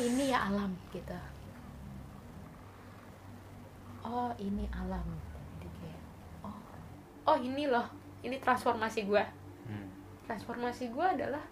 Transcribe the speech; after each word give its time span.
ini 0.00 0.32
ya 0.32 0.48
alam 0.48 0.72
gitu. 0.90 1.16
Oh 4.00 4.32
ini 4.40 4.64
alam. 4.72 5.04
Jadi 5.60 5.68
kayak 5.76 6.02
oh 6.44 6.56
oh 7.28 7.36
ini 7.38 7.68
loh. 7.68 7.86
Ini 8.20 8.36
transformasi 8.40 9.08
gue 9.08 9.24
Hmm. 9.70 9.86
transformasi 10.26 10.90
gue 10.90 11.06
adalah 11.06 11.46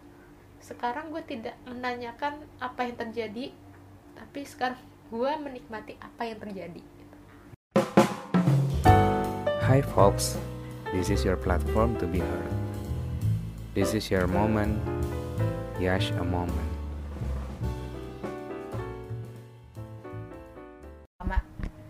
sekarang 0.58 1.14
gue 1.14 1.22
tidak 1.22 1.54
menanyakan 1.70 2.42
apa 2.58 2.82
yang 2.82 2.98
terjadi 2.98 3.54
tapi 4.18 4.42
sekarang 4.42 4.80
gue 5.06 5.30
menikmati 5.38 5.94
apa 6.02 6.26
yang 6.26 6.42
terjadi 6.42 6.82
Hi 9.62 9.78
folks, 9.84 10.34
this 10.90 11.14
is 11.14 11.22
your 11.22 11.36
platform 11.38 11.94
to 12.02 12.08
be 12.10 12.18
heard. 12.18 12.52
This 13.76 13.94
is 13.94 14.10
your 14.10 14.26
moment, 14.26 14.80
Yash 15.78 16.10
a 16.16 16.24
moment. 16.26 16.67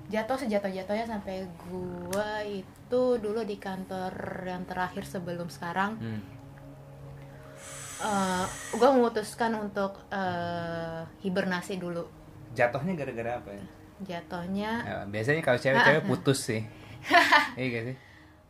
Jatuh 0.08 0.36
sejatuh 0.36 0.70
jatuhnya 0.70 1.04
sampai 1.06 1.44
gue 1.44 2.30
itu 2.56 3.00
dulu 3.14 3.40
di 3.42 3.56
kantor 3.56 4.12
yang 4.42 4.64
terakhir 4.64 5.04
sebelum 5.04 5.46
sekarang 5.46 5.96
Hmm. 5.98 6.22
gue 8.72 8.90
memutuskan 8.90 9.52
untuk 9.54 10.06
eh, 10.08 11.02
hibernasi 11.20 11.76
dulu 11.76 12.06
Jatuhnya 12.50 12.94
gara-gara 12.94 13.36
apa 13.36 13.50
ya? 13.52 13.64
jatuhnya 14.00 14.72
Ya, 14.80 14.98
biasanya 15.04 15.42
kalau 15.42 15.58
cewek-cewek 15.58 16.00
Ah, 16.00 16.06
putus 16.06 16.38
sih. 16.40 16.62
Iya 17.59 17.66
gak 17.68 17.84
sih? 17.84 17.96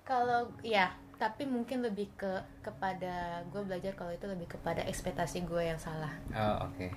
kalau 0.05 0.41
ya 0.63 0.89
tapi 1.15 1.45
mungkin 1.45 1.83
lebih 1.83 2.09
ke 2.15 2.33
kepada 2.63 3.43
gue 3.45 3.61
belajar 3.61 3.93
kalau 3.93 4.09
itu 4.09 4.25
lebih 4.25 4.47
kepada 4.49 4.81
ekspektasi 4.83 5.43
gue 5.43 5.63
yang 5.63 5.77
salah 5.77 6.13
Oh 6.31 6.65
oke. 6.65 6.89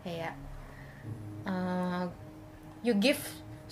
kayak 0.00 0.34
eh, 1.44 2.04
you 2.80 2.94
give 2.94 3.20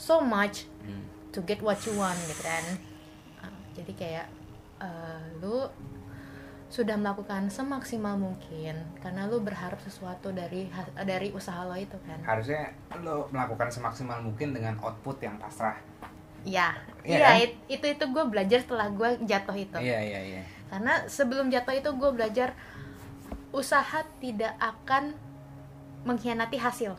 so 0.01 0.17
much 0.19 0.65
Hmm. 0.81 1.05
to 1.29 1.45
get 1.45 1.61
what 1.61 1.77
you 1.85 1.93
want 1.93 2.17
gitu 2.25 2.41
kan 2.41 2.65
Uh, 3.39 3.53
jadi 3.73 3.93
kayak 3.95 4.27
uh, 4.79 5.21
lu 5.39 5.69
sudah 6.67 6.95
melakukan 6.95 7.49
semaksimal 7.49 8.15
mungkin 8.15 8.73
karena 8.97 9.27
lu 9.27 9.41
berharap 9.41 9.77
sesuatu 9.79 10.31
dari 10.31 10.71
dari 11.01 11.29
usaha 11.31 11.61
lo 11.63 11.75
itu 11.75 11.99
kan 12.01 12.17
Harusnya 12.23 12.71
lo 12.97 13.27
melakukan 13.29 13.69
semaksimal 13.69 14.21
mungkin 14.21 14.53
dengan 14.53 14.79
output 14.79 15.19
yang 15.19 15.35
pasrah. 15.37 15.75
ya 16.41 16.73
Iya 17.03 17.11
iya 17.11 17.21
kan? 17.21 17.37
it- 17.43 17.61
itu 17.69 17.87
itu 17.91 18.05
gue 18.07 18.25
belajar 18.25 18.59
setelah 18.61 18.89
gue 18.89 19.11
jatuh 19.25 19.57
itu 19.59 19.77
Iya 19.77 19.99
iya 20.01 20.21
iya. 20.23 20.43
karena 20.69 20.95
sebelum 21.05 21.51
jatuh 21.51 21.75
itu 21.75 21.91
gue 21.91 22.11
belajar 22.11 22.57
usaha 23.51 24.01
tidak 24.17 24.55
akan 24.57 25.13
mengkhianati 26.03 26.57
hasil 26.57 26.95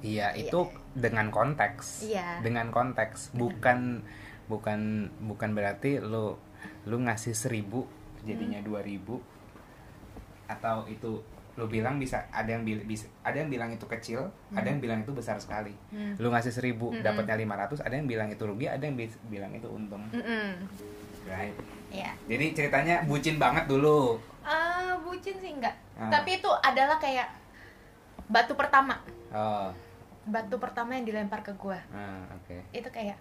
Iya 0.00 0.32
itu 0.34 0.60
dengan 0.92 1.28
konteks. 1.28 2.04
Iya. 2.04 2.40
Dengan 2.40 2.68
konteks, 2.68 3.32
bukan 3.32 4.02
bukan 4.46 4.80
bukan 5.20 5.50
berarti 5.52 5.98
lo 5.98 6.40
lu 6.82 6.98
ngasih 6.98 7.32
seribu 7.32 7.86
jadinya 8.20 8.58
Hmm. 8.58 8.66
dua 8.66 8.80
ribu 8.80 9.22
atau 10.46 10.84
itu 10.86 11.22
lu 11.52 11.66
bilang 11.66 11.96
bisa 11.96 12.24
ada 12.30 12.48
yang 12.48 12.64
bil- 12.64 12.82
bisa 12.82 13.04
ada 13.20 13.36
yang 13.36 13.48
bilang 13.48 13.68
itu 13.68 13.84
kecil, 13.84 14.26
ada 14.50 14.64
yang 14.64 14.78
bilang 14.78 15.00
itu 15.00 15.12
besar 15.12 15.36
sekali. 15.36 15.74
Hmm. 15.90 16.16
Lu 16.16 16.28
ngasih 16.28 16.50
seribu 16.50 16.90
Mm-mm. 16.90 17.02
dapatnya 17.02 17.36
500 17.36 17.80
ada 17.80 17.92
yang 17.92 18.06
bilang 18.06 18.28
itu 18.28 18.40
rugi, 18.40 18.64
ada 18.64 18.80
yang 18.80 18.96
bilang 19.26 19.52
itu 19.52 19.68
untung. 19.68 20.02
Mm-mm. 20.10 20.56
Right. 21.22 21.54
ya 21.88 22.10
Jadi 22.26 22.54
ceritanya 22.54 23.02
bucin 23.04 23.36
banget 23.36 23.66
dulu. 23.66 24.16
Ah, 24.40 24.96
bucin 25.00 25.36
sih 25.36 25.52
enggak 25.52 25.74
Ah. 25.92 26.08
tapi 26.08 26.38
itu 26.38 26.48
adalah 26.56 26.96
kayak 26.96 27.28
batu 28.26 28.54
pertama 28.54 28.96
Oh, 29.28 29.68
batu 30.22 30.56
pertama 30.56 30.92
yang 30.92 31.04
dilempar 31.04 31.40
ke 31.40 31.52
gue 31.52 31.78
ah, 31.90 32.24
oke. 32.30 32.56
itu 32.70 32.88
kayak 32.88 33.16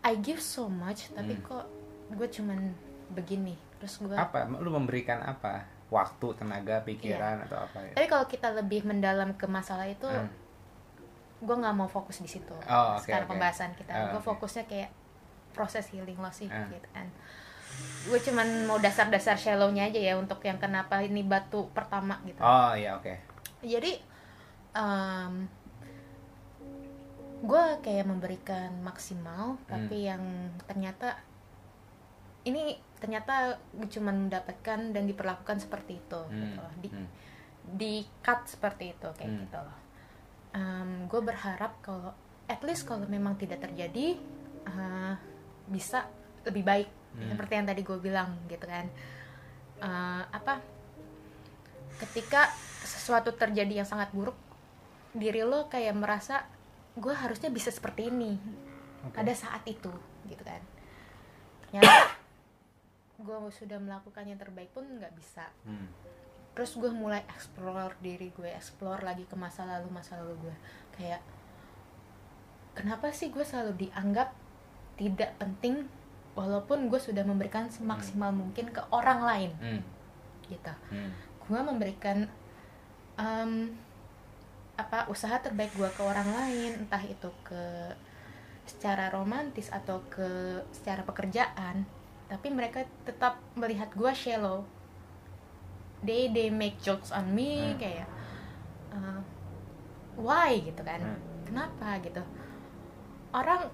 I 0.00 0.16
give 0.16 0.38
so 0.38 0.66
much 0.66 1.12
tapi 1.12 1.34
Hmm. 1.34 1.44
kok 1.44 1.64
gue 2.10 2.28
cuman 2.30 2.72
begini 3.10 3.52
terus 3.76 3.98
gue 3.98 4.10
Apa? 4.10 4.48
Lu 4.50 4.70
memberikan 4.70 5.20
apa? 5.20 5.62
Waktu, 5.88 6.36
tenaga, 6.36 6.80
pikiran 6.82 7.40
atau 7.42 7.58
apa 7.58 7.80
ya? 7.80 7.92
tapi 7.92 8.06
kalau 8.06 8.24
kita 8.24 8.48
lebih 8.52 8.84
mendalam 8.84 9.32
ke 9.32 9.46
masalah 9.46 9.84
itu 9.84 10.04
Hmm. 10.04 10.28
gue 11.38 11.54
nggak 11.54 11.72
mau 11.72 11.86
fokus 11.86 12.18
di 12.18 12.28
situ 12.28 12.52
Oh, 12.62 12.96
oke, 12.96 13.04
sekarang 13.04 13.24
oke. 13.24 13.32
pembahasan 13.32 13.70
kita 13.72 13.90
Ah, 13.90 14.10
gue 14.10 14.18
oke. 14.18 14.26
fokusnya 14.26 14.64
kayak 14.64 14.90
proses 15.50 15.88
healing 15.88 16.16
lo 16.16 16.30
sih 16.30 16.46
Ah. 16.46 16.66
gitu 16.66 16.88
kan 16.90 17.06
gue 18.04 18.18
cuman 18.20 18.46
mau 18.64 18.76
dasar-dasar 18.76 19.36
shallownya 19.36 19.84
aja 19.84 20.00
ya 20.02 20.14
untuk 20.14 20.40
yang 20.40 20.56
kenapa 20.56 20.98
ini 20.98 21.22
batu 21.22 21.68
pertama 21.70 22.18
gitu 22.22 22.38
Oh, 22.38 22.72
iya 22.72 22.94
oke. 22.94 23.12
jadi 23.60 24.00
gue 27.38 27.64
kayak 27.80 28.04
memberikan 28.04 28.74
maksimal 28.82 29.54
Hmm. 29.54 29.66
tapi 29.68 29.96
yang 30.04 30.22
ternyata 30.66 31.22
ini 32.42 32.74
ternyata 32.98 33.54
gue 33.72 33.86
cuman 33.86 34.26
mendapatkan 34.26 34.90
dan 34.90 35.04
diperlakukan 35.06 35.62
seperti 35.62 36.02
itu 36.02 36.20
Hmm, 36.26 36.38
gitu 36.42 36.58
loh. 36.58 36.72
di 36.82 36.88
hmm. 36.90 37.08
di 37.68 37.92
cut 38.20 38.42
seperti 38.48 38.90
itu 38.90 39.08
kayak 39.14 39.30
Hmm. 39.30 39.40
gitu 39.46 39.58
loh 39.58 39.78
gue 41.06 41.20
berharap 41.22 41.78
kalau 41.78 42.10
at 42.50 42.58
least 42.66 42.82
kalau 42.82 43.06
memang 43.06 43.38
tidak 43.38 43.62
terjadi 43.62 44.18
uh, 44.66 45.14
bisa 45.68 46.10
lebih 46.42 46.66
baik 46.66 46.88
Hmm. 47.14 47.32
seperti 47.32 47.52
yang 47.54 47.66
tadi 47.66 47.82
gue 47.82 47.98
bilang 47.98 48.34
gitu 48.46 48.66
kan 48.66 48.86
Uh, 49.78 50.26
apa 50.34 50.58
ketika 52.02 52.50
sesuatu 52.82 53.30
terjadi 53.30 53.78
yang 53.78 53.86
sangat 53.86 54.10
buruk 54.10 54.34
diri 55.12 55.40
lo 55.40 55.66
kayak 55.66 55.94
merasa 55.94 56.44
gue 56.94 57.14
harusnya 57.14 57.48
bisa 57.48 57.70
seperti 57.70 58.08
ini 58.08 58.36
Oke. 59.04 59.14
pada 59.14 59.32
saat 59.32 59.62
itu 59.64 59.90
gitu 60.24 60.42
kan 60.42 60.60
ternyata 61.64 62.12
gue 63.24 63.36
sudah 63.50 63.78
melakukan 63.78 64.24
yang 64.24 64.36
terbaik 64.36 64.70
pun 64.70 64.84
nggak 64.84 65.14
bisa 65.14 65.46
Hmm. 65.62 65.88
terus 66.52 66.74
gue 66.74 66.90
mulai 66.90 67.22
explore 67.30 67.94
diri 67.98 68.30
gue 68.30 68.50
explore 68.50 69.00
lagi 69.00 69.22
ke 69.22 69.34
masa 69.34 69.62
lalu 69.62 69.88
masa 69.88 70.18
lalu 70.18 70.50
gue 70.50 70.54
kayak 70.94 71.22
kenapa 72.74 73.10
sih 73.10 73.28
gue 73.28 73.42
selalu 73.42 73.88
dianggap 73.88 74.30
tidak 74.94 75.34
penting 75.38 75.86
walaupun 76.34 76.86
gue 76.86 76.98
sudah 76.98 77.22
memberikan 77.22 77.66
semaksimal 77.68 78.30
mungkin 78.30 78.70
ke 78.70 78.82
orang 78.90 79.20
lain 79.22 79.50
Hmm. 79.56 79.82
gitu 80.46 80.72
Hmm. 80.90 81.10
gue 81.46 81.60
memberikan 81.60 82.26
em, 83.16 83.72
apa 84.78 85.10
usaha 85.10 85.34
terbaik 85.42 85.74
gue 85.74 85.90
ke 85.90 86.02
orang 86.06 86.30
lain 86.30 86.86
entah 86.86 87.02
itu 87.02 87.28
ke 87.42 87.92
secara 88.62 89.10
romantis 89.10 89.66
atau 89.74 89.98
ke 90.06 90.62
secara 90.70 91.02
pekerjaan 91.02 91.82
tapi 92.28 92.52
mereka 92.52 92.84
tetap 93.08 93.40
melihat 93.56 93.88
gue 93.96 94.12
shallow. 94.12 94.62
They 96.04 96.30
they 96.30 96.52
make 96.52 96.78
jokes 96.78 97.10
on 97.10 97.32
me 97.34 97.74
Hmm. 97.74 97.80
kayak 97.80 98.08
eh, 98.94 99.20
why? 100.14 100.62
gitu 100.62 100.84
kan. 100.84 101.00
Hmm. 101.02 101.18
kenapa? 101.48 101.98
gitu. 102.04 102.22
Orang 103.32 103.72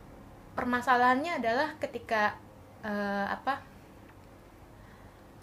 permasalahannya 0.55 1.43
adalah 1.43 1.75
ketika 1.83 2.39
eh, 2.87 3.27
apa 3.29 3.61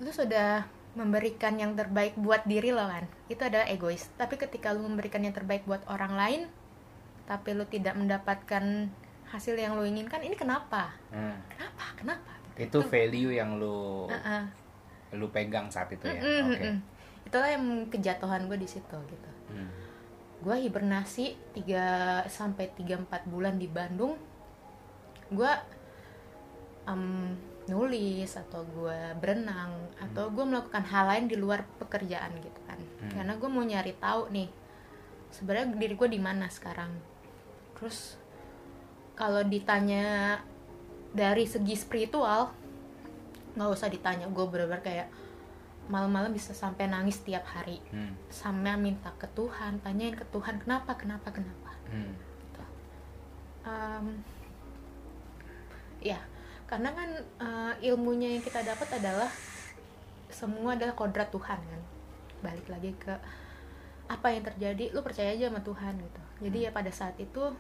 lu 0.01 0.09
sudah 0.09 0.66
memberikan 0.97 1.59
yang 1.59 1.77
terbaik 1.77 2.17
buat 2.17 2.41
diri 2.50 2.73
lo 2.73 2.88
kan 2.89 3.05
itu 3.31 3.42
adalah 3.42 3.66
egois 3.66 4.12
tapi 4.14 4.36
ketika 4.36 4.69
lu 4.69 4.84
memberikan 4.84 5.19
yang 5.19 5.31
terbaik 5.31 5.64
buat 5.64 5.81
orang 5.86 6.14
lain 6.14 6.42
tapi 7.24 7.52
lu 7.52 7.64
tidak 7.66 7.94
mendapatkan 7.94 8.92
hasil 9.25 9.56
yang 9.56 9.74
lu 9.74 9.84
inginkan 9.84 10.19
ini 10.19 10.36
kenapa 10.36 10.92
Hmm. 11.08 11.40
kenapa 11.47 11.86
kenapa 11.96 12.31
Itu 12.53 12.84
value 12.84 13.31
yang 13.31 13.56
lu 13.56 14.06
Uh-uh. 14.06 14.44
lu 15.12 15.28
pegang 15.28 15.68
saat 15.68 15.88
itu 15.89 16.04
ya. 16.04 16.19
Mm-mm, 16.19 16.42
Oke. 16.45 16.60
mm-mm. 16.60 16.75
itulah 17.24 17.50
yang 17.50 17.63
kejatuhan 17.88 18.45
gue 18.45 18.57
di 18.57 18.68
situ 18.68 18.98
gitu 19.07 19.30
Hmm. 19.48 19.72
gue 20.42 20.56
hibernasi 20.60 21.36
3 21.54 22.27
sampai 22.27 22.72
3 22.74 23.00
4 23.01 23.07
bulan 23.25 23.56
di 23.56 23.68
Bandung 23.68 24.16
gue 25.30 25.51
em, 26.84 27.31
nulis 27.71 28.27
atau 28.35 28.68
gue 28.68 29.00
berenang 29.23 29.71
atau 29.95 30.27
gue 30.27 30.44
melakukan 30.44 30.83
hal 30.83 31.07
lain 31.07 31.25
di 31.31 31.39
luar 31.39 31.63
pekerjaan 31.79 32.35
gitu 32.44 32.59
kan. 32.68 32.79
Hmm. 33.01 33.12
karena 33.18 33.33
gue 33.39 33.50
mau 33.50 33.63
nyari 33.65 33.97
tahu 33.97 34.29
nih 34.29 34.50
sebenarnya 35.31 35.73
diri 35.79 35.95
gue 35.95 36.09
di 36.12 36.19
mana 36.19 36.51
sekarang. 36.51 36.91
Terus 37.79 38.19
kalau 39.15 39.41
ditanya 39.47 40.38
dari 41.15 41.47
segi 41.47 41.73
spiritual 41.79 42.51
nggak 43.56 43.71
usah 43.71 43.88
ditanya. 43.88 44.27
Gue 44.27 44.45
bener-bener 44.51 44.83
kayak 44.83 45.07
malam-malam 45.88 46.31
bisa 46.31 46.51
sampai 46.51 46.91
nangis 46.91 47.24
tiap 47.24 47.47
hari. 47.47 47.79
Hmm. 47.89 48.13
sama 48.27 48.75
minta 48.75 49.15
ke 49.15 49.27
Tuhan 49.31 49.79
tanyain 49.79 50.13
ke 50.13 50.27
Tuhan 50.29 50.59
kenapa 50.59 51.00
kenapa 51.00 51.31
kenapa? 51.31 51.71
Hmm. 51.88 52.13
Em, 53.62 54.06
ya 56.01 56.17
karena 56.71 56.89
kan 56.95 57.09
eh, 57.19 57.91
ilmunya 57.91 58.39
yang 58.39 58.44
kita 58.44 58.63
dapat 58.63 58.88
adalah 58.95 59.27
semua 60.31 60.79
adalah 60.79 60.95
kodrat 60.95 61.27
Tuhan 61.27 61.59
kan 61.59 61.81
balik 62.39 62.71
lagi 62.71 62.95
ke 62.95 63.12
apa 64.07 64.27
yang 64.31 64.44
terjadi 64.47 64.95
lu 64.95 65.03
percaya 65.03 65.35
aja 65.35 65.51
sama 65.51 65.59
Tuhan 65.59 66.00
gitu 66.00 66.21
jadi 66.47 66.57
ya 66.68 66.69
pada 66.71 66.88
saat 66.95 67.19
itu 67.19 67.51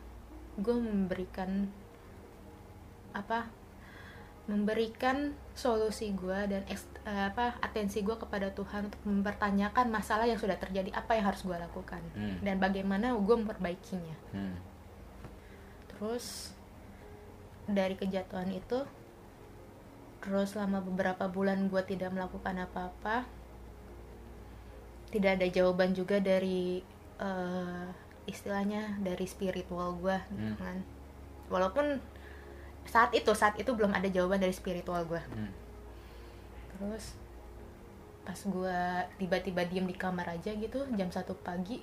gue 0.55 0.75
memberikan 0.75 1.67
apa 3.11 3.51
memberikan 4.47 5.35
solusi 5.53 6.15
gue 6.15 6.39
dan 6.47 6.63
eh, 6.67 7.25
apa 7.27 7.59
atensi 7.59 8.01
gue 8.01 8.15
kepada 8.15 8.47
Tuhan 8.55 8.87
untuk 8.87 9.01
mempertanyakan 9.03 9.91
masalah 9.91 10.23
yang 10.23 10.39
sudah 10.39 10.55
terjadi 10.55 10.91
apa 10.95 11.19
yang 11.19 11.27
harus 11.27 11.43
gue 11.43 11.55
lakukan 11.55 11.99
Hmm. 12.15 12.39
dan 12.43 12.57
bagaimana 12.63 13.11
gue 13.15 13.35
memperbaikinya 13.35 14.15
Hmm. 14.31 14.55
terus 15.91 16.55
dari 17.67 17.93
kejatuhan 17.95 18.49
itu 18.51 18.83
terus 20.21 20.53
selama 20.53 20.79
beberapa 20.79 21.25
bulan 21.27 21.65
gue 21.67 21.81
tidak 21.83 22.13
melakukan 22.13 22.61
apa-apa 22.61 23.25
tidak 25.11 25.41
ada 25.41 25.47
jawaban 25.49 25.91
juga 25.91 26.21
dari 26.21 26.79
eh, 27.17 27.87
istilahnya 28.25 29.01
dari 29.01 29.25
spiritual 29.25 29.97
gue 29.97 30.17
gitu 30.31 30.53
Hmm. 30.53 30.61
kan 30.61 30.77
walaupun 31.49 31.99
saat 32.85 33.11
itu 33.11 33.29
saat 33.33 33.57
itu 33.57 33.73
belum 33.73 33.91
ada 33.91 34.07
jawaban 34.07 34.39
dari 34.39 34.53
spiritual 34.53 35.03
gue 35.03 35.19
Hmm. 35.19 35.51
terus 36.71 37.17
pas 38.21 38.37
gue 38.37 38.79
tiba-tiba 39.17 39.65
diem 39.65 39.83
di 39.83 39.97
kamar 39.97 40.37
aja 40.37 40.53
gitu 40.53 40.85
jam 40.93 41.09
satu 41.09 41.33
pagi 41.41 41.81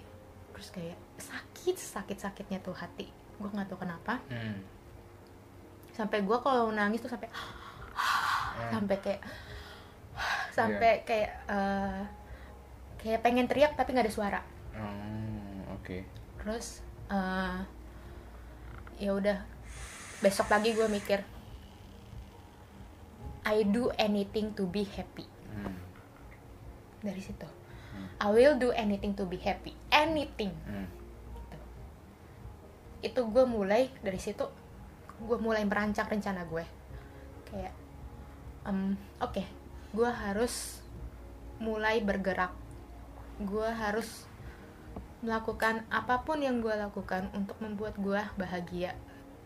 terus 0.55 0.71
kayak 0.71 0.95
sakit 1.19 1.75
sakit 1.75 2.19
sakitnya 2.19 2.59
tuh 2.63 2.73
hati 2.73 3.11
gue 3.39 3.49
nggak 3.51 3.67
tahu 3.67 3.83
kenapa 3.83 4.23
Hmm. 4.31 4.63
sampai 5.91 6.23
gue 6.23 6.39
kalau 6.39 6.71
nangis 6.71 7.03
tuh 7.03 7.11
sampai. 7.11 7.27
Sampai 8.71 8.97
kayak 8.99 9.23
sampai 10.57 10.93
kayak 11.07 11.31
eh, 11.47 12.03
kayak 12.99 13.23
pengen 13.23 13.47
teriak 13.47 13.79
tapi 13.79 13.95
nggak 13.95 14.07
ada 14.11 14.15
suara. 14.15 14.41
Oh, 14.79 15.75
oke. 15.79 16.03
terus 16.39 16.83
eh, 17.11 17.59
ya 18.99 19.15
udah 19.15 19.39
besok 20.19 20.51
lagi 20.51 20.75
gue 20.75 20.87
mikir 20.91 21.23
I 23.49 23.65
do 23.65 23.89
anything 23.97 24.53
to 24.59 24.69
be 24.69 24.85
happy. 24.85 25.25
Hmm. 25.55 25.79
dari 27.01 27.23
situ. 27.23 27.47
Hmm. 27.95 28.09
I 28.21 28.29
will 28.35 28.61
do 28.61 28.75
anything 28.75 29.17
to 29.17 29.25
be 29.25 29.41
happy. 29.41 29.73
Anything. 29.89 30.53
Hmm. 30.67 30.89
itu 32.99 33.23
gue 33.31 33.47
mulai 33.47 33.87
dari 34.03 34.19
situ 34.19 34.43
gue 35.23 35.39
mulai 35.39 35.63
merancang 35.63 36.11
rencana 36.11 36.43
gue. 36.51 36.67
Kayak 37.47 37.73
em, 38.65 38.95
oke. 39.21 39.43
Gue 39.93 40.11
harus 40.11 40.83
mulai 41.59 42.01
bergerak. 42.01 42.55
Gue 43.39 43.67
harus 43.67 44.27
melakukan 45.19 45.83
apa 45.91 46.23
pun 46.23 46.39
yang 46.39 46.63
gue 46.63 46.71
lakukan 46.71 47.27
untuk 47.35 47.59
membuat 47.59 47.99
gue 47.99 48.23
bahagia. 48.35 48.95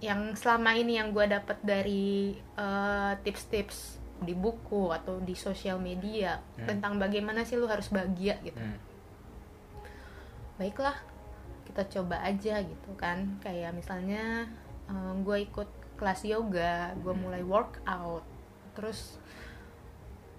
Yang 0.04 0.44
selama 0.44 0.76
ini 0.76 1.00
yang 1.00 1.12
gue 1.12 1.24
dapat 1.24 1.56
dari 1.62 2.36
eh, 2.36 3.12
tips-tips 3.24 3.98
di 4.22 4.38
buku 4.38 4.94
atau 4.94 5.18
di 5.18 5.34
sosial 5.34 5.82
media 5.82 6.38
Hmm. 6.54 6.66
tentang 6.70 6.94
bagaimana 6.94 7.42
sih 7.42 7.58
lu 7.58 7.66
harus 7.66 7.90
bahagia 7.90 8.38
gitu. 8.40 8.54
Hmm. 8.54 8.78
baiklah 10.52 10.94
kita 11.66 11.82
coba 11.90 12.22
aja 12.22 12.62
gitu 12.62 12.90
kan. 12.94 13.40
Kayak 13.42 13.74
misalnya 13.74 14.46
gue 15.24 15.38
ikut 15.42 15.66
kelas 15.98 16.22
yoga 16.22 16.92
gue 16.98 17.14
mulai 17.16 17.42
workout 17.42 18.22
terus 18.72 19.20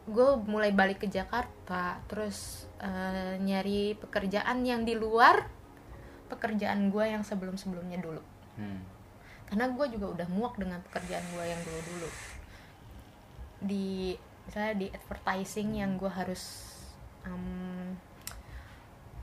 gue 0.03 0.29
mulai 0.43 0.75
balik 0.75 0.99
ke 0.99 1.07
Jakarta 1.07 2.03
terus 2.05 2.67
eh, 2.77 3.39
nyari 3.39 3.95
pekerjaan 3.95 4.67
yang 4.67 4.83
di 4.83 4.93
luar 4.93 5.47
pekerjaan 6.27 6.91
gue 6.91 7.05
yang 7.07 7.23
sebelum 7.23 7.55
sebelumnya 7.55 7.97
dulu 7.97 8.19
Hmm. 8.53 8.85
karena 9.49 9.65
gue 9.65 9.97
juga 9.97 10.13
udah 10.13 10.27
muak 10.29 10.61
dengan 10.61 10.77
pekerjaan 10.85 11.25
gue 11.33 11.41
yang 11.41 11.57
dulu 11.65 11.79
dulu 11.89 12.09
di 13.65 14.13
misalnya 14.45 14.77
di 14.77 14.87
advertising 14.93 15.73
yang 15.73 15.97
gue 15.97 16.05
harus 16.05 16.69
em, 17.25 17.97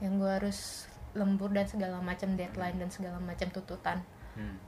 yang 0.03 0.19
gue 0.19 0.27
harus 0.27 0.91
lembur 1.15 1.55
dan 1.55 1.69
segala 1.69 2.03
macam 2.03 2.35
deadline 2.35 2.83
dan 2.83 2.91
segala 2.91 3.23
macam 3.23 3.47
tuntutan 3.51 4.03
Hmm. 4.35 4.59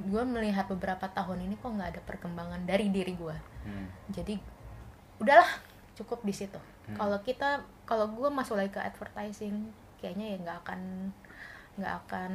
Gue 0.00 0.22
melihat 0.24 0.66
beberapa 0.66 1.06
tahun 1.08 1.42
ini 1.42 1.54
kok 1.54 1.68
nggak 1.68 1.90
ada 1.92 2.02
perkembangan 2.02 2.62
dari 2.64 2.88
diri 2.88 3.14
gue 3.14 3.36
Hmm. 3.58 3.86
jadi 4.08 4.38
udahlah 5.18 5.50
cukup 5.92 6.22
di 6.22 6.32
situ 6.32 6.56
Hmm. 6.86 6.96
kalau 6.96 7.18
kita 7.20 7.58
kalau 7.82 8.06
gue 8.08 8.28
masuk 8.28 8.54
lagi 8.54 8.70
ke 8.70 8.80
advertising 8.80 9.68
kayaknya 9.98 10.32
ya 10.32 10.36
nggak 10.38 10.58
akan 10.62 10.80
nggak 11.74 11.94
akan 12.00 12.32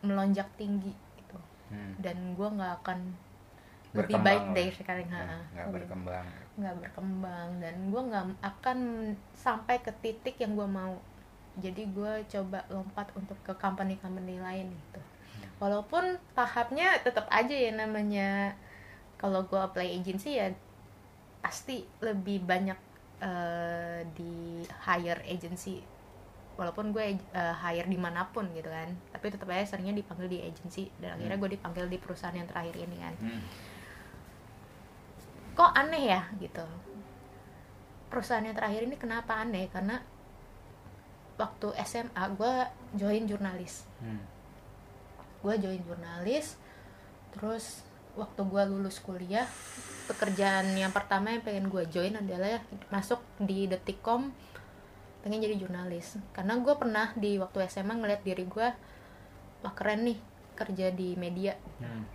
melonjak 0.00 0.46
tinggi 0.54 0.94
gitu 1.16 1.38
Hmm. 1.66 1.98
dan 1.98 2.16
gue 2.32 2.48
nggak 2.48 2.72
akan 2.80 2.98
lebih 3.92 4.14
Berkembang 4.14 4.24
baik 4.24 4.42
lah. 4.42 4.54
dari 4.54 4.70
sekarang 4.72 5.06
Ya, 5.08 5.24
nggak 5.52 5.68
berkembang. 5.72 6.26
nggak 6.56 6.74
berkembang 6.78 7.48
dan 7.58 7.74
gue 7.90 8.02
nggak 8.04 8.24
akan 8.40 8.78
sampai 9.32 9.76
ke 9.78 9.92
titik 9.98 10.36
yang 10.36 10.54
gue 10.54 10.64
mau 10.64 10.94
jadi 11.56 11.82
gue 11.88 12.12
coba 12.26 12.62
lompat 12.68 13.08
untuk 13.12 13.36
ke 13.42 13.52
company-company 13.52 14.36
lain 14.38 14.68
gitu 14.70 15.00
walaupun 15.56 16.20
tahapnya 16.36 17.00
tetap 17.00 17.24
aja 17.32 17.52
ya 17.52 17.72
namanya 17.72 18.52
kalau 19.16 19.48
gue 19.48 19.56
apply 19.56 19.88
agency 19.96 20.36
ya 20.36 20.52
pasti 21.40 21.84
lebih 22.04 22.44
banyak 22.44 22.76
eh, 23.24 24.00
di 24.12 24.60
hire 24.84 25.24
agency. 25.24 25.80
Walaupun 26.56 26.92
gue 26.92 27.16
eh, 27.16 27.54
hire 27.64 27.88
di 27.88 27.96
mana 28.00 28.28
pun 28.32 28.48
gitu 28.52 28.68
kan 28.68 28.88
tapi 29.12 29.28
tetap 29.28 29.48
aja 29.52 29.76
seringnya 29.76 29.96
dipanggil 29.96 30.28
di 30.28 30.38
agency 30.40 30.88
dan 31.00 31.16
akhirnya 31.20 31.36
gue 31.40 31.50
dipanggil 31.56 31.84
di 31.88 31.98
perusahaan 32.00 32.36
yang 32.36 32.48
terakhir 32.48 32.76
ini 32.76 32.96
kan. 33.00 33.14
Hmm. 33.20 33.42
kok 35.56 35.72
aneh 35.72 36.12
ya 36.12 36.28
gitu. 36.36 36.68
Perusahaan 38.12 38.44
yang 38.44 38.52
terakhir 38.52 38.84
ini 38.84 38.96
kenapa 39.00 39.40
aneh? 39.40 39.72
Karena 39.72 39.96
waktu 41.40 41.72
SMA 41.80 42.24
gue 42.36 42.54
join 43.00 43.24
jurnalis. 43.24 43.88
Hmm. 44.04 44.35
Gue 45.46 45.54
join 45.56 45.78
jurnalis 45.80 46.58
terus 47.30 47.86
waktu 48.14 48.42
gue 48.42 48.62
lulus 48.66 48.98
kuliah 48.98 49.46
pekerjaan 50.06 50.74
yang 50.74 50.90
pertama 50.90 51.30
yang 51.30 51.40
pengen 51.40 51.66
gue 51.66 51.86
join 51.86 52.14
adalah 52.14 52.58
masuk 52.88 53.22
di 53.38 53.66
detikcom 53.66 54.34
pengen 55.20 55.38
jadi 55.40 55.54
jurnalis 55.56 56.18
karena 56.32 56.54
gue 56.56 56.74
pernah 56.74 57.14
di 57.14 57.36
waktu 57.36 57.66
SMA 57.66 57.94
ngeliat 57.94 58.22
diri 58.22 58.42
gue 58.42 58.68
wah 59.60 59.72
keren 59.72 60.02
nih 60.04 60.18
kerja 60.54 60.90
di 60.90 61.14
media 61.14 61.54
Hmm. 61.76 62.08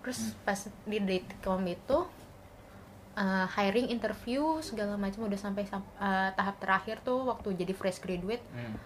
terus 0.00 0.32
pas 0.40 0.56
di 0.86 0.96
detikcom 0.96 1.60
itu 1.66 1.98
uh, 3.12 3.46
hiring 3.50 3.90
interview 3.90 4.40
segala 4.60 4.94
macam 4.94 5.26
udah 5.26 5.36
sampai 5.36 5.66
sam- 5.66 5.84
uh, 5.98 6.30
tahap 6.32 6.56
terakhir 6.56 7.02
tuh 7.02 7.26
waktu 7.26 7.52
jadi 7.54 7.74
fresh 7.74 7.98
graduate 7.98 8.44
Hmm. 8.48 8.78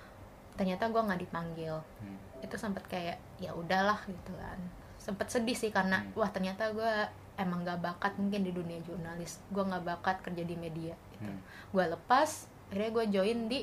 ternyata 0.55 0.89
gue 0.89 0.99
nggak 0.99 1.21
dipanggil 1.21 1.85
Hmm. 2.01 2.19
Itu 2.45 2.55
sempat 2.55 2.85
kayak 2.85 3.17
ya 3.39 3.51
udahlah 3.51 3.99
gitu 4.05 4.33
kan 4.35 4.61
sempet 4.97 5.29
sedih 5.29 5.53
sih 5.53 5.69
karena 5.69 6.01
Hmm. 6.01 6.13
wah 6.15 6.29
ternyata 6.29 6.69
gue 6.71 6.93
emang 7.35 7.61
gak 7.63 7.81
bakat 7.81 8.13
mungkin 8.15 8.41
di 8.41 8.53
dunia 8.53 8.79
jurnalis 8.81 9.43
gue 9.49 9.61
nggak 9.61 9.83
bakat 9.83 10.17
kerja 10.23 10.43
di 10.43 10.55
media 10.55 10.93
gitu. 11.11 11.25
Hmm. 11.25 11.41
gue 11.73 11.85
lepas 11.91 12.31
akhirnya 12.69 12.91
gue 12.93 13.05
join 13.11 13.39
di 13.47 13.61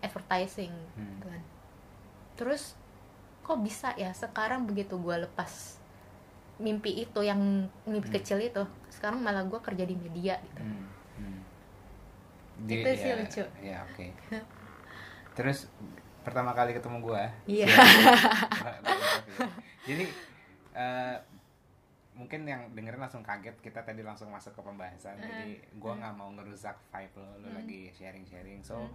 advertising 0.00 0.72
Hmm. 0.94 1.06
gitu 1.12 1.26
kan 1.26 1.42
terus 2.34 2.62
kok 3.42 3.58
bisa 3.58 3.92
ya 3.94 4.10
sekarang 4.12 4.64
begitu 4.64 4.94
gue 4.96 5.16
lepas 5.20 5.78
mimpi 6.56 7.02
itu 7.02 7.20
yang 7.20 7.38
mimpi 7.84 8.08
Hmm. 8.08 8.16
kecil 8.16 8.38
itu 8.38 8.62
sekarang 8.88 9.18
malah 9.18 9.42
gue 9.42 9.58
kerja 9.58 9.82
di 9.82 9.94
media 9.94 10.38
gitu 10.40 10.62
Hmm. 10.62 10.86
Hmm. 11.18 11.40
Itu 12.62 12.88
sih 12.88 13.10
ya, 13.10 13.16
lucu. 13.16 13.42
Ya 13.60 13.76
oke. 13.82 14.06
Terus 15.34 15.66
pertama 16.22 16.54
kali 16.54 16.70
ketemu 16.74 16.98
gua. 17.02 17.22
Iya. 17.46 17.66
Jadi 19.88 20.06
eh, 20.72 21.16
mungkin 22.14 22.46
yang 22.46 22.70
dengerin 22.76 23.02
langsung 23.02 23.26
kaget 23.26 23.58
kita 23.58 23.82
tadi 23.82 24.06
langsung 24.06 24.30
masuk 24.30 24.54
ke 24.54 24.62
pembahasan. 24.62 25.18
Jadi 25.18 25.58
gua 25.76 25.98
nggak 25.98 26.14
mau 26.14 26.30
ngerusak 26.32 26.78
vibe 26.94 27.18
lo, 27.18 27.30
lo 27.42 27.48
lagi 27.58 27.90
sharing-sharing. 27.90 28.62
So 28.62 28.86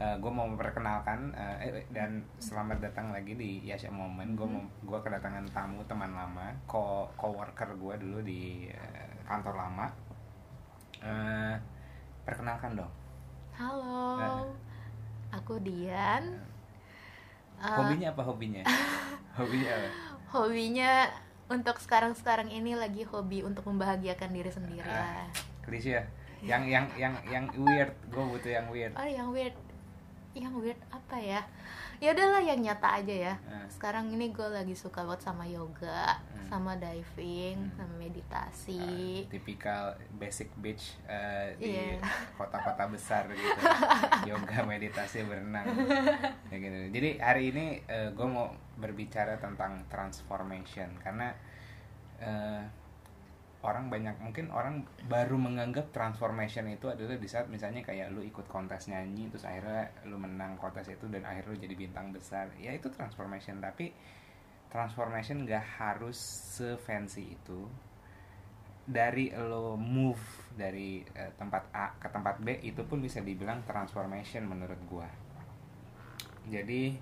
eh, 0.00 0.16
gue 0.16 0.32
mau 0.32 0.48
memperkenalkan 0.48 1.34
eh, 1.34 1.56
eh, 1.66 1.84
dan 1.92 2.24
selamat 2.40 2.80
datang 2.80 3.12
lagi 3.12 3.36
di 3.36 3.60
Yasha 3.68 3.92
Moment. 3.92 4.32
Gue 4.32 4.48
mau 4.48 4.64
gua 4.86 5.04
kedatangan 5.04 5.44
tamu 5.52 5.84
teman 5.84 6.16
lama, 6.16 6.56
co 6.64 7.04
coworker 7.20 7.76
gue 7.76 7.94
dulu 8.00 8.18
di 8.24 8.70
eh, 8.72 9.12
kantor 9.28 9.54
lama. 9.54 9.86
Eh, 11.00 11.54
perkenalkan 12.24 12.76
dong. 12.76 12.92
halo 13.56 14.16
Nah. 14.16 14.44
aku 15.36 15.60
Dian 15.60 16.40
Uh, 17.60 17.76
Hobinya 17.84 18.08
apa 18.16 18.22
hobinya? 18.24 18.62
hobinya 19.38 19.70
apa? 19.76 19.88
hobinya 20.30 20.92
untuk 21.50 21.76
sekarang-sekarang 21.82 22.48
ini 22.48 22.78
lagi 22.78 23.02
hobi 23.02 23.42
untuk 23.42 23.66
membahagiakan 23.66 24.30
diri 24.30 24.50
sendiri 24.54 24.86
lah 24.86 25.26
Klise 25.66 26.00
ya. 26.00 26.04
Yang 26.40 26.62
yang 26.72 26.86
yang 26.96 27.14
yang 27.28 27.44
weird. 27.52 27.92
Gue 28.08 28.24
butuh 28.24 28.48
yang 28.48 28.66
weird. 28.72 28.92
oh 28.96 29.04
yang 29.04 29.28
weird 29.28 29.52
yang 30.32 30.54
weird 30.62 30.78
apa 30.94 31.18
ya 31.18 31.42
ya 32.00 32.10
udahlah 32.10 32.40
yang 32.40 32.58
nyata 32.58 32.98
aja 32.98 33.14
ya 33.28 33.34
Hmm. 33.40 33.68
sekarang 33.68 34.08
ini 34.08 34.28
gue 34.28 34.42
lagi 34.42 34.72
suka 34.72 35.04
banget 35.04 35.20
sama 35.22 35.44
yoga 35.44 36.16
Hmm. 36.32 36.48
sama 36.48 36.72
diving 36.74 37.60
Hmm. 37.60 37.76
sama 37.76 37.94
meditasi 37.94 38.80
tipikal 39.28 39.92
basic 40.16 40.48
beach 40.56 40.96
eh, 41.04 41.52
di 41.54 41.70
Iya. 41.70 42.00
kota-kota 42.34 42.88
besar 42.88 43.28
gitu 43.28 43.60
yoga 44.32 44.64
meditasi 44.64 45.22
berenang 45.22 45.68
kayak 46.48 46.60
gitu 46.60 46.78
jadi 46.90 47.10
hari 47.20 47.52
ini 47.52 47.66
gue 47.86 48.26
mau 48.26 48.48
berbicara 48.74 49.36
tentang 49.36 49.84
transformation 49.86 50.88
karena 50.98 51.36
eh, 52.18 52.64
orang 53.60 53.92
banyak 53.92 54.16
mungkin 54.24 54.48
orang 54.48 54.88
baru 55.04 55.36
menganggap 55.36 55.92
transformation 55.92 56.64
itu 56.72 56.88
adalah 56.88 57.20
di 57.20 57.28
saat 57.28 57.52
misalnya 57.52 57.84
kayak 57.84 58.08
lu 58.08 58.24
ikut 58.24 58.48
kontes 58.48 58.88
nyanyi 58.88 59.28
terus 59.28 59.44
akhirnya 59.44 59.92
lu 60.08 60.16
menang 60.16 60.56
kontes 60.56 60.88
itu 60.88 61.04
dan 61.12 61.28
akhirnya 61.28 61.52
lu 61.52 61.58
jadi 61.60 61.74
bintang 61.76 62.08
besar. 62.08 62.48
Ya 62.56 62.72
itu 62.72 62.88
transformation. 62.88 63.60
Tapi 63.60 63.92
transformation 64.72 65.44
gak 65.44 65.64
harus 65.76 66.16
se-fancy 66.56 67.36
itu. 67.36 67.68
Dari 68.88 69.28
lo 69.36 69.76
move 69.76 70.24
dari 70.56 71.04
eh, 71.12 71.32
tempat 71.36 71.68
A 71.76 71.92
ke 72.00 72.08
tempat 72.08 72.40
B 72.40 72.64
itu 72.64 72.80
pun 72.88 73.04
bisa 73.04 73.20
dibilang 73.20 73.60
transformation 73.68 74.48
menurut 74.48 74.80
gua. 74.88 75.08
Jadi 76.48 76.96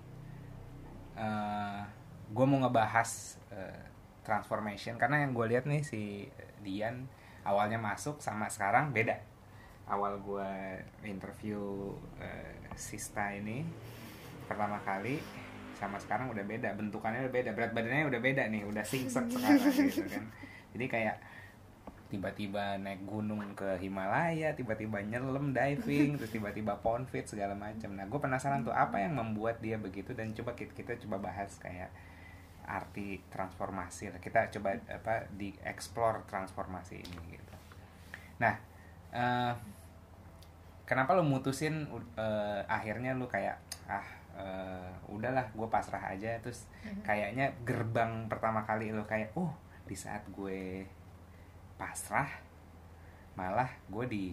eh 1.15 1.83
gue 2.29 2.45
mau 2.45 2.59
ngebahas 2.67 3.39
eh, 3.55 3.85
transformation. 4.27 5.01
Karena 5.01 5.25
yang 5.25 5.33
gue 5.33 5.47
lihat 5.49 5.65
nih 5.65 5.81
si 5.81 6.29
Dian 6.63 7.09
awalnya 7.47 7.81
masuk 7.81 8.21
sama 8.21 8.51
sekarang 8.51 8.93
beda. 8.93 9.17
Awal 9.89 10.21
gue 10.21 10.51
interview 11.09 11.93
eh, 12.21 12.59
Sista 12.77 13.33
ini 13.33 13.65
pertama 14.45 14.81
kali 14.85 15.21
sama 15.79 15.95
sekarang 16.01 16.35
udah 16.35 16.43
beda 16.43 16.75
bentukannya 16.75 17.29
udah 17.29 17.35
beda 17.35 17.51
berat 17.55 17.71
badannya 17.71 18.11
udah 18.11 18.21
beda 18.21 18.43
nih 18.51 18.67
udah 18.67 18.83
singsek 18.83 19.31
sekarang 19.35 19.73
gitu 19.89 20.05
kan. 20.11 20.25
Jadi 20.75 20.87
kayak 20.91 21.17
tiba-tiba 22.09 22.81
naik 22.81 23.05
gunung 23.05 23.45
ke 23.53 23.77
Himalaya 23.77 24.57
tiba-tiba 24.57 25.05
nyelam 25.05 25.53
diving 25.53 26.17
terus 26.17 26.33
tiba-tiba 26.33 26.81
ponfit 26.81 27.29
segala 27.29 27.53
macam. 27.53 27.93
Nah 27.95 28.09
gue 28.09 28.21
penasaran 28.21 28.65
tuh 28.65 28.73
apa 28.73 28.99
yang 28.99 29.17
membuat 29.17 29.61
dia 29.61 29.77
begitu? 29.77 30.17
Dan 30.17 30.33
coba 30.33 30.57
kita, 30.57 30.73
kita 30.73 30.97
coba 31.05 31.31
bahas 31.31 31.53
kayak 31.61 31.93
arti 32.69 33.19
transformasi. 33.33 34.13
Lah 34.13 34.21
kita 34.21 34.53
coba 34.53 34.77
apa 34.93 35.25
di 35.33 35.57
explore 35.65 36.29
transformasi 36.29 37.01
ini 37.01 37.19
gitu. 37.33 37.55
Nah 38.45 38.55
eh, 39.17 39.53
kenapa 40.85 41.17
lo 41.17 41.25
mutusin 41.25 41.89
eh, 42.17 42.61
akhirnya 42.69 43.17
lu 43.17 43.25
kayak 43.25 43.57
ah 43.89 44.07
eh, 44.37 44.93
udahlah 45.09 45.49
gue 45.57 45.69
pasrah 45.73 46.13
aja. 46.13 46.37
Terus 46.45 46.69
kayaknya 47.03 47.57
gerbang 47.65 48.29
pertama 48.29 48.63
kali 48.69 48.93
lo 48.93 49.09
kayak 49.09 49.33
oh 49.35 49.51
di 49.89 49.97
saat 49.97 50.21
gue 50.29 50.85
pasrah 51.81 52.29
malah 53.39 53.71
gue 53.89 54.05
di 54.11 54.25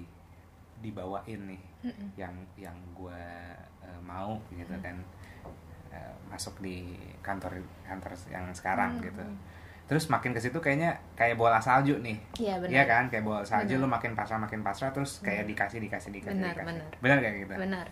dibawain 0.82 1.42
nih 1.48 1.64
Mm-mm. 1.88 2.10
yang 2.20 2.36
yang 2.60 2.76
gue 2.92 3.24
eh, 3.86 4.02
mau 4.04 4.36
gitu 4.52 4.76
kan 4.84 4.98
Eh, 5.96 6.12
masuk 6.28 6.60
di 6.60 6.92
kantor 7.24 7.56
kantor 7.82 8.12
yang 8.28 8.52
sekarang 8.52 9.00
Hmm. 9.00 9.06
gitu. 9.06 9.24
terus 9.86 10.10
makin 10.10 10.34
ke 10.34 10.42
situ 10.42 10.58
kayaknya 10.58 10.98
kayak 11.14 11.38
bola 11.38 11.62
salju 11.62 12.02
nih. 12.02 12.18
Iya 12.36 12.58
benar. 12.58 12.74
Iya 12.74 12.84
kan? 12.84 13.04
Kayak 13.06 13.22
bola 13.24 13.42
salju 13.42 13.78
Benar. 13.78 13.86
lu 13.86 13.88
makin 13.88 14.12
pasrah 14.12 14.42
makin 14.42 14.60
pasrah 14.60 14.90
terus 14.90 15.22
kayak 15.22 15.46
dikasih 15.46 15.78
dikasih 15.78 16.10
dikasih 16.12 16.36
Benar, 16.36 16.52
dikasih. 16.52 16.68
benar. 16.68 16.90
benar 17.00 17.18
kayak 17.22 17.36
gitu? 17.40 17.54
Benar. 17.56 17.86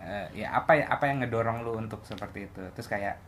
Eh, 0.00 0.26
ya 0.34 0.48
apa 0.52 0.72
ya 0.72 0.88
apa 0.88 1.04
yang 1.04 1.20
ngedorong 1.20 1.62
lu 1.62 1.76
untuk 1.76 2.00
seperti 2.02 2.48
itu? 2.48 2.62
Terus 2.72 2.88
kayak 2.88 3.20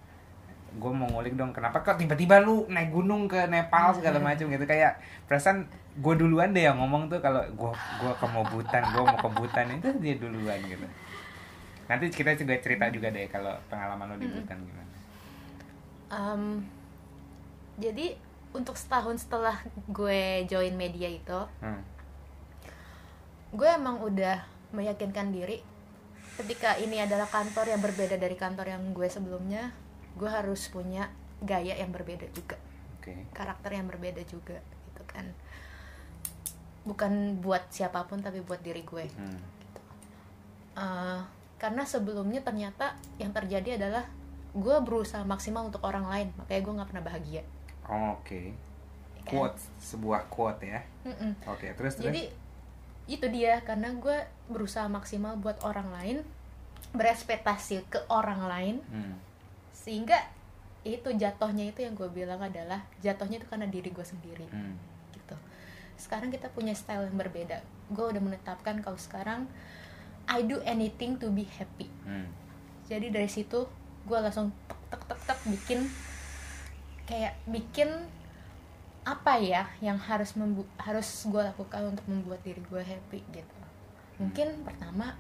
gue 0.70 0.92
mau 0.92 1.08
ngulik 1.08 1.32
dong 1.34 1.52
kenapa 1.52 1.80
kok 1.80 1.96
tiba-tiba 1.96 2.40
lu 2.40 2.64
naik 2.66 2.88
gunung 2.88 3.24
ke 3.24 3.44
Nepal 3.46 3.92
segala 3.92 4.16
macam? 4.24 4.48
Gitu. 4.48 4.64
Kayak 4.64 4.96
perasaan 5.24 5.68
gue 5.94 6.14
duluan 6.16 6.56
deh 6.56 6.64
yang 6.64 6.80
ngomong 6.80 7.08
tuh 7.08 7.20
kalau 7.20 7.44
gue 7.44 7.72
gua 8.00 8.12
ke 8.16 8.24
gue 8.24 9.02
mau 9.04 9.18
ke 9.18 9.28
Butan 9.28 9.66
itu 9.70 9.88
dia 9.98 10.14
duluan 10.16 10.56
gitu 10.64 10.88
nanti 11.88 12.12
kita 12.12 12.36
juga 12.36 12.54
cerita 12.60 12.86
juga 12.92 13.08
deh 13.08 13.26
kalau 13.32 13.56
pengalaman 13.72 14.14
lu 14.14 14.16
di. 14.20 14.28
Butan 14.28 14.60
gimana 14.60 14.88
Em, 16.08 16.64
jadi 17.76 18.16
untuk 18.56 18.80
setahun 18.80 19.28
setelah 19.28 19.60
gue 19.92 20.48
join 20.48 20.72
media 20.72 21.08
itu 21.12 21.40
hmm. 21.60 21.82
gue 23.52 23.68
emang 23.68 24.00
udah 24.00 24.40
meyakinkan 24.72 25.36
diri 25.36 25.60
ketika 26.40 26.80
ini 26.80 27.04
adalah 27.04 27.28
kantor 27.28 27.76
yang 27.76 27.80
berbeda 27.84 28.16
dari 28.16 28.36
kantor 28.40 28.72
yang 28.72 28.82
gue 28.96 29.04
sebelumnya 29.08 29.76
gue 30.16 30.30
harus 30.32 30.72
punya 30.72 31.12
gaya 31.44 31.76
yang 31.76 31.92
berbeda 31.92 32.24
juga 32.32 32.56
oke 33.00 33.12
karakter 33.36 33.76
yang 33.76 33.84
berbeda 33.84 34.24
juga 34.24 34.56
gitu 34.64 35.02
kan 35.04 35.28
bukan 36.88 37.36
buat 37.44 37.68
siapa 37.68 38.08
pun 38.08 38.24
tapi 38.24 38.40
buat 38.40 38.64
diri 38.64 38.80
gue 38.80 39.06
hmm. 39.12 39.60
Eh, 40.78 41.20
karena 41.58 41.82
sebelumnya 41.82 42.40
ternyata 42.40 42.94
yang 43.18 43.34
terjadi 43.34 43.76
adalah 43.76 44.06
gue 44.54 44.76
berusaha 44.80 45.22
maksimal 45.22 45.66
untuk 45.66 45.82
orang 45.84 46.06
lain 46.08 46.28
makanya 46.38 46.60
gue 46.64 46.74
nggak 46.78 46.88
pernah 46.94 47.04
bahagia. 47.04 47.42
Oh, 47.84 48.16
oke. 48.16 48.40
Ya 48.40 49.22
kan? 49.26 49.28
quote 49.28 49.58
sebuah 49.78 50.30
quote 50.32 50.62
ya. 50.64 50.80
Oke 51.44 51.68
terus 51.76 51.98
terus? 52.00 52.06
Jadi 52.08 52.22
itu 53.08 53.26
dia 53.28 53.60
karena 53.64 53.92
gue 53.92 54.18
berusaha 54.48 54.84
maksimal 54.88 55.36
buat 55.36 55.60
orang 55.64 55.88
lain 55.92 56.16
berespektasi 56.92 57.84
ke 57.88 58.00
orang 58.08 58.40
lain 58.48 58.76
Hmm. 58.88 59.16
sehingga 59.72 60.16
itu 60.84 61.08
jatuhnya 61.12 61.68
itu 61.68 61.84
yang 61.84 61.92
gue 61.92 62.08
bilang 62.08 62.40
adalah 62.40 62.80
jatuhnya 63.04 63.40
itu 63.40 63.48
karena 63.48 63.68
diri 63.68 63.92
gue 63.92 64.04
sendiri 64.04 64.46
Hmm. 64.48 64.76
gitu. 65.12 65.36
Sekarang 66.00 66.32
kita 66.32 66.48
punya 66.48 66.72
style 66.72 67.04
yang 67.04 67.18
berbeda. 67.18 67.60
Gue 67.92 68.08
udah 68.08 68.22
menetapkan 68.22 68.80
kalau 68.80 68.96
sekarang 68.96 69.44
I 70.28 70.44
do 70.44 70.60
anything 70.62 71.16
to 71.16 71.28
be 71.28 71.48
happy 71.48 71.88
Hmm. 72.02 72.28
jadi 72.84 73.08
dari 73.08 73.26
situ 73.26 73.64
gue 74.04 74.18
langsung 74.18 74.52
tek 74.64 74.76
tek 74.88 75.02
tek 75.06 75.20
tek 75.26 75.40
bikin 75.46 75.80
kayak 77.04 77.36
bikin 77.44 77.88
apa 79.02 79.36
ya 79.36 79.64
yang 79.78 79.96
harus 79.96 80.32
membu- 80.34 80.68
harus 80.76 81.06
gue 81.24 81.40
lakukan 81.42 81.88
untuk 81.88 82.04
membuat 82.06 82.40
diri 82.42 82.60
gue 82.62 82.82
happy 82.82 83.24
gitu 83.30 83.56
mungkin 84.18 84.60
pertama 84.62 85.16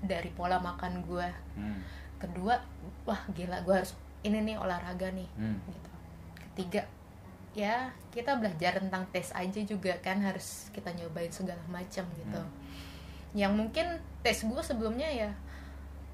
dari 0.00 0.30
pola 0.32 0.58
makan 0.58 1.02
gue 1.02 1.28
Hmm. 1.54 1.78
kedua 2.18 2.58
wah 3.02 3.22
gila 3.30 3.62
gue 3.62 3.74
harus 3.76 3.94
ini 4.20 4.38
nih 4.40 4.56
olahraga 4.56 5.10
nih 5.10 5.26
Hmm. 5.32 5.58
gitu 5.64 5.90
ketiga 6.44 6.82
ya 7.52 7.74
kita 8.08 8.34
belajar 8.34 8.78
tentang 8.78 9.04
tes 9.08 9.30
aja 9.30 9.60
juga 9.62 9.92
kan 9.98 10.18
harus 10.18 10.66
kita 10.70 10.90
nyobain 10.92 11.30
segala 11.30 11.62
macam 11.68 12.02
gitu 12.12 12.40
Hmm. 12.40 12.50
yang 13.32 13.52
mungkin 13.52 14.02
tes 14.22 14.38
gue 14.40 14.62
sebelumnya 14.62 15.06
ya 15.06 15.30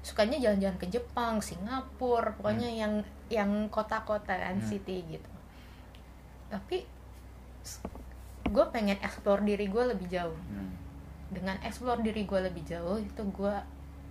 sukanya 0.01 0.39
jalan-jalan 0.39 0.77
ke 0.77 0.87
Jepang 0.87 1.37
Singapura 1.39 2.31
pokoknya 2.33 2.65
yang 2.67 2.93
yang 3.27 3.51
kota-kota 3.69 4.31
kan 4.31 4.55
Hmm. 4.55 4.65
city 4.65 5.05
gitu 5.07 5.29
tapi 6.47 6.87
gue 8.49 8.65
pengen 8.73 8.97
explore 8.99 9.43
diri 9.43 9.67
gue 9.67 9.83
lebih 9.85 10.09
jauh 10.09 10.33
Hmm. 10.49 10.73
dengan 11.29 11.59
explore 11.61 12.01
diri 12.01 12.25
gue 12.25 12.39
lebih 12.41 12.65
jauh 12.65 12.97
itu 12.97 13.21
gue 13.21 13.55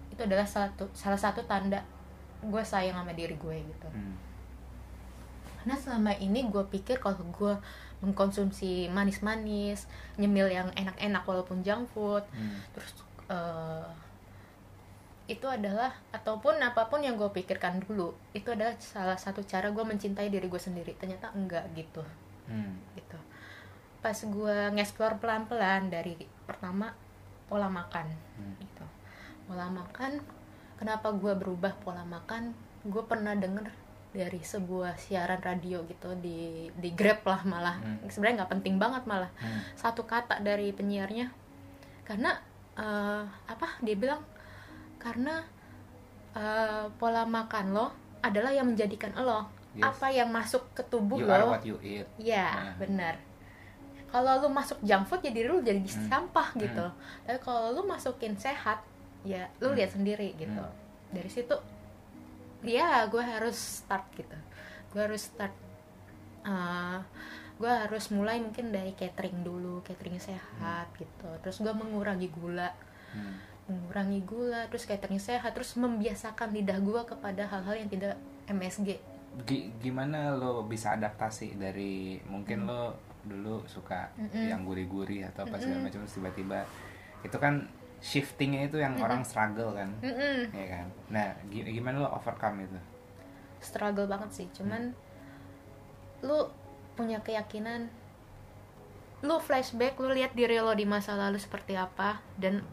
itu 0.09 0.21
adalah 0.23 0.47
satu 0.47 0.87
salah 0.93 1.19
satu 1.19 1.43
tanda 1.43 1.83
gue 2.39 2.63
sayang 2.63 2.95
sama 2.95 3.11
diri 3.11 3.35
gue 3.35 3.57
gitu 3.59 3.89
Hmm. 3.89 4.15
karena 5.59 5.75
selama 5.75 6.13
ini 6.17 6.47
gue 6.47 6.63
pikir 6.69 7.03
kalau 7.03 7.19
gue 7.19 7.55
mengkonsumsi 7.99 8.87
manis-manis 8.89 9.91
nyemil 10.15 10.47
yang 10.47 10.69
enak-enak 10.73 11.27
walaupun 11.27 11.67
junk 11.67 11.91
food 11.91 12.23
Hmm. 12.31 12.63
terus 12.71 12.95
eh, 13.29 13.89
itu 15.29 15.45
adalah 15.45 15.93
ataupun 16.09 16.57
apa 16.59 16.89
pun 16.89 17.05
yang 17.05 17.15
gue 17.15 17.29
pikirkan 17.29 17.85
dulu 17.85 18.17
itu 18.33 18.49
adalah 18.49 18.73
salah 18.79 19.15
satu 19.15 19.45
cara 19.45 19.69
gue 19.69 19.85
mencintai 19.85 20.27
diri 20.27 20.49
gue 20.49 20.57
sendiri 20.59 20.97
ternyata 20.97 21.29
enggak 21.33 21.69
gitu 21.75 22.01
Hmm. 22.49 22.81
gitu 22.95 23.21
pas 24.01 24.17
gue 24.17 24.57
ngeksplor 24.73 25.21
pelan-pelan 25.21 25.93
dari 25.93 26.17
pertama 26.43 26.97
pola 27.45 27.69
makan 27.69 28.09
Hmm. 28.35 28.57
gitu 28.57 28.87
pola 29.45 29.69
makan 29.69 30.25
kenapa 30.77 31.13
gue 31.13 31.33
berubah 31.35 31.77
pola 31.79 32.01
makan 32.03 32.57
gue 32.83 33.05
pernah 33.05 33.37
denger 33.37 33.69
dari 34.09 34.41
sebuah 34.41 34.97
siaran 34.97 35.45
radio 35.45 35.85
gitu 35.85 36.17
di 36.17 36.73
di 36.73 36.89
grab 36.91 37.21
lah 37.23 37.45
malah 37.45 37.77
Hmm. 37.77 38.09
sebenarnya 38.09 38.41
nggak 38.41 38.53
penting 38.57 38.81
banget 38.81 39.05
malah 39.05 39.29
Hmm. 39.37 39.61
satu 39.77 40.09
kata 40.09 40.41
dari 40.41 40.73
penyiarnya 40.73 41.29
karena 42.09 42.33
eh, 42.79 43.23
apa 43.45 43.69
dia 43.81 43.95
bilang 43.95 44.23
karena 44.97 45.43
eh, 46.33 46.87
pola 46.95 47.23
makan 47.23 47.67
lo 47.71 47.87
adalah 48.21 48.51
yang 48.51 48.69
menjadikan 48.69 49.13
lo 49.17 49.47
Yes. 49.69 49.85
apa 49.85 50.11
yang 50.11 50.33
masuk 50.33 50.75
ke 50.75 50.83
tubuh 50.83 51.21
You 51.21 51.29
are 51.29 51.45
lo 51.45 51.55
what 51.55 51.63
you 51.63 51.77
eat. 51.79 52.09
ya 52.19 52.51
Nah. 52.51 52.75
benar 52.81 53.15
kalau 54.09 54.41
lu 54.41 54.49
masuk 54.49 54.81
junk 54.81 55.05
food 55.07 55.21
jadi 55.21 55.45
lu 55.45 55.61
jadi 55.61 55.79
Hmm. 55.79 56.09
sampah 56.09 56.49
gitu 56.57 56.83
Hmm. 56.83 56.97
tapi 57.23 57.39
kalau 57.39 57.71
lu 57.71 57.85
masukin 57.85 58.35
sehat 58.35 58.81
ya 59.23 59.47
lu 59.61 59.77
lihat 59.77 59.93
sendiri 59.93 60.35
gitu 60.35 60.57
Hmm. 60.57 60.75
dari 61.13 61.29
situ 61.29 61.55
ya 62.65 63.07
gue 63.07 63.21
harus 63.21 63.55
start 63.55 64.09
gitu 64.17 64.35
gue 64.89 65.01
harus 65.01 65.31
start 65.31 65.53
uh, 66.43 66.99
gue 67.59 67.67
harus 67.69 68.09
mulai 68.09 68.39
mungkin 68.39 68.71
dari 68.71 68.95
catering 68.95 69.43
dulu 69.43 69.83
catering 69.83 70.17
sehat 70.17 70.89
gitu. 70.95 71.29
Terus 71.43 71.59
gue 71.59 71.73
mengurangi 71.73 72.29
gula. 72.29 72.71
Hmm. 73.09 73.41
mengurangi 73.69 74.21
gula 74.21 74.65
terus 74.69 74.85
catering 74.85 75.17
sehat 75.19 75.53
terus 75.53 75.77
membiasakan 75.77 76.53
lidah 76.53 76.77
gue 76.79 77.03
kepada 77.05 77.45
hal-hal 77.45 77.77
yang 77.77 77.89
tidak 77.89 78.17
MSG 78.47 78.97
Gi- 79.45 79.69
gimana 79.77 80.33
lo 80.33 80.65
bisa 80.65 80.93
adaptasi 80.93 81.53
dari 81.55 82.17
mungkin 82.25 82.65
lo 82.65 82.97
dulu 83.21 83.65
suka 83.65 84.09
Mm-mm. 84.17 84.45
yang 84.45 84.65
gurih-gurih 84.65 85.29
atau 85.29 85.45
apa 85.45 85.57
segala 85.57 85.85
macam 85.85 86.01
terus 86.01 86.17
tiba-tiba 86.17 86.65
itu 87.21 87.37
kan 87.37 87.69
shiftingnya 88.01 88.69
itu 88.69 88.77
yang 88.77 88.97
orang 89.01 89.21
struggle 89.21 89.73
kan? 89.73 89.93
Mm-mm. 90.01 90.49
ya 90.49 90.67
kan? 90.69 90.87
Nah 91.09 91.29
gi- 91.49 91.69
gimana 91.69 92.05
lo 92.05 92.13
overcome 92.13 92.65
itu? 92.65 92.79
Struggle 93.61 94.09
banget 94.09 94.31
sih 94.33 94.49
cuman 94.53 94.97
lu 96.21 96.49
punya 96.99 97.23
keyakinan. 97.23 97.87
Lu 99.23 99.39
flashback 99.39 99.95
lu 100.03 100.11
lihat 100.11 100.35
diri 100.35 100.59
lo 100.59 100.75
di 100.75 100.83
masa 100.83 101.15
lalu 101.15 101.39
seperti 101.39 101.79
apa 101.79 102.19
dan 102.35 102.67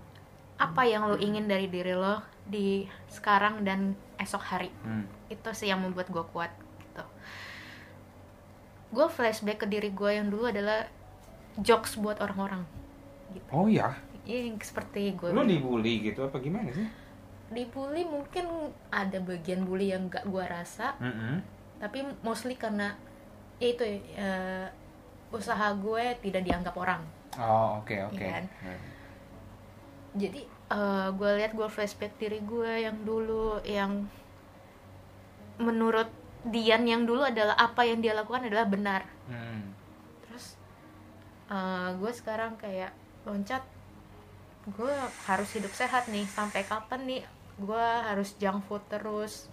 apa 0.58 0.82
yang 0.89 1.05
lo 1.05 1.22
ingin 1.22 1.46
dari 1.46 1.70
diri 1.70 1.94
lo 1.94 2.25
di 2.50 2.89
sekarang 3.13 3.62
dan 3.62 3.94
esok 4.17 4.41
hari. 4.41 4.74
Hmm. 4.82 5.05
itu 5.25 5.50
sih 5.58 5.70
yang 5.70 5.82
membuat 5.82 6.10
gue 6.10 6.25
kuat 6.34 6.53
gitu. 6.82 7.05
Gue 8.94 9.08
flashback 9.10 9.65
ke 9.65 9.67
diri 9.70 9.89
gue 9.94 10.12
yang 10.13 10.29
dulu 10.29 10.50
adalah 10.50 10.86
jokes 11.62 11.98
buat 11.98 12.22
orang-orang 12.22 12.65
gitu. 13.34 13.50
Oh 13.51 13.65
ya 13.70 13.98
Iya, 14.25 14.50
yang 14.50 14.58
seperti 14.58 15.13
gue 15.13 15.29
lo 15.29 15.46
dibully 15.46 16.01
gitu 16.01 16.25
apa 16.25 16.41
gimana 16.41 16.74
sih? 16.74 16.86
Dibully 17.53 18.05
mungkin 18.05 18.74
ada 18.89 19.22
bagian 19.22 19.65
bully 19.70 19.94
yang 19.94 20.10
gak 20.10 20.25
gue 20.25 20.46
rasa. 20.46 20.98
Mm-mm. 20.98 21.41
tapi 21.75 22.08
mostly 22.24 22.55
karena 22.55 22.96
itu 23.57 23.83
ya, 24.13 24.67
usaha 25.29 25.71
gue 25.74 26.03
tidak 26.19 26.43
dianggap 26.43 26.75
orang 26.75 27.01
oh 27.35 27.79
oke 27.79 27.95
oke 28.07 28.15
Iya 28.15 28.31
kan? 28.31 28.45
Hmm. 28.62 28.81
jadi 30.13 30.41
eh, 30.47 31.07
gue 31.12 31.29
lihat 31.35 31.51
gue 31.51 31.67
flashback 31.67 32.15
diri 32.15 32.39
gue 32.39 32.71
yang 32.83 32.97
dulu 33.01 33.59
yang 33.63 34.07
menurut 35.57 36.07
Dian 36.45 36.85
yang 36.85 37.03
dulu 37.03 37.25
adalah 37.25 37.57
apa 37.57 37.81
yang 37.81 38.00
dia 38.00 38.13
lakukan 38.13 38.45
adalah 38.45 38.65
benar 38.65 39.01
Hmm. 39.25 39.74
terus 40.21 40.53
eh, 41.47 41.89
gue 41.95 42.12
sekarang 42.12 42.53
kayak 42.55 42.93
loncat 43.25 43.65
gue 44.65 44.93
harus 45.25 45.50
hidup 45.53 45.74
sehat 45.74 46.05
nih 46.07 46.25
sampai 46.25 46.62
kapan 46.62 47.01
nih 47.05 47.21
gue 47.55 47.85
harus 48.05 48.38
junk 48.38 48.62
food 48.65 48.85
terus 48.85 49.50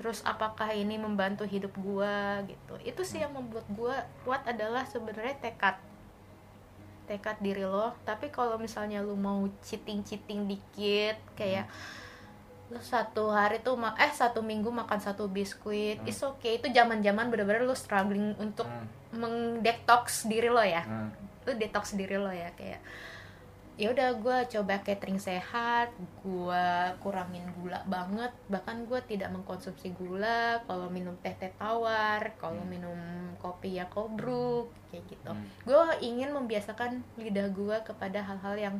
terus 0.00 0.24
apakah 0.24 0.72
ini 0.72 0.96
membantu 0.96 1.44
hidup 1.44 1.76
gue 1.76 2.16
gitu 2.48 2.74
itu 2.82 3.02
sih 3.04 3.20
yang 3.20 3.30
membuat 3.30 3.68
gue 3.68 3.92
kuat 4.24 4.40
adalah 4.44 4.80
sebenarnya 4.82 5.36
tekad 5.38 5.76
tekad 7.04 7.36
diri 7.38 7.62
lo 7.62 7.92
tapi 8.02 8.30
kalau 8.30 8.56
misalnya 8.56 8.98
lu 8.98 9.12
mau 9.12 9.44
cheating 9.60 10.00
cheating 10.00 10.46
dikit 10.46 11.20
kayak 11.34 11.68
lu 12.70 12.78
satu 12.78 13.28
hari 13.28 13.58
tuh 13.58 13.74
ma- 13.74 13.98
eh 13.98 14.08
satu 14.08 14.40
minggu 14.40 14.70
makan 14.70 14.96
satu 14.96 15.26
biskuit 15.26 15.98
Hmm. 15.98 16.06
is 16.06 16.22
okay 16.22 16.56
itu 16.56 16.70
zaman 16.70 17.02
zaman 17.02 17.26
bener-bener 17.26 17.60
lu 17.60 17.74
struggling 17.74 18.32
untuk 18.38 18.64
Hmm. 18.64 18.86
mengdetox 19.12 20.24
diri 20.24 20.48
lo 20.48 20.62
ya 20.62 20.80
Hmm. 20.80 21.10
lu 21.44 21.52
detox 21.58 21.92
diri 21.92 22.14
lo 22.14 22.30
ya 22.30 22.48
kayak 22.54 22.78
ya 23.80 23.96
udah 23.96 24.12
gue 24.12 24.38
coba 24.52 24.76
catering 24.84 25.16
sehat 25.16 25.88
gue 26.20 26.64
kurangin 27.00 27.48
gula 27.56 27.80
banget 27.88 28.28
bahkan 28.52 28.84
gue 28.84 29.00
tidak 29.08 29.32
mengkonsumsi 29.32 29.96
gula 29.96 30.60
kalau 30.68 30.92
minum 30.92 31.16
teh 31.24 31.32
teh 31.32 31.48
tawar 31.56 32.20
kalau 32.36 32.60
Hmm. 32.60 32.68
minum 32.68 33.00
kopi 33.40 33.80
ya 33.80 33.88
kobruk 33.88 34.68
kayak 34.92 35.08
gitu 35.08 35.32
Hmm. 35.32 35.48
gue 35.64 35.80
ingin 36.04 36.28
membiasakan 36.28 37.00
lidah 37.16 37.48
gue 37.48 37.76
kepada 37.80 38.20
hal-hal 38.20 38.54
yang 38.54 38.76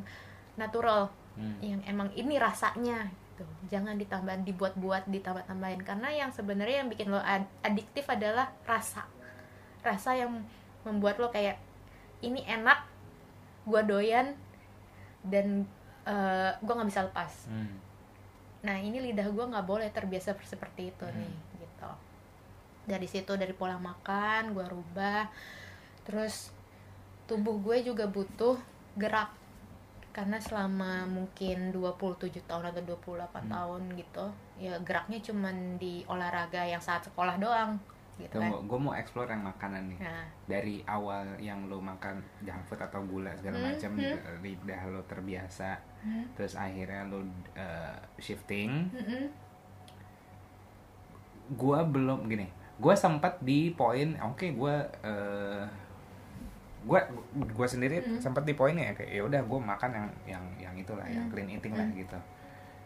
natural 0.53 1.09
Hmm. 1.33 1.57
yang 1.65 1.81
emang 1.89 2.13
ini 2.13 2.37
rasanya 2.37 3.09
gitu 3.33 3.41
jangan 3.73 3.97
ditambah 3.97 4.45
dibuat-buat 4.45 5.09
ditambah-tambahin 5.09 5.81
karena 5.81 6.13
yang 6.13 6.29
sebenarnya 6.29 6.85
yang 6.85 6.89
bikin 6.93 7.09
lo 7.09 7.17
ad- 7.17 7.49
adiktif 7.65 8.05
adalah 8.05 8.53
rasa 8.69 9.09
rasa 9.81 10.13
yang 10.13 10.45
membuat 10.85 11.17
lo 11.17 11.33
kayak 11.33 11.57
ini 12.21 12.45
enak 12.45 12.85
gua 13.65 13.81
doyan 13.81 14.37
dan 15.23 15.63
eh, 16.01 16.51
gua 16.59 16.73
nggak 16.75 16.89
bisa 16.89 17.05
lepas 17.05 17.33
Hmm. 17.45 17.77
nah 18.61 18.77
ini 18.77 19.01
lidah 19.01 19.29
gua 19.29 19.45
nggak 19.47 19.65
boleh 19.65 19.89
terbiasa 19.89 20.33
seperti 20.37 20.89
itu 20.89 21.05
Hmm. 21.05 21.17
nih 21.17 21.33
gitu 21.59 21.91
dari 22.83 23.05
situ 23.05 23.31
dari 23.33 23.53
pola 23.53 23.77
makan 23.77 24.53
gua 24.53 24.65
rubah 24.65 25.29
terus 26.01 26.49
tubuh 27.29 27.61
gue 27.61 27.85
juga 27.85 28.09
butuh 28.09 28.57
gerak 28.97 29.31
karena 30.11 30.35
selama 30.35 31.07
mungkin 31.07 31.71
27 31.71 32.43
tahun 32.43 32.67
atau 32.67 32.83
28 32.83 33.47
Hmm. 33.47 33.47
tahun 33.47 33.81
gitu 33.95 34.25
ya 34.59 34.75
geraknya 34.83 35.23
cuman 35.23 35.79
di 35.79 36.03
olahraga 36.03 36.67
yang 36.67 36.83
saat 36.83 37.05
sekolah 37.05 37.39
doang 37.39 37.79
gitu 38.17 38.35
kan 38.35 38.51
gue 38.51 38.79
mau 38.79 38.91
explore 38.91 39.27
yang 39.27 39.41
makanan 39.41 39.87
nih 39.87 39.99
nah 39.99 40.25
dari 40.45 40.75
awal 40.83 41.23
yang 41.37 41.65
lo 41.65 41.77
makan 41.77 42.17
junk 42.41 42.61
food 42.65 42.79
atau 42.79 43.01
gula 43.01 43.31
segala 43.33 43.57
Hmm, 43.57 43.67
macam 43.71 43.91
hmm. 43.95 44.39
lidah 44.39 44.81
lo 44.87 45.01
terbiasa 45.05 45.79
Hmm. 46.01 46.25
terus 46.33 46.53
akhirnya 46.55 47.05
lo 47.05 47.21
uh, 47.53 47.93
shifting 48.17 48.89
Mm-mm. 48.89 49.29
gua 51.53 51.83
belum 51.83 52.25
gini 52.25 52.47
gua 52.77 52.95
sempat 52.95 53.37
di 53.39 53.69
poin 53.71 54.17
oke 54.19 54.49
gua 54.51 54.81
eh 55.01 55.63
gua 56.81 57.05
gua 57.53 57.67
sendiri 57.67 58.01
Mm. 58.01 58.17
sempat 58.17 58.41
di 58.41 58.53
poin 58.53 58.73
ya 58.73 58.89
kayak 58.91 59.11
ya 59.11 59.21
udah 59.21 59.41
gua 59.45 59.59
makan 59.61 59.91
yang 59.93 60.07
yang 60.27 60.43
yang 60.59 60.75
itulah 60.75 61.05
yang 61.05 61.25
Mm. 61.25 61.31
clean 61.31 61.49
eating 61.51 61.73
lah 61.75 61.85
Mm. 61.85 62.01
gitu 62.01 62.17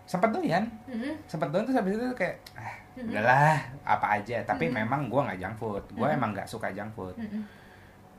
sempat 0.05 0.29
doyan 0.29 0.63
Mm-mm. 0.85 1.13
sempat 1.25 1.49
doyan 1.49 1.65
terus 1.65 1.77
habis 1.77 1.97
itu 1.97 2.05
kayak 2.13 2.37
ah, 2.53 2.73
Mm-mm. 2.95 3.09
udahlah 3.09 3.57
apa 3.83 4.07
aja 4.17 4.37
tapi 4.43 4.69
Mm-mm. 4.69 4.77
memang 4.85 5.01
gua 5.09 5.25
nggak 5.27 5.39
junk 5.41 5.55
food 5.57 5.83
gua 5.91 6.07
Mm-mm. 6.07 6.17
emang 6.17 6.29
nggak 6.33 6.47
suka 6.47 6.69
junk 6.71 6.93
food 6.93 7.17
Mm-mm. 7.17 7.43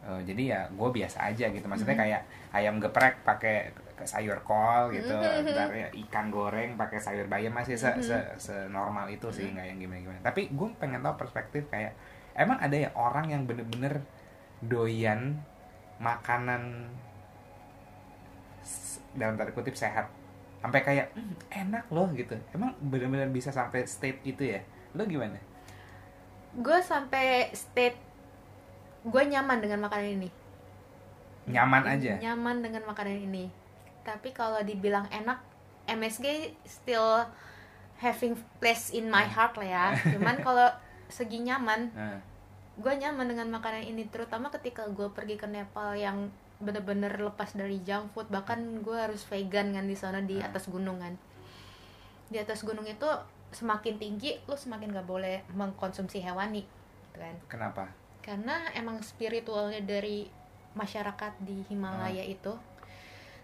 Eh, 0.07 0.23
jadi 0.23 0.43
ya 0.47 0.61
gue 0.71 0.87
biasa 0.95 1.19
aja 1.19 1.51
gitu 1.51 1.67
maksudnya 1.67 1.99
Mhm. 1.99 2.03
kayak 2.07 2.23
ayam 2.55 2.79
geprek 2.79 3.27
pakai 3.27 3.75
sayur 4.07 4.39
kol 4.47 4.95
gitu 4.95 5.11
Mhm. 5.11 5.51
ntar 5.51 5.75
ya 5.75 5.91
ikan 6.07 6.31
goreng 6.31 6.79
pakai 6.79 7.03
sayur 7.03 7.27
bayam 7.27 7.51
masih 7.51 7.75
se, 7.75 7.91
Mhm. 7.91 8.07
se, 8.07 8.15
senormal 8.39 9.11
itu 9.11 9.27
sih 9.35 9.51
Mhm. 9.51 9.59
nggak 9.59 9.67
yang 9.67 9.79
gimana 9.83 10.01
gimana 10.07 10.21
tapi 10.23 10.47
gue 10.55 10.69
pengen 10.79 11.03
tahu 11.03 11.19
perspektif 11.19 11.67
kayak 11.67 11.99
emang 12.39 12.55
ada 12.63 12.79
ya 12.79 12.95
orang 12.95 13.35
yang 13.35 13.51
bener-bener 13.51 13.99
doyan 14.63 15.43
makanan 15.99 16.87
dalam 19.17 19.35
tanda 19.35 19.51
kutip 19.51 19.75
sehat 19.75 20.07
sampai 20.61 20.81
kayak 20.83 21.07
"Hmm, 21.13 21.35
enak 21.51 21.85
loh 21.91 22.09
gitu. 22.13 22.35
Emang 22.51 22.73
bener-bener 22.81 23.29
bisa 23.29 23.51
sampai 23.51 23.85
state 23.85 24.21
itu 24.25 24.43
ya? 24.43 24.61
Lo 24.95 25.05
gimana? 25.05 25.37
Gue 26.57 26.81
sampai 26.81 27.53
state 27.53 27.99
gue 29.07 29.23
nyaman 29.23 29.63
dengan 29.63 29.87
makanan 29.87 30.19
ini. 30.19 30.29
Nyaman 31.47 31.83
aja? 31.87 32.19
nyaman 32.19 32.59
dengan 32.65 32.83
makanan 32.91 33.23
ini. 33.23 33.47
Tapi 34.03 34.35
kalau 34.35 34.59
dibilang 34.63 35.07
enak 35.11 35.39
MSG 35.87 36.51
still 36.67 37.23
having 38.03 38.35
place 38.59 38.91
in 38.91 39.07
my 39.07 39.23
heart 39.23 39.55
lah 39.55 39.69
ya. 39.69 39.85
Cuman 40.13 40.43
kalau 40.43 40.67
segi 41.07 41.47
nyaman 41.47 41.87
Nah, 41.95 42.19
gue 42.77 42.93
nyaman 42.99 43.31
dengan 43.31 43.49
makanan 43.55 43.87
ini. 43.87 44.11
Terutama 44.11 44.51
ketika 44.51 44.85
gue 44.91 45.07
pergi 45.15 45.39
ke 45.39 45.47
Nepal 45.47 45.95
yang 45.95 46.29
bener-bener 46.59 47.13
lepas 47.15 47.53
dari 47.53 47.79
junk 47.81 48.11
food 48.11 48.29
bahkan 48.29 48.57
gue 48.79 48.97
harus 48.97 49.23
vegan 49.25 49.71
kan 49.71 49.85
di 49.85 49.93
sana 49.93 50.21
di 50.21 50.35
Hmm. 50.35 50.47
atas 50.47 50.67
gunung 50.67 50.97
kan 50.97 51.15
di 52.27 52.37
atas 52.37 52.63
gunung 52.63 52.85
itu 52.85 53.07
semakin 53.51 53.97
tinggi 53.97 54.35
lu 54.43 54.55
semakin 54.55 54.91
gak 54.91 55.07
boleh 55.07 55.45
mengkonsumsi 55.51 56.19
hewani 56.19 56.65
gitu 57.07 57.19
kan 57.19 57.37
kenapa 57.47 57.85
karena 58.19 58.67
emang 58.73 58.99
spiritualnya 59.01 59.79
dari 59.81 60.27
masyarakat 60.73 61.33
di 61.41 61.63
Himalaya 61.65 62.19
Ah. 62.19 62.27
itu 62.27 62.53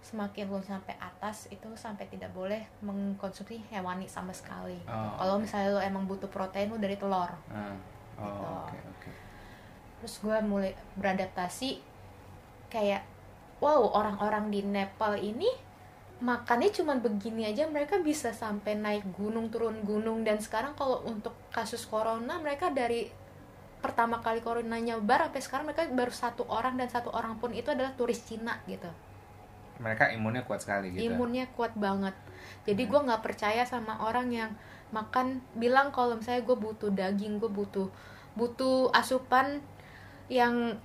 semakin 0.03 0.51
lo 0.51 0.59
sampai 0.59 0.99
atas 0.99 1.47
itu 1.47 1.69
sampai 1.75 2.05
tidak 2.07 2.33
boleh 2.33 2.59
mengkonsumsi 2.83 3.63
hewani 3.71 4.05
sama 4.05 4.35
sekali 4.35 4.75
gitu. 4.77 4.91
Oh, 4.91 5.15
kalau 5.15 5.39
oke. 5.39 5.47
misalnya 5.47 5.69
lo 5.71 5.81
emang 5.81 6.05
butuh 6.05 6.27
protein 6.27 6.67
lo 6.67 6.77
dari 6.77 6.97
telur 6.97 7.31
Ah, 7.49 7.77
oh 8.19 8.27
Gitu. 8.27 8.43
oke 8.43 8.77
oke 8.91 9.11
terus 9.95 10.15
gue 10.19 10.37
mulai 10.43 10.75
beradaptasi 10.97 11.79
kayak 12.73 13.05
wow 13.61 13.93
orang-orang 13.93 14.49
di 14.49 14.65
Nepal 14.65 15.21
ini 15.21 15.47
makannya 16.23 16.71
cuman 16.71 17.03
begini 17.03 17.51
aja 17.51 17.67
mereka 17.67 17.99
bisa 17.99 18.31
sampai 18.31 18.79
naik 18.79 19.05
gunung 19.13 19.51
turun 19.51 19.83
gunung. 19.85 20.23
Dan 20.23 20.39
sekarang 20.41 20.73
kalau 20.79 21.05
untuk 21.05 21.35
kasus 21.51 21.85
corona 21.85 22.39
mereka 22.41 22.71
dari 22.71 23.11
pertama 23.83 24.23
kali 24.23 24.39
corona 24.39 24.79
nyebar 24.79 25.29
sampai 25.29 25.43
sekarang 25.43 25.65
mereka 25.67 25.91
baru 25.91 26.15
satu 26.15 26.47
orang 26.47 26.79
dan 26.79 26.87
satu 26.87 27.11
orang 27.11 27.37
pun 27.43 27.51
itu 27.51 27.69
adalah 27.75 27.93
turis 27.99 28.23
Cina 28.23 28.63
gitu. 28.71 28.89
Mereka 29.83 30.15
imunnya 30.15 30.47
kuat 30.47 30.63
sekali 30.63 30.95
gitu. 30.95 31.11
Imunnya 31.11 31.51
kuat 31.59 31.75
banget. 31.75 32.15
Jadi 32.63 32.87
gue 32.87 33.01
nggak 33.03 33.23
percaya 33.27 33.67
sama 33.67 33.99
orang 34.07 34.31
yang 34.31 34.51
makan 34.95 35.43
bilang 35.59 35.91
kalau 35.91 36.15
misalnya 36.15 36.47
gue 36.47 36.55
butuh 36.55 36.91
daging 36.95 37.43
gue 37.43 37.51
butuh 37.51 37.89
butuh 38.39 38.93
asupan 38.95 39.59
yang 40.31 40.79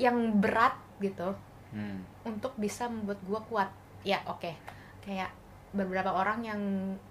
yang 0.00 0.40
berat 0.40 0.72
gitu. 1.02 1.34
Hmm. 1.70 2.02
untuk 2.26 2.50
bisa 2.58 2.90
membuat 2.90 3.22
gue 3.22 3.40
kuat. 3.46 3.70
Ya 4.02 4.18
oke. 4.26 4.50
Kayak 5.06 5.30
beberapa 5.70 6.10
orang 6.10 6.42
yang 6.42 6.60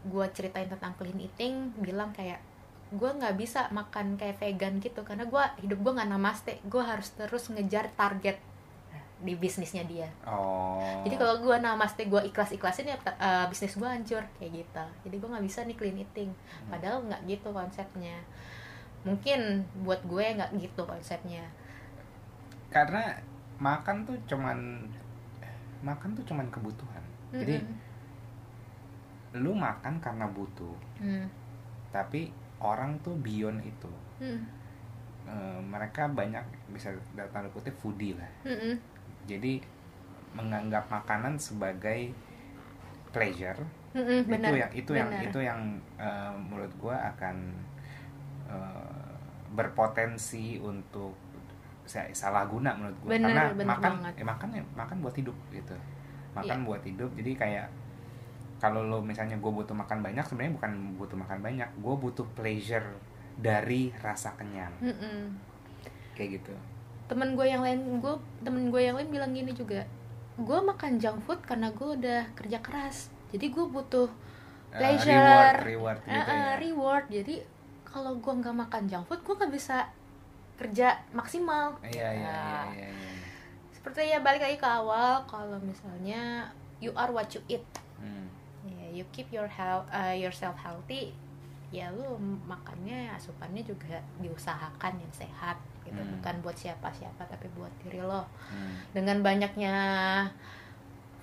gue 0.03 0.25
ceritain 0.35 0.67
tentang 0.67 0.91
clean 0.99 1.15
eating 1.15 1.71
bilang 1.79 2.11
kayak 2.11 2.43
gue 2.91 3.07
nggak 3.07 3.39
bisa 3.39 3.71
makan 3.71 4.19
kayak 4.19 4.41
vegan 4.41 4.83
gitu 4.83 5.05
karena 5.07 5.23
gue 5.23 5.43
hidup 5.63 5.79
gue 5.79 5.91
nggak 5.95 6.11
namaste. 6.11 6.53
Gue 6.67 6.83
harus 6.83 7.07
terus 7.15 7.47
ngejar 7.47 7.87
target 7.95 8.35
di 9.19 9.35
bisnisnya 9.35 9.83
dia. 9.83 10.07
Oh. 10.23 10.79
Jadi 11.03 11.15
kalau 11.19 11.43
gue 11.43 11.55
namaste 11.59 12.07
gue 12.07 12.21
ikhlas 12.31 12.55
ikhlasin 12.55 12.87
ya 12.87 12.97
eh, 12.99 13.45
bisnis 13.47 13.75
gue 13.75 13.87
hancur 13.87 14.23
kayak 14.39 14.51
gitu. 14.63 14.85
Jadi 15.07 15.15
gue 15.19 15.29
nggak 15.29 15.45
bisa 15.47 15.63
nih 15.63 15.75
clean 15.79 15.97
eating. 16.03 16.31
Padahal 16.67 17.03
nggak 17.07 17.21
gitu 17.27 17.51
konsepnya. 17.51 18.19
Mungkin 19.07 19.63
buat 19.87 20.03
gue 20.03 20.25
nggak 20.35 20.51
gitu 20.59 20.83
konsepnya. 20.83 21.47
Karena 22.71 23.15
makan 23.59 24.03
tuh 24.03 24.15
cuman 24.25 24.87
makan 25.79 26.11
tuh 26.11 26.23
cuman 26.25 26.47
kebutuhan 26.47 27.03
jadi 27.29 27.59
Mm-mm. 27.59 27.77
lu 29.37 29.51
makan 29.53 29.99
karena 29.99 30.25
butuh 30.27 30.73
Hmm. 30.97 31.27
tapi 31.89 32.27
orang 32.59 32.99
tuh 32.99 33.15
beyond 33.19 33.61
itu 33.61 33.91
Hmm. 34.17 34.43
Eh, 35.23 35.59
mereka 35.61 36.09
banyak 36.09 36.41
bisa 36.67 36.89
dalam 37.13 37.29
tanda 37.29 37.47
kutip 37.49 37.71
foodie 37.75 38.15
lah 38.15 38.27
Mm-mm. 38.43 38.75
jadi 39.23 39.61
menganggap 40.31 40.87
makanan 40.87 41.35
sebagai 41.35 42.11
pleasure 43.09 43.57
benar, 43.91 44.53
itu 44.53 44.55
yang 44.55 44.71
itu 44.71 44.91
yang 44.93 45.09
benar. 45.09 45.25
itu 45.25 45.39
yang 45.41 45.61
eh, 45.95 46.33
menurut 46.35 46.73
gua 46.77 46.97
akan 47.09 47.35
eh, 48.45 49.13
berpotensi 49.49 50.57
untuk 50.59 51.13
salah 52.11 52.45
guna 52.45 52.71
menurut 52.71 52.97
gua. 52.99 53.09
Benar, 53.11 53.27
karena 53.27 53.43
benar 53.53 53.69
makan 53.71 53.91
banget. 53.95 54.13
eh, 54.15 54.25
makan 54.25 54.47
ya 54.51 54.63
makan 54.75 54.97
buat 54.99 55.15
hidup 55.15 55.37
gitu. 55.49 55.75
Makan 56.31 56.57
Iya. 56.57 56.65
buat 56.65 56.81
hidup. 56.83 57.09
Jadi 57.13 57.31
kayak 57.35 57.67
kalau 58.57 58.83
lo 58.83 58.99
misalnya 58.99 59.35
gue 59.35 59.47
butuh 59.49 59.71
makan 59.71 59.99
banyak 59.99 60.21
sebenarnya 60.21 60.53
bukan 60.53 60.71
butuh 60.95 61.17
makan 61.17 61.39
banyak. 61.39 61.69
Gue 61.77 61.95
butuh 61.95 62.27
pleasure 62.29 62.85
dari 63.35 63.89
rasa 63.97 64.35
kenyang. 64.35 64.71
Mm-mm. 64.79 65.19
kayak 66.11 66.35
gitu. 66.37 66.51
Temen 67.07 67.31
gue 67.31 67.47
yang 67.47 67.63
lain 67.63 67.79
gue 67.97 68.13
temen 68.41 68.67
gue 68.67 68.81
yang 68.81 68.93
lain 68.93 69.07
bilang 69.07 69.31
gini 69.31 69.49
juga. 69.49 69.87
Gue 70.35 70.59
makan 70.61 70.99
junk 70.99 71.23
food 71.23 71.39
karena 71.41 71.67
gue 71.69 71.87
udah 71.95 72.27
kerja 72.33 72.59
keras. 72.59 73.07
Jadi 73.29 73.49
gue 73.49 73.65
butuh 73.65 74.11
Eh, 74.69 74.77
Pleasure. 74.77 75.09
reward 75.09 75.57
reward 75.65 75.99
gitu 76.03 76.13
eh, 76.13 76.21
ya. 76.21 76.53
reward. 76.59 77.05
Jadi 77.09 77.35
kalau 77.83 78.13
gue 78.15 78.33
nggak 78.35 78.53
makan 78.53 78.83
junk 78.85 79.05
food 79.05 79.17
gue 79.19 79.33
nggak 79.33 79.49
bisa 79.49 79.87
kerja 80.59 80.87
maksimal 81.09 81.71
iya 81.81 82.09
iya 82.11 82.19
Ya. 82.19 82.35
iya 82.35 82.61
iya, 82.75 82.87
iya. 82.91 83.13
seperti 83.71 83.99
ya 84.05 84.19
balik 84.19 84.41
lagi 84.41 84.55
ke 84.55 84.67
awal 84.67 85.23
kalau 85.23 85.55
misalnya 85.59 86.51
you 86.77 86.91
are 86.93 87.09
what 87.09 87.27
you 87.29 87.39
eat 87.47 87.63
Hmm. 87.95 88.27
ya 88.63 88.87
you 88.93 89.03
keep 89.09 89.27
your 89.29 89.47
health 89.47 89.83
uh, 89.89 90.11
yourself 90.11 90.55
healthy 90.55 91.11
ya 91.69 91.87
lu 91.89 92.15
makannya 92.43 93.11
asupannya 93.11 93.59
juga 93.61 93.99
diusahakan 94.17 94.93
yang 94.95 95.13
sehat 95.13 95.55
gitu 95.83 95.95
Hmm. 95.95 96.15
bukan 96.15 96.35
buat 96.39 96.55
siapa-siapa 96.55 97.23
tapi 97.25 97.47
buat 97.53 97.71
diri 97.79 97.99
lo 97.99 98.23
Hmm. 98.47 98.75
dengan 98.91 99.19
banyaknya 99.19 99.75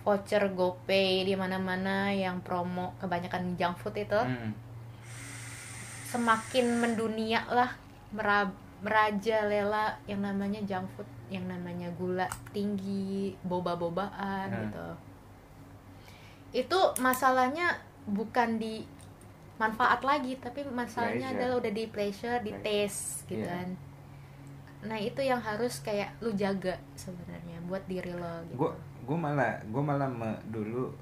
voucher 0.01 0.49
GoPay 0.49 1.25
di 1.25 1.35
mana-mana 1.35 2.09
yang 2.09 2.38
promo 2.40 2.94
kebanyakan 2.96 3.57
junk 3.57 3.77
food 3.77 3.96
itu 3.96 4.16
Hmm. 4.16 4.53
semakin 6.07 6.79
mendunia 6.79 7.42
lah 7.49 7.75
mera- 8.11 8.55
merajalela 8.87 9.85
yang 10.07 10.20
namanya 10.20 10.61
junk 10.62 10.87
food 10.92 11.05
yang 11.27 11.44
namanya 11.44 11.90
gula 11.92 12.25
tinggi 12.51 13.35
boba-bobaan 13.42 14.46
Hmm. 14.46 14.62
gitu 14.62 14.88
itu 16.57 16.79
masalahnya 16.99 17.75
bukan 18.07 18.57
di 18.57 18.87
manfaat 19.57 20.01
lagi 20.01 20.37
tapi 20.37 20.62
masalahnya 20.64 21.29
Pleasure. 21.29 21.40
adalah 21.42 21.55
udah 21.59 21.72
di 21.72 21.85
pleasure 21.87 22.38
di 22.40 22.53
taste 22.61 23.27
gitu 23.27 23.42
Iya. 23.42 23.51
kan 23.51 23.68
nah 24.85 24.94
itu 24.94 25.18
yang 25.18 25.40
harus 25.40 25.81
kayak 25.81 26.14
lu 26.20 26.31
jaga 26.33 26.79
sebenarnya 26.94 27.59
buat 27.66 27.83
diri 27.85 28.12
lo 28.12 28.44
gitu 28.46 28.55
gue 28.57 28.70
gue 29.03 29.18
malah 29.18 29.59
gue 29.64 29.83
malah 29.83 30.07
me- 30.07 30.42
dulu 30.46 30.94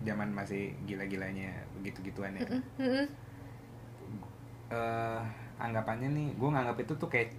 zaman 0.00 0.28
masih 0.28 0.74
gila-gilanya 0.84 1.52
begitu 1.74 2.02
gituan 2.02 2.34
ya 2.34 2.42
eh 4.68 5.20
anggapannya 5.58 6.08
nih 6.08 6.26
gue 6.32 6.48
nganggap 6.48 6.76
itu 6.78 6.92
tuh 6.94 7.06
kayak 7.06 7.30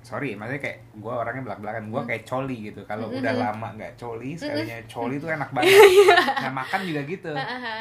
sorry 0.00 0.32
maksudnya 0.32 0.62
kayak 0.62 0.78
gue 0.94 1.12
orangnya 1.12 1.42
belak 1.44 1.60
belakan 1.60 1.84
gue 1.88 1.96
Hmm. 1.96 2.08
kayak 2.08 2.22
coli 2.24 2.56
gitu 2.64 2.80
kalau 2.84 3.06
Mm-mm. 3.06 3.18
udah 3.18 3.34
lama 3.34 3.68
nggak 3.74 3.92
coli 3.94 4.30
sekalinya 4.34 4.78
coli 4.86 5.14
tuh 5.16 5.28
enak 5.28 5.50
banget 5.50 5.74
nah 6.42 6.52
makan 6.54 6.80
juga 6.82 7.00
gitu 7.04 7.32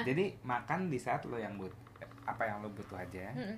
jadi 0.04 0.24
makan 0.42 0.80
di 0.88 0.98
saat 0.98 1.22
lo 1.24 1.36
yang 1.36 1.56
but 1.56 1.72
apa 2.26 2.44
yang 2.44 2.60
lo 2.60 2.70
butuh 2.70 2.98
aja 2.98 3.32
Mm-mm. 3.32 3.58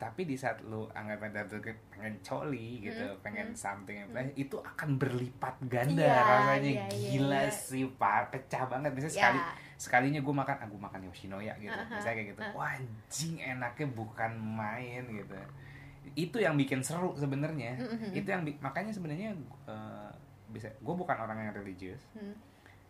Tapi 0.00 0.24
di 0.24 0.32
saat 0.32 0.64
lo 0.64 0.88
anggapan 0.96 1.44
tuh 1.44 1.60
pengen 1.92 2.16
coli 2.24 2.80
gitu 2.80 3.04
Mm, 3.04 3.20
pengen 3.20 3.46
mm. 3.52 3.56
something 3.60 4.00
lain, 4.08 4.32
itu 4.32 4.56
akan 4.56 4.96
berlipat 4.96 5.60
ganda 5.68 6.00
Iya, 6.00 6.16
rasanya 6.24 6.64
iya, 6.64 6.86
iya, 6.88 7.10
gila 7.12 7.42
iya. 7.44 7.52
sih 7.52 7.84
pak 7.94 8.32
pecah 8.32 8.64
banget 8.64 8.90
misalnya 8.90 9.12
Ya. 9.12 9.20
sekali 9.20 9.40
sekalinya 9.76 10.20
gue 10.20 10.34
makan 10.34 10.56
ah 10.56 10.66
gue 10.66 10.80
makan 10.80 11.00
Yoshinoya 11.04 11.52
gitu 11.56 11.72
Aha, 11.72 11.92
misalnya 11.92 12.16
kayak 12.16 12.28
gitu 12.32 12.40
ah. 12.42 12.52
wah 12.52 12.72
anjing 12.72 13.34
enaknya 13.38 13.86
bukan 13.92 14.32
main 14.34 15.02
gitu 15.04 15.36
itu 16.16 16.36
yang 16.36 16.56
bikin 16.56 16.80
seru 16.80 17.12
sebenarnya 17.12 17.76
Mm-mm. 17.76 18.16
itu 18.16 18.24
yang 18.24 18.40
makanya 18.58 18.90
sebenarnya 18.90 19.36
eh, 19.68 20.10
bisa 20.48 20.72
gue 20.72 20.94
bukan 20.96 21.14
orang 21.14 21.44
yang 21.44 21.52
religius 21.52 22.00
Mm. 22.16 22.32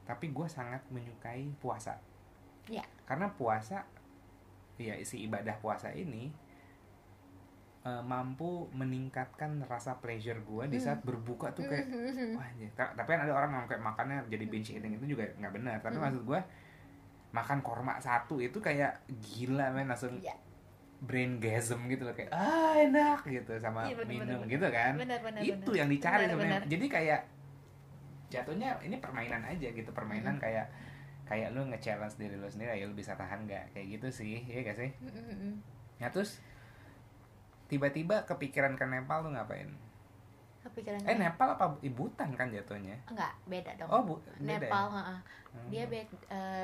tapi 0.07 0.31
gue 0.31 0.47
sangat 0.47 0.87
menyukai 0.87 1.51
puasa 1.59 1.99
Ya. 2.71 2.87
karena 3.03 3.27
puasa 3.35 3.83
ya 4.77 4.95
isi 4.95 5.27
ibadah 5.27 5.59
puasa 5.59 5.91
ini 5.91 6.31
eh, 7.81 8.03
mampu 8.03 8.49
meningkatkan 8.71 9.65
rasa 9.65 9.97
pleasure 9.97 10.37
gue 10.39 10.65
di 10.67 10.77
saat 10.77 11.01
berbuka 11.01 11.49
tuh 11.51 11.65
kayak 11.65 11.89
wah 12.37 12.45
anjir. 12.45 12.69
Ta- 12.71 12.93
tapi 12.93 13.09
kan 13.11 13.25
ada 13.25 13.33
orang 13.33 13.51
yang 13.55 13.67
kayak 13.67 13.81
makannya 13.81 14.19
jadi 14.27 14.45
binge 14.47 14.71
eating 14.71 14.95
itu 14.95 15.07
juga 15.11 15.25
nggak 15.35 15.53
benar 15.53 15.77
tapi 15.79 15.95
Hmm. 15.95 16.05
maksud 16.05 16.23
gue 16.23 16.41
makan 17.31 17.59
korma 17.61 17.97
satu 17.97 18.37
itu 18.37 18.59
kayak 18.59 18.91
gila 19.09 19.71
men 19.71 19.87
langsung 19.87 20.13
Iya. 20.15 20.35
brain 21.01 21.39
gasm 21.39 21.89
gitu 21.89 22.03
loh 22.03 22.13
kayak 22.13 22.29
ah 22.29 22.77
enak 22.77 23.25
gitu 23.25 23.57
sama 23.57 23.83
Iya, 23.83 23.97
bener, 23.97 24.13
minum 24.19 24.39
bener, 24.39 24.53
gitu 24.53 24.67
kan 24.69 24.93
benar 24.95 25.19
benar 25.21 25.41
itu 25.41 25.57
benar. 25.65 25.79
yang 25.79 25.89
dicari 25.89 26.17
Benar, 26.21 26.31
sebenarnya 26.31 26.59
benar. 26.59 26.69
jadi 26.69 26.87
kayak 26.87 27.21
jatuhnya 28.29 28.69
ini 28.81 28.97
permainan 28.99 29.43
aja 29.43 29.69
gitu 29.69 29.91
permainan 29.91 30.37
Hmm. 30.37 30.43
kayak 30.43 30.67
kayak 31.25 31.49
lu 31.51 31.63
nge-challenge 31.65 32.15
diri 32.17 32.35
lu 32.35 32.45
sendiri 32.45 32.75
ya 32.75 32.85
lu 32.85 32.93
bisa 32.93 33.15
tahan 33.15 33.43
nggak 33.43 33.73
kayak 33.73 33.87
gitu 33.91 34.09
sih 34.13 34.43
iya 34.45 34.61
gak 34.63 34.77
sih 34.77 34.91
Mm-mm. 35.01 35.63
ya 35.97 36.11
terus 36.11 36.43
tiba-tiba 37.71 38.27
kepikiran 38.27 38.75
ke 38.75 38.83
Nepal 38.85 39.23
tuh 39.23 39.31
ngapain 39.31 39.71
kepikiran 40.61 41.01
eh 41.09 41.17
Nepal 41.17 41.57
apa 41.57 41.79
Ibutan 41.81 42.37
kan 42.37 42.53
jatuhnya 42.53 42.99
enggak 43.09 43.33
beda 43.49 43.71
dong 43.81 43.89
oh 43.89 44.01
bu 44.05 44.15
beda 44.43 44.61
ya? 44.61 44.69
Nepal 44.69 44.87
heeh. 44.93 45.21
Hmm. 45.51 45.67
dia 45.67 45.83
beda, 45.91 46.15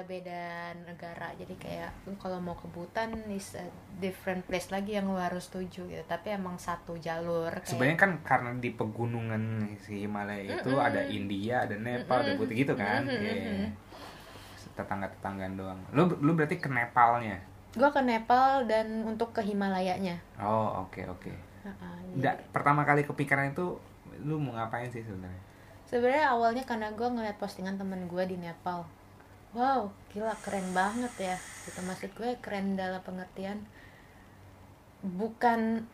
beda 0.06 0.42
negara 0.86 1.34
jadi 1.34 1.54
kayak 1.58 1.90
kalau 2.22 2.38
mau 2.38 2.54
ke 2.54 2.70
Bhutan 2.70 3.18
is 3.34 3.58
a 3.58 3.66
different 3.98 4.46
place 4.46 4.70
lagi 4.70 4.94
yang 4.94 5.10
lu 5.10 5.18
harus 5.18 5.50
tuju 5.50 5.90
gitu 5.90 6.04
tapi 6.06 6.30
emang 6.30 6.54
satu 6.54 6.94
jalur 6.94 7.50
kayak 7.50 7.66
sebenarnya 7.66 7.98
kan 7.98 8.12
karena 8.22 8.54
di 8.62 8.70
pegunungan 8.70 9.66
si 9.82 10.06
Himalaya 10.06 10.62
itu 10.62 10.70
Mm-mm. 10.70 10.86
ada 10.86 11.02
India 11.02 11.66
ada 11.66 11.74
Nepal 11.74 12.22
ada 12.22 12.30
Mm-mm. 12.30 12.38
Bhutan 12.38 12.54
gitu 12.54 12.72
kan 12.78 13.02
Mm-mm. 13.10 13.26
Iya. 13.26 13.68
tetangga-tetanggaan 14.78 15.54
doang 15.58 15.80
lu 15.90 16.06
lu 16.22 16.38
berarti 16.38 16.62
ke 16.62 16.70
Nepalnya 16.70 17.42
gua 17.76 17.88
ke 17.90 18.00
Nepal 18.00 18.64
dan 18.64 19.04
untuk 19.04 19.30
ke 19.30 19.40
Himalayanya. 19.40 20.16
Oh 20.36 20.82
oke 20.82 21.04
oke. 21.06 21.28
Heeh, 21.62 21.96
Nggak, 22.14 22.34
jadi- 22.34 22.48
pertama 22.50 22.82
kali 22.82 23.02
kepikiran 23.02 23.52
itu 23.52 23.76
lu 24.18 24.36
mau 24.36 24.54
ngapain 24.54 24.88
sih 24.88 25.00
sebenarnya? 25.00 25.42
Sebenarnya 25.84 26.26
awalnya 26.28 26.64
karena 26.64 26.90
gue 26.90 27.06
ngeliat 27.06 27.36
postingan 27.36 27.76
temen 27.76 28.06
gue 28.06 28.24
di 28.24 28.36
Nepal. 28.36 28.82
Wow 29.52 29.92
gila 30.08 30.34
keren 30.36 30.72
banget 30.72 31.12
ya. 31.16 31.36
Gitu 31.62 31.78
maksud 31.80 32.10
gue 32.12 32.34
keren 32.40 32.74
dalam 32.74 32.98
pengertian 33.00 33.62
bukan 35.02 35.84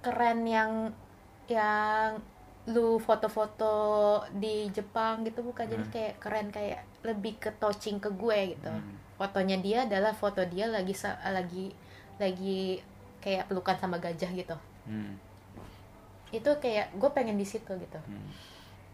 keren 0.00 0.44
yang 0.44 0.90
yang 1.46 2.18
lu 2.64 2.94
foto-foto 2.96 3.74
di 4.32 4.70
Jepang 4.70 5.22
gitu 5.22 5.42
bukan. 5.42 5.66
Jadi 5.66 5.82
Hmm. 5.82 5.92
kayak 5.92 6.14
keren 6.18 6.48
kayak 6.48 6.80
lebih 7.02 7.34
ke 7.36 7.50
touching 7.56 7.98
ke 7.98 8.10
gue 8.12 8.54
gitu. 8.54 8.70
Hmm. 8.70 8.94
Fotonya 9.22 9.62
dia 9.62 9.78
adalah 9.86 10.10
foto 10.10 10.42
dia 10.42 10.66
lagi 10.66 10.90
lagi 11.22 11.70
lagi 12.18 12.82
kayak 13.22 13.46
pelukan 13.46 13.78
sama 13.78 14.02
gajah 14.02 14.26
gitu 14.28 14.56
Hmm. 14.82 15.14
itu 16.34 16.50
kayak 16.58 16.90
gue 16.92 17.10
pengen 17.14 17.38
di 17.38 17.46
situ 17.46 17.70
gitu 17.70 18.00
Hmm. 18.02 18.26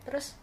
terus 0.05 0.37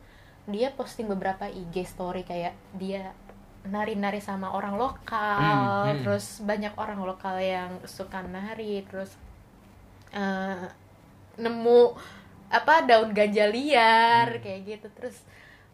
dia 0.49 0.73
posting 0.73 1.05
beberapa 1.05 1.45
IG 1.45 1.85
story 1.85 2.25
kayak 2.25 2.57
dia 2.73 3.13
nari-nari 3.61 4.17
sama 4.17 4.49
orang 4.49 4.73
lokal 4.73 5.37
Hmm, 5.37 5.93
hmm. 5.93 6.01
terus 6.01 6.41
banyak 6.41 6.73
orang 6.73 6.97
lokal 7.01 7.37
yang 7.37 7.77
suka 7.85 8.25
nari 8.25 8.81
terus 8.89 9.13
eh, 10.09 10.65
nemu 11.35 11.93
apa 12.47 12.85
daun 12.85 13.13
ganja 13.13 13.45
liar 13.45 14.33
Hmm. 14.33 14.41
kayak 14.41 14.59
gitu 14.65 14.87
terus 14.97 15.21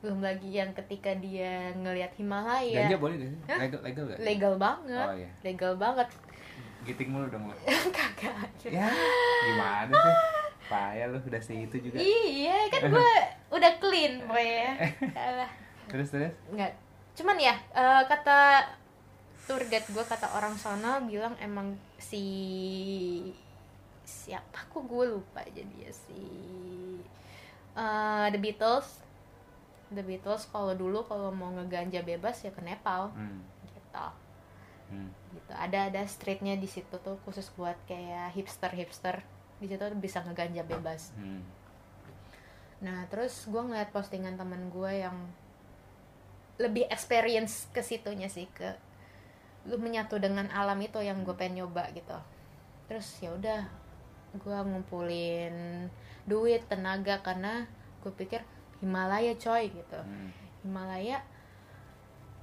belum 0.02 0.20
lagi 0.20 0.50
yang 0.50 0.74
ketika 0.74 1.14
dia 1.14 1.70
ngelihat 1.78 2.10
Himalaya 2.18 2.90
Ganja 2.90 2.98
boleh 2.98 3.16
deh. 3.22 3.30
Hah? 3.46 3.58
Legal 3.62 3.80
legal 3.86 4.04
gak? 4.10 4.18
legal 4.20 4.54
banget 4.58 5.08
Oh 5.08 5.14
iya. 5.14 5.30
legal 5.46 5.74
banget 5.78 6.10
Giting 6.82 7.14
mulu 7.14 7.30
dong 7.30 7.46
lo. 7.46 7.54
kagak 7.96 8.50
ya, 8.66 8.90
gimana 9.46 9.94
sih? 9.94 10.16
Payah 10.66 11.06
lu 11.14 11.22
udah 11.22 11.38
sih 11.38 11.70
itu 11.70 11.78
juga. 11.78 12.02
iya 12.02 12.66
kan 12.74 12.90
gue 12.98 13.14
udah 13.54 13.72
clean 13.78 14.26
ya 14.26 14.74
Alah. 15.14 15.52
Terus 15.86 16.10
terus. 16.10 16.34
nggak 16.50 16.72
cuman 17.14 17.38
ya 17.38 17.54
eh, 17.78 18.02
kata 18.10 18.66
tour 19.46 19.62
guide 19.70 19.86
gue 19.86 20.02
kata 20.02 20.34
orang 20.34 20.58
sana 20.58 20.98
bilang 21.06 21.38
emang 21.38 21.78
si 22.02 22.24
siapa 24.02 24.66
kok 24.66 24.82
gue 24.82 25.06
lupa 25.14 25.46
jadi 25.46 25.76
ya 25.86 25.92
si 25.94 26.22
eh, 27.78 28.26
The 28.34 28.40
Beatles 28.42 28.88
The 29.92 30.02
Beatles 30.02 30.48
kalau 30.48 30.72
dulu 30.74 31.04
kalau 31.04 31.30
mau 31.30 31.52
ngeganja 31.52 32.02
bebas 32.02 32.42
ya 32.42 32.52
ke 32.52 32.64
Nepal 32.64 33.12
Hmm. 33.12 33.44
gitu 33.68 34.06
Hmm. 34.92 35.08
gitu 35.32 35.52
ada 35.56 35.88
ada 35.88 36.02
streetnya 36.04 36.56
di 36.56 36.68
situ 36.68 36.96
tuh 37.00 37.16
khusus 37.24 37.48
buat 37.56 37.76
kayak 37.86 38.36
hipster 38.36 38.72
hipster 38.72 39.24
di 39.60 39.68
situ 39.68 39.84
bisa 40.00 40.24
ngeganja 40.24 40.64
bebas 40.64 41.12
Hmm. 41.16 41.44
Nah, 42.82 43.06
terus 43.14 43.46
gue 43.46 43.62
ngeliat 43.62 43.94
postingan 43.94 44.42
temen 44.42 44.74
gue 44.74 45.06
yang 45.06 45.14
lebih 46.58 46.90
experience 46.90 47.70
ke 47.70 47.86
situnya 47.86 48.26
sih 48.26 48.50
ke 48.58 48.74
lu 49.70 49.78
menyatu 49.78 50.18
dengan 50.18 50.50
alam 50.50 50.82
itu 50.82 50.98
yang 50.98 51.22
gue 51.22 51.38
pengen 51.38 51.62
nyoba 51.62 51.94
gitu. 51.94 52.18
Terus 52.90 53.22
ya 53.22 53.30
udah 53.38 53.62
gue 54.34 54.58
ngumpulin 54.66 55.86
duit 56.26 56.66
tenaga 56.66 57.22
karena 57.22 57.70
gue 58.02 58.10
pikir 58.10 58.42
Himalaya 58.82 59.38
coy 59.38 59.70
gitu. 59.70 60.00
Hmm. 60.02 60.30
Himalaya 60.66 61.22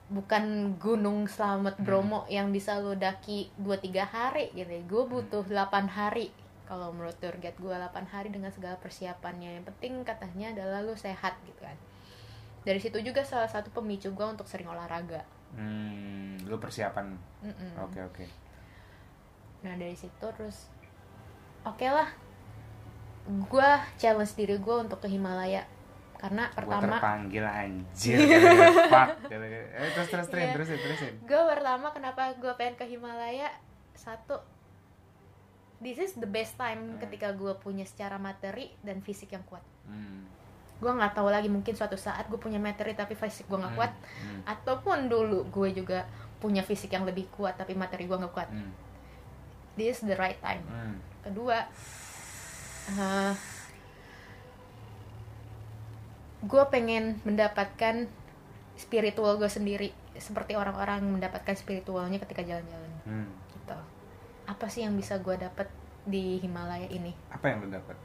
bukan 0.09 0.74
gunung 0.81 1.29
Selamat 1.29 1.77
Bromo 1.77 2.24
yang 2.33 2.48
bisa 2.48 2.81
lu 2.81 2.96
daki 2.96 3.53
2-3 3.61 4.09
hari 4.09 4.44
gitu. 4.57 4.70
Gue 4.88 5.03
butuh 5.05 5.44
8 5.44 5.85
hari 5.90 6.33
kalau 6.64 6.94
menurut 6.94 7.16
tour 7.20 7.37
guide 7.37 7.59
gue 7.59 7.74
8 7.74 8.09
hari 8.09 8.33
dengan 8.33 8.55
segala 8.55 8.79
persiapannya. 8.81 9.61
Yang 9.61 9.74
penting 9.74 10.07
katanya 10.07 10.55
adalah 10.57 10.81
lu 10.87 10.94
sehat 10.96 11.37
gitu 11.44 11.61
kan. 11.61 11.77
Dari 12.64 12.79
situ 12.79 13.03
juga 13.03 13.27
salah 13.27 13.51
satu 13.51 13.74
pemicu 13.74 14.14
gue 14.14 14.27
untuk 14.27 14.46
sering 14.46 14.70
olahraga. 14.70 15.27
Hmm. 15.59 16.38
Lu 16.46 16.57
persiapan. 16.57 17.18
Oke 17.83 18.01
oke. 18.01 18.24
Nah 19.66 19.74
dari 19.74 19.98
situ 19.98 20.27
terus 20.38 20.70
oke 21.66 21.85
lah. 21.85 22.09
Gue 23.29 23.70
challenge 24.01 24.33
diri 24.38 24.57
gue 24.57 24.77
untuk 24.81 25.05
ke 25.05 25.09
Himalaya 25.11 25.68
karena 26.18 26.50
Gua 26.50 26.59
pertama 26.59 26.83
terpanggil 26.92 27.44
anjir. 27.44 28.18
fuck. 28.92 29.09
Gara-gara- 29.24 29.70
Eh 29.72 29.90
terus 29.92 30.09
terus 30.09 30.26
terusin 30.26 30.42
Iya. 30.42 30.52
terusin 30.52 30.78
terusin. 30.78 31.12
gue 31.22 31.42
pertama 31.48 31.87
kenapa 31.88 32.22
gue 32.35 32.52
pengen 32.52 32.74
ke 32.74 32.85
Himalaya 32.87 33.48
satu 33.94 34.42
this 35.78 35.96
is 35.96 36.12
the 36.14 36.26
best 36.26 36.54
time 36.54 36.81
Hmm. 36.88 36.98
ketika 36.98 37.31
gue 37.33 37.54
punya 37.57 37.83
secara 37.83 38.16
materi 38.16 38.74
dan 38.81 38.98
fisik 38.98 39.31
yang 39.31 39.42
kuat 39.44 39.62
Hmm. 39.85 40.26
gue 40.76 40.90
nggak 40.92 41.11
tahu 41.12 41.26
lagi 41.26 41.46
mungkin 41.46 41.72
suatu 41.72 41.94
saat 41.94 42.26
gue 42.26 42.37
punya 42.37 42.59
materi 42.59 42.92
tapi 42.92 43.14
fisik 43.14 43.46
gue 43.46 43.54
nggak 43.57 43.74
kuat 43.74 43.92
Hmm. 43.94 44.42
ataupun 44.44 45.07
dulu 45.07 45.46
gue 45.48 45.68
juga 45.72 46.02
punya 46.37 46.61
fisik 46.61 46.90
yang 46.90 47.02
lebih 47.02 47.26
kuat 47.28 47.54
tapi 47.54 47.74
materi 47.74 48.04
gue 48.04 48.14
nggak 48.16 48.31
kuat 48.33 48.46
Hmm. 48.48 48.74
this 49.74 49.98
is 49.98 50.04
the 50.04 50.14
right 50.14 50.38
time 50.40 50.62
Hmm. 50.64 50.98
kedua 51.20 51.62
eh, 52.90 53.33
gue 56.40 56.62
pengen 56.68 57.18
mendapatkan 57.22 58.07
spiritual 58.74 59.37
gue 59.37 59.51
sendiri 59.51 59.90
seperti 60.14 60.55
orang-orang 60.55 61.03
mendapatkan 61.03 61.55
spiritualnya 61.55 62.18
ketika 62.18 62.42
jalan-jalan 62.42 62.92
Hmm. 63.03 63.31
gitu 63.53 63.79
apa 64.44 64.66
sih 64.68 64.83
yang 64.83 64.94
bisa 64.94 65.16
gue 65.16 65.35
dapat 65.35 65.66
di 66.05 66.38
Himalaya 66.38 66.87
ini 66.87 67.11
Apa 67.29 67.48
yang 67.48 67.62
lu 67.62 67.68
dapat? 67.68 67.96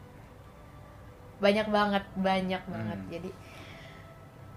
banyak 1.35 1.67
banget 1.67 2.03
banyak 2.15 2.63
banget 2.63 2.99
Hmm. 2.99 3.11
jadi 3.11 3.29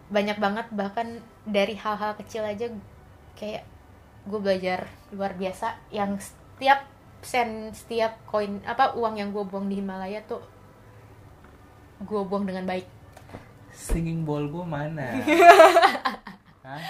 banyak 0.06 0.38
banget 0.38 0.66
bahkan 0.70 1.08
dari 1.42 1.74
hal-hal 1.74 2.14
kecil 2.14 2.46
aja 2.46 2.70
kayak 3.34 3.66
gue 4.24 4.38
belajar 4.38 4.86
luar 5.10 5.34
biasa 5.34 5.74
yang 5.90 6.14
setiap 6.16 6.86
sen 7.20 7.74
setiap 7.74 8.14
koin 8.24 8.62
apa 8.62 8.94
uang 8.94 9.18
yang 9.18 9.34
gue 9.34 9.42
buang 9.42 9.66
di 9.66 9.82
Himalaya 9.82 10.22
tuh 10.24 10.38
gue 11.98 12.22
buang 12.22 12.46
dengan 12.46 12.62
baik 12.64 12.86
Singing 13.76 14.24
bowl 14.24 14.48
gua 14.48 14.64
mana? 14.64 15.04
Hah? 16.66 16.80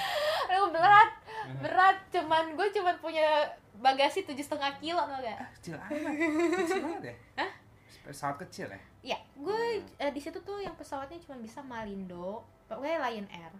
Aduh 0.46 0.70
berat 0.70 1.11
berat 1.59 1.99
cuman 2.09 2.55
gue 2.55 2.68
cuman 2.72 2.94
punya 2.99 3.46
bagasi 3.77 4.22
tujuh 4.22 4.40
setengah 4.40 4.72
kilo 4.79 4.99
tau 4.99 5.18
gak 5.18 5.38
Kecil 5.59 5.77
amat. 5.77 6.14
Kecil 6.59 6.79
banget 6.81 7.03
ya? 7.05 7.14
Hah? 7.38 7.51
Pesawat 8.03 8.37
kecil 8.40 8.66
ya? 8.68 8.81
ya 9.05 9.18
gue 9.35 9.61
eh, 9.96 10.11
di 10.11 10.18
situ 10.18 10.38
tuh 10.40 10.59
yang 10.59 10.75
pesawatnya 10.75 11.22
cuma 11.22 11.38
bisa 11.38 11.62
Malindo 11.62 12.42
pokoknya 12.66 12.99
Lion 13.01 13.29
Air 13.31 13.55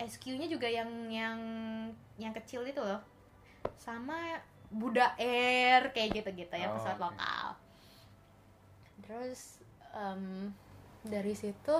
SQ-nya 0.00 0.46
juga 0.46 0.66
yang 0.66 0.90
yang 1.06 1.38
yang 2.16 2.34
kecil 2.34 2.66
itu 2.66 2.78
loh 2.78 2.98
sama 3.76 4.42
Buddha 4.66 5.14
Air 5.14 5.94
kayak 5.94 6.18
gitu-gitu 6.18 6.50
ya 6.50 6.66
Oh, 6.66 6.74
pesawat 6.74 6.98
oke. 6.98 7.04
lokal 7.06 7.46
terus 9.00 9.62
em, 9.94 10.50
dari 11.02 11.34
situ 11.34 11.76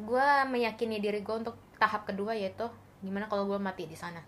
gue 0.00 0.26
meyakini 0.46 0.98
diri 0.98 1.20
gue 1.20 1.36
untuk 1.36 1.54
tahap 1.76 2.04
kedua 2.04 2.32
yaitu 2.32 2.66
gimana 2.98 3.26
kalau 3.26 3.44
gue 3.46 3.58
mati 3.58 3.84
di 3.84 3.94
sana 3.94 4.20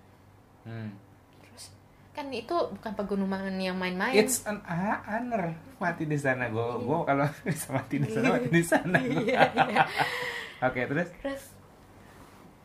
Hmm. 0.62 0.94
terus 1.40 1.74
kan 2.11 2.30
itu 2.30 2.54
bukan 2.54 2.92
pegunungan 2.92 3.50
yang 3.56 3.74
main-main 3.74 4.14
It's 4.14 4.44
an 4.44 4.62
honor 4.62 5.50
mati 5.76 6.04
di 6.04 6.14
sana. 6.14 6.46
Gua 6.46 6.78
gua 6.78 7.02
kalau 7.02 7.26
bisa 7.42 7.72
mati 7.72 7.98
di 7.98 8.06
sana 8.06 8.30
mati 8.30 8.46
di 8.46 8.62
sana. 8.62 8.94
Iya, 8.96 9.42
iya. 9.50 9.82
Oke, 10.62 10.87
terus 10.87 11.11
terus 11.18 11.42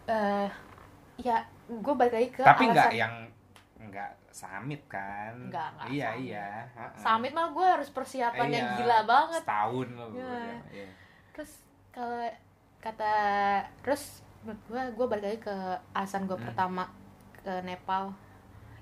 eh 0.06 0.48
ya 1.18 1.42
gue 1.66 1.94
balik 1.96 2.14
lagi 2.14 2.30
ke 2.30 2.42
tapi 2.44 2.70
nggak 2.70 2.92
yang 2.94 3.14
nggak 3.82 4.12
summit 4.30 4.86
kan? 4.86 5.34
Nggak, 5.50 5.68
nggak 5.74 5.88
Iya, 5.90 6.08
summit. 6.08 6.22
iya. 6.24 6.48
Summit 6.96 7.32
mah 7.34 7.48
gue 7.50 7.66
harus 7.68 7.90
persiapan 7.90 8.48
yang 8.48 8.68
Iya, 8.68 8.78
gila 8.78 9.00
banget 9.04 9.42
Setahun 9.42 9.88
loh. 9.90 10.08
Iya. 10.08 10.22
bilang. 10.22 10.62
Iya. 10.70 10.90
terus 11.34 11.52
kalau 11.90 12.30
kata 12.80 13.12
terus 13.82 14.22
menurut 14.46 14.62
gue 14.66 14.82
gue 14.94 15.06
balik 15.08 15.26
lagi 15.26 15.40
ke 15.44 15.56
alasan 15.92 16.24
gue 16.24 16.34
Hmm. 16.34 16.46
pertama 16.46 16.84
ke 17.36 17.52
Nepal 17.62 18.14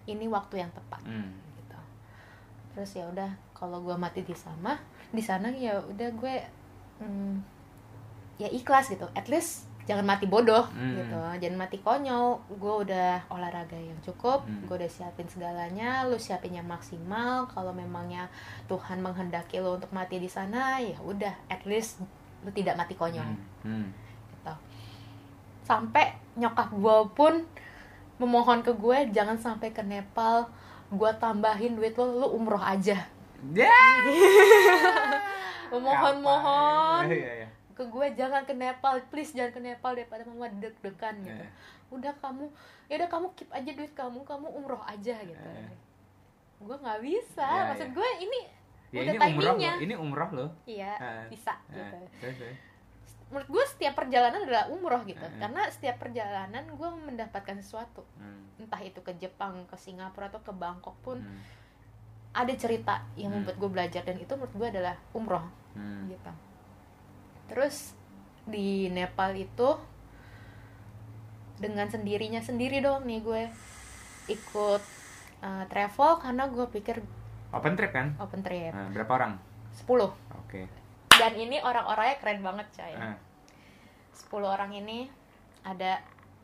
ini 0.06 0.28
waktu 0.28 0.60
yang 0.60 0.72
tepat 0.72 1.02
Hmm. 1.02 1.32
gitu 1.56 1.80
terus 2.72 2.92
ya 2.94 3.08
udah 3.08 3.30
kalau 3.52 3.82
gue 3.82 3.96
mati 3.96 4.22
di 4.22 4.36
sana 4.36 4.78
di 5.10 5.24
sana 5.24 5.48
ya 5.50 5.80
udah 5.80 6.10
gue 6.12 6.36
mm, 7.00 7.36
ya 8.38 8.50
ikhlas 8.50 8.90
gitu 8.90 9.08
at 9.12 9.26
least 9.26 9.64
jangan 9.86 10.04
mati 10.04 10.26
bodoh 10.26 10.66
Hmm. 10.68 10.98
gitu 10.98 11.18
jangan 11.40 11.58
mati 11.58 11.78
konyol 11.80 12.36
gue 12.52 12.74
udah 12.84 13.26
olahraga 13.30 13.74
yang 13.76 13.98
cukup 14.02 14.44
Hmm. 14.44 14.68
gue 14.68 14.76
udah 14.76 14.92
siapin 14.92 15.26
segalanya 15.26 16.04
lu 16.04 16.20
siapin 16.20 16.52
yang 16.52 16.68
maksimal 16.68 17.48
kalau 17.48 17.72
memangnya 17.72 18.28
Tuhan 18.68 19.00
menghendaki 19.00 19.58
lu 19.58 19.80
untuk 19.80 19.90
mati 19.90 20.20
di 20.20 20.28
sana 20.28 20.78
ya 20.78 21.00
udah 21.00 21.34
at 21.48 21.64
least 21.64 22.04
lu 22.44 22.52
tidak 22.52 22.76
mati 22.76 22.94
konyol 22.94 23.24
Hmm. 23.24 23.55
Hmm. 23.66 23.90
gitu 24.32 24.54
sampai 25.62 26.14
nyokap 26.36 26.70
gue 26.70 26.98
pun 27.12 27.34
memohon 28.16 28.62
ke 28.62 28.70
gue 28.72 29.10
jangan 29.10 29.36
sampai 29.36 29.70
ke 29.70 29.82
Nepal 29.82 30.46
gue 30.88 31.10
tambahin 31.18 31.74
duit 31.74 31.92
lo 31.94 32.06
lu 32.16 32.28
umroh 32.32 32.62
aja 32.62 32.96
Ya. 33.48 33.68
memohon-mohon 35.72 37.04
Iya, 37.10 37.32
iya. 37.36 37.48
ke 37.74 37.84
gue 37.84 38.06
jangan 38.14 38.42
ke 38.44 38.54
Nepal 38.54 39.00
please 39.10 39.32
jangan 39.32 39.52
ke 39.52 39.60
Nepal 39.62 39.92
daripada 39.94 40.22
mama 40.24 40.48
deg-degan 40.52 41.16
gitu 41.20 41.36
Iya. 41.36 41.48
udah 41.92 42.14
kamu 42.16 42.44
ya 42.86 42.94
udah 42.98 43.10
kamu 43.10 43.26
keep 43.34 43.50
aja 43.50 43.70
duit 43.72 43.92
kamu 43.92 44.18
kamu 44.24 44.46
umroh 44.50 44.82
aja 44.82 45.14
gitu 45.18 45.44
Iya. 45.44 45.68
gue 46.58 46.76
nggak 46.78 47.00
bisa 47.02 47.46
Iya, 47.46 47.62
maksud 47.68 47.84
iya. 47.84 47.94
gue 47.94 48.10
ini 48.22 48.42
Ya, 48.88 49.00
udah 49.02 49.12
ini 49.12 49.20
umroh 49.20 49.28
timingnya 49.52 49.68
loh. 49.68 49.82
Ini 49.82 49.94
umroh 49.98 50.30
loh. 50.32 50.50
iya 50.64 50.92
Ah. 50.96 51.26
bisa 51.28 51.52
Nah, 51.68 51.76
gitu 51.76 51.98
terus. 52.22 52.38
Menurut 53.26 53.50
gue 53.50 53.64
setiap 53.68 53.94
perjalanan 53.96 54.44
adalah 54.44 54.70
umroh 54.70 55.02
gitu 55.04 55.18
Heeh. 55.20 55.40
karena 55.40 55.66
setiap 55.68 55.98
perjalanan 55.98 56.62
gue 56.64 56.90
mendapatkan 57.02 57.58
sesuatu 57.58 58.06
Hmm. 58.16 58.46
entah 58.58 58.80
itu 58.80 59.02
ke 59.02 59.12
Jepang 59.16 59.66
ke 59.66 59.76
Singapura 59.76 60.30
atau 60.30 60.40
ke 60.40 60.52
Bangkok 60.52 60.94
pun 61.02 61.18
Hmm. 61.18 61.42
ada 62.32 62.54
cerita 62.54 63.02
yang 63.16 63.32
Hmm. 63.32 63.42
membuat 63.42 63.58
gue 63.58 63.70
belajar 63.72 64.02
dan 64.02 64.16
itu 64.16 64.30
menurut 64.32 64.54
gue 64.54 64.68
adalah 64.70 64.96
umroh 65.12 65.46
Hmm. 65.74 66.06
gitu 66.08 66.32
terus 67.46 67.98
di 68.44 68.90
Nepal 68.90 69.34
itu 69.34 69.70
dengan 71.56 71.88
sendirinya 71.88 72.40
sendiri 72.40 72.78
doang 72.78 73.04
nih 73.04 73.22
gue 73.22 73.44
ikut 74.28 74.82
uh, 75.40 75.64
travel 75.66 76.20
karena 76.20 76.44
gue 76.46 76.66
pikir 76.70 77.00
open 77.50 77.74
trip 77.74 77.90
kan 77.90 78.14
open 78.18 78.42
trip 78.42 78.70
Nah, 78.70 78.92
berapa 78.92 79.12
orang 79.16 79.34
10 79.74 80.12
oke 80.12 80.62
dan 81.20 81.34
ini 81.36 81.58
orang-orangnya 81.64 82.18
keren 82.20 82.42
banget 82.44 82.68
coy. 82.76 82.94
Ah, 82.96 83.18
10 84.16 84.32
orang 84.44 84.72
ini 84.72 85.08
ada 85.66 86.00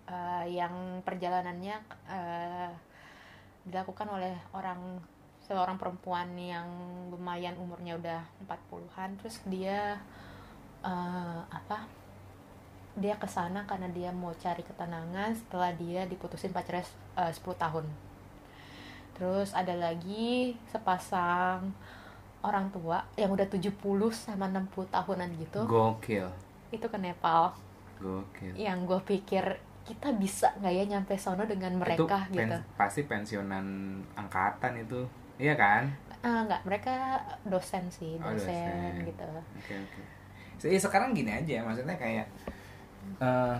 uh, 0.10 0.46
yang 0.48 1.04
perjalanannya 1.06 1.76
uh, 2.10 2.72
dilakukan 3.68 4.08
oleh 4.10 4.34
orang 4.56 5.00
seorang 5.46 5.76
perempuan 5.78 6.34
yang 6.38 6.68
lumayan 7.12 7.58
umurnya 7.60 7.98
udah 8.00 8.22
40-an 8.48 9.20
terus 9.20 9.44
dia 9.46 10.00
uh, 10.86 11.42
apa 11.50 11.86
dia 12.96 13.16
ke 13.16 13.28
sana 13.28 13.64
karena 13.64 13.88
dia 13.88 14.12
mau 14.12 14.36
cari 14.36 14.64
ketenangan 14.68 15.32
setelah 15.32 15.72
dia 15.72 16.04
diputusin 16.08 16.52
pacarnya 16.52 16.84
uh, 17.16 17.32
10 17.32 17.40
tahun. 17.56 17.86
Terus 19.16 19.56
ada 19.56 19.72
lagi 19.78 20.56
sepasang 20.68 21.72
orang 22.42 22.70
tua 22.70 23.00
yang 23.14 23.30
udah 23.30 23.46
70 23.46 23.78
sama 24.12 24.46
60 24.48 24.68
tahunan 24.88 25.30
gitu 25.38 25.62
gokil. 25.64 26.26
itu 26.70 26.84
ke 26.84 26.98
Nepal. 26.98 27.54
Gokil. 27.98 28.54
Yang 28.56 28.78
gue 28.84 29.00
pikir 29.08 29.44
kita 29.82 30.14
bisa 30.14 30.50
nggak 30.56 30.72
ya 30.72 30.84
nyampe 30.88 31.14
sono 31.16 31.44
dengan 31.44 31.74
mereka? 31.76 32.26
itu 32.26 32.38
gitu. 32.38 32.58
pasti 32.76 33.02
pensiunan 33.04 33.66
angkatan 34.14 34.74
itu. 34.80 35.06
Iya 35.36 35.54
kan? 35.54 35.84
Ah 36.20 36.42
nggak 36.44 36.62
mereka 36.64 37.18
dosen 37.44 37.86
sih 37.88 38.16
Oh, 38.16 38.30
dosen, 38.30 38.48
dosen. 38.48 39.06
gitu. 39.06 39.26
Oke 39.56 39.74
oke. 39.76 40.02
So, 40.56 40.66
ya 40.66 40.78
sekarang 40.78 41.12
gini 41.12 41.32
aja 41.32 41.62
maksudnya 41.62 41.94
kayak 41.96 42.26
eh 43.20 43.58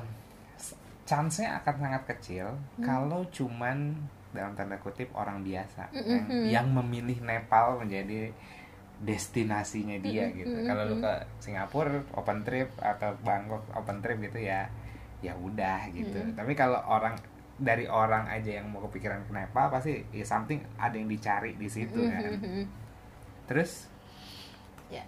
chance-nya 1.04 1.60
akan 1.60 1.76
sangat 1.78 2.04
kecil 2.08 2.48
Hmm. 2.78 2.86
kalau 2.86 3.22
cuman 3.28 3.98
dalam 4.32 4.56
tanda 4.56 4.78
kutip 4.78 5.12
orang 5.12 5.44
biasa 5.44 5.92
Mm, 5.92 6.00
yang, 6.00 6.24
mm, 6.24 6.32
mm. 6.32 6.46
yang 6.48 6.68
memilih 6.72 7.20
Nepal 7.20 7.76
menjadi 7.76 8.32
destinasinya 9.02 9.98
dia 9.98 10.30
gitu. 10.30 10.54
Kalau 10.62 10.86
lu 10.86 11.02
ke 11.02 11.14
Singapura 11.42 12.06
open 12.14 12.46
trip 12.46 12.70
atau 12.78 13.18
Bangkok 13.26 13.66
open 13.74 13.98
trip 14.00 14.22
gitu 14.22 14.46
ya 14.46 14.70
ya 15.22 15.38
udah 15.38 15.86
gitu. 15.94 16.18
Mm. 16.18 16.34
tapi 16.34 16.58
kalau 16.58 16.82
orang 16.90 17.14
dari 17.62 17.86
orang 17.86 18.26
aja 18.26 18.58
yang 18.58 18.74
mau 18.74 18.82
kepikiran 18.90 19.22
ke 19.30 19.32
Nepal 19.38 19.70
pasti 19.70 20.02
ya 20.10 20.26
something 20.26 20.58
ada 20.82 20.98
yang 20.98 21.06
dicari 21.06 21.54
di 21.54 21.70
situ 21.70 22.10
kan. 22.10 22.42
Terus? 23.46 23.86
Ya 24.90 25.06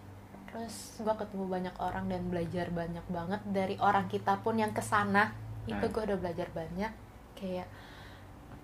terus 0.49 1.01
gue 1.01 1.15
ketemu 1.17 1.45
banyak 1.49 1.75
orang 1.81 2.05
dan 2.13 2.21
belajar 2.29 2.69
banyak 2.69 3.05
banget. 3.09 3.41
Dari 3.49 3.75
orang 3.81 4.05
kita 4.05 4.37
pun 4.45 4.61
yang 4.61 4.69
ke 4.69 4.85
sana 4.85 5.33
itu 5.65 5.81
Hmm. 5.81 5.93
gue 5.93 6.01
udah 6.13 6.17
belajar 6.21 6.47
banyak. 6.53 6.93
Kayak 7.33 7.65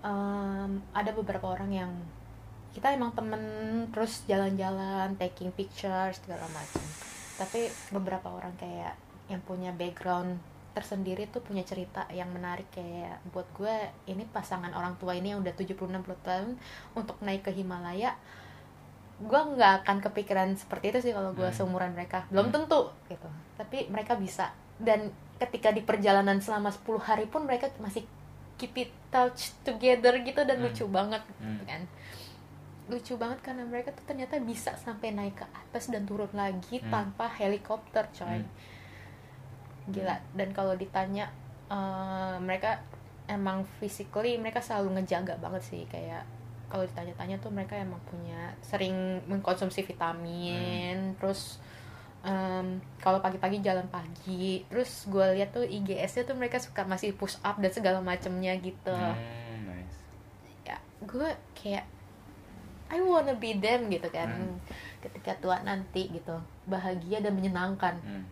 em, 0.06 0.70
ada 0.94 1.10
beberapa 1.10 1.50
orang 1.50 1.70
yang 1.74 1.90
kita 2.70 2.90
emang 2.90 3.10
temen 3.10 3.42
terus 3.90 4.22
jalan-jalan 4.24 5.16
taking 5.16 5.50
pictures 5.50 6.18
segala 6.18 6.46
macam 6.48 6.82
tapi 7.36 7.66
beberapa 7.90 8.28
orang 8.28 8.54
kayak 8.54 8.94
yang 9.26 9.40
punya 9.40 9.70
background 9.72 10.38
tersendiri 10.70 11.26
tuh 11.26 11.42
punya 11.42 11.62
cerita 11.62 12.06
yang 12.08 12.30
menarik 12.30 12.70
kayak 12.70 13.18
buat 13.28 13.46
gue 13.52 13.74
ini 14.06 14.22
pasangan 14.24 14.70
orang 14.70 14.94
tua 14.96 15.18
ini 15.18 15.34
yang 15.34 15.42
udah 15.42 15.50
70-60 15.50 15.74
tahun 16.20 16.54
untuk 16.94 17.18
naik 17.20 17.42
ke 17.42 17.50
Himalaya 17.50 18.14
gue 19.20 19.40
nggak 19.50 19.84
akan 19.84 19.96
kepikiran 20.00 20.48
seperti 20.54 20.94
itu 20.94 20.98
sih 21.02 21.12
kalau 21.12 21.34
gue 21.34 21.44
Hmm. 21.44 21.52
seumuran 21.52 21.92
mereka 21.92 22.24
belum 22.30 22.48
Hmm. 22.48 22.54
tentu 22.54 22.80
gitu 23.06 23.28
tapi 23.58 23.90
mereka 23.90 24.14
bisa 24.14 24.54
dan 24.78 25.10
ketika 25.36 25.68
di 25.70 25.82
perjalanan 25.82 26.38
selama 26.38 26.70
10 26.70 27.02
hari 27.02 27.26
pun 27.26 27.44
mereka 27.44 27.68
masih 27.76 28.06
keep 28.56 28.72
it 28.78 28.92
touch 29.08 29.52
together 29.60 30.16
gitu 30.20 30.40
dan 30.44 30.56
Hmm. 30.56 30.70
lucu 30.70 30.84
banget 30.86 31.20
Hmm. 31.36 31.52
gitu 31.52 31.64
kan 31.66 31.82
lucu 32.90 33.14
banget 33.14 33.38
karena 33.40 33.62
mereka 33.62 33.90
tuh 33.90 34.02
ternyata 34.04 34.36
bisa 34.38 34.74
sampai 34.76 35.10
naik 35.10 35.36
ke 35.36 35.46
atas 35.48 35.86
dan 35.86 36.02
turun 36.02 36.28
lagi 36.32 36.78
Hmm. 36.78 36.90
tanpa 36.90 37.30
helikopter 37.30 38.04
coy 38.10 38.36
Hmm. 38.36 38.50
gila 39.88 40.16
dan 40.32 40.50
kalau 40.50 40.74
ditanya 40.74 41.30
eh, 41.66 42.36
mereka 42.38 42.82
emang 43.26 43.62
physically 43.78 44.34
mereka 44.36 44.58
selalu 44.58 44.98
ngejaga 44.98 45.38
banget 45.38 45.62
sih 45.64 45.86
kayak 45.86 46.26
kalau 46.66 46.82
ditanya-tanya 46.84 47.38
tuh 47.38 47.48
mereka 47.48 47.74
emang 47.76 47.98
punya 48.04 48.38
sering 48.60 48.94
mengkonsumsi 49.24 49.82
vitamin 49.82 51.14
terus 51.14 51.58
em, 52.20 52.66
kalau 52.96 53.18
pagi-pagi 53.18 53.58
jalan 53.60 53.86
pagi 53.86 54.66
terus 54.66 55.06
gue 55.06 55.24
lihat 55.32 55.50
tuh 55.50 55.62
IGS-nya 55.62 56.22
tuh 56.24 56.34
mereka 56.34 56.58
suka 56.58 56.82
masih 56.84 57.10
push 57.12 57.38
up 57.40 57.56
dan 57.56 57.70
segala 57.70 57.98
macemnya 58.00 58.54
gitu 58.56 58.90
Hmm, 58.90 59.62
nice. 59.64 59.98
ya 60.64 60.76
gue 61.00 61.28
kayak 61.54 61.86
I 62.90 62.98
wanna 63.00 63.34
be 63.34 63.54
them 63.54 63.86
gitu 63.86 64.10
kan 64.10 64.26
Hmm. 64.28 64.58
ketika 65.00 65.32
tua 65.38 65.62
nanti 65.62 66.10
gitu 66.10 66.34
bahagia 66.66 67.22
dan 67.22 67.32
menyenangkan 67.32 67.96
Hmm. 68.02 68.24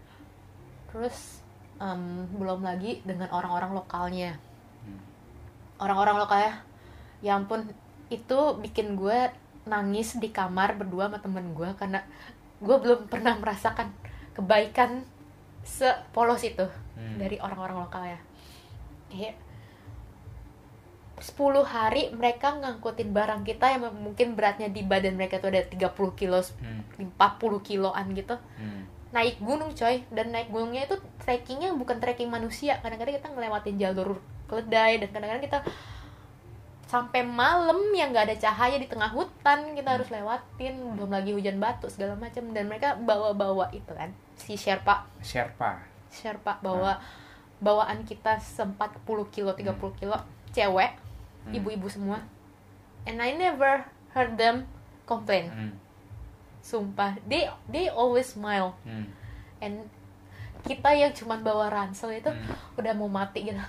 terus 0.90 1.40
em, 1.79 2.27
belum 2.35 2.61
lagi 2.61 3.01
dengan 3.03 3.31
orang-orang 3.31 3.73
lokalnya 3.73 4.35
Hmm. 4.83 4.99
orang-orang 5.79 6.18
lokalnya 6.18 6.53
ya 7.18 7.35
ampun 7.35 7.71
itu 8.09 8.38
bikin 8.59 8.94
gue 8.94 9.31
nangis 9.62 10.16
di 10.16 10.29
kamar 10.29 10.75
berdua 10.75 11.07
sama 11.07 11.18
temen 11.21 11.53
gue 11.53 11.71
karena 11.77 12.03
gue 12.59 12.77
belum 12.77 13.07
pernah 13.07 13.38
merasakan 13.38 13.94
kebaikan 14.35 15.07
sepolos 15.62 16.42
itu 16.42 16.66
Hmm. 16.99 17.14
dari 17.16 17.38
orang-orang 17.38 17.79
lokalnya 17.79 18.18
kayak 19.09 19.38
10 21.20 21.64
hari 21.66 22.11
mereka 22.14 22.54
ngangkutin 22.57 23.11
barang 23.11 23.42
kita 23.42 23.74
yang 23.74 23.90
mungkin 23.94 24.38
beratnya 24.38 24.70
di 24.70 24.87
badan 24.87 25.18
mereka 25.18 25.42
tuh 25.42 25.50
ada 25.50 25.66
30 25.66 26.14
kilo 26.14 26.40
Hmm. 26.62 26.83
40 26.98 27.61
kiloan 27.62 28.07
gitu. 28.14 28.37
Hmm. 28.59 28.87
naik 29.09 29.40
gunung 29.40 29.72
coy. 29.72 30.04
Dan 30.12 30.37
naik 30.37 30.52
gunungnya 30.52 30.85
itu 30.85 31.00
trekkingnya 31.24 31.72
bukan 31.72 31.96
trekking 31.96 32.28
manusia. 32.28 32.76
Kadang-kadang 32.85 33.16
kita 33.16 33.28
ngelewatin 33.33 33.81
jalur 33.81 34.20
keledai 34.44 35.00
dan 35.00 35.09
kadang-kadang 35.09 35.44
kita 35.48 35.59
sampai 36.88 37.20
malam 37.24 37.88
yang 37.92 38.12
nggak 38.12 38.33
ada 38.33 38.37
cahaya 38.37 38.76
di 38.76 38.85
tengah 38.85 39.09
hutan 39.09 39.72
kita 39.72 39.96
harus 39.96 40.12
lewatin. 40.12 40.76
Belum 40.92 41.09
lagi 41.09 41.33
hujan 41.33 41.57
batu 41.57 41.88
segala 41.88 42.20
macam. 42.20 42.52
Dan 42.52 42.68
mereka 42.68 43.00
bawa-bawa 43.00 43.72
itu 43.72 43.88
kan 43.96 44.12
si 44.37 44.61
Sherpa. 44.61 45.09
Sherpa. 45.24 45.81
Sherpa 46.12 46.61
bawa 46.61 47.00
bawaan 47.64 48.04
kita 48.04 48.37
sempat 48.44 48.92
40 49.09 49.33
kilo 49.33 49.50
30 49.57 49.72
kilo. 49.96 50.20
Cewek 50.52 51.08
Hmm. 51.48 51.56
ibu-ibu 51.56 51.88
semua 51.88 52.20
and 53.04 53.16
I 53.16 53.32
never 53.32 53.82
heard 54.12 54.37
them 54.37 54.68
complain 55.04 55.48
Hmm. 55.48 55.72
sumpah 56.61 57.16
they 57.24 57.48
they 57.66 57.88
always 57.88 58.28
smile 58.28 58.76
Hmm. 58.82 59.08
and 59.58 59.88
kita 60.61 60.90
yang 60.90 61.12
cuman 61.12 61.40
bawa 61.40 61.68
ransel 61.68 62.11
itu 62.11 62.28
Hmm. 62.28 62.52
udah 62.76 62.92
mau 62.92 63.08
mati 63.08 63.46
gitu 63.46 63.61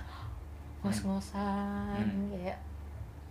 ngos-ngosan 0.82 1.96
Hmm. 1.98 2.32
kayak 2.32 2.58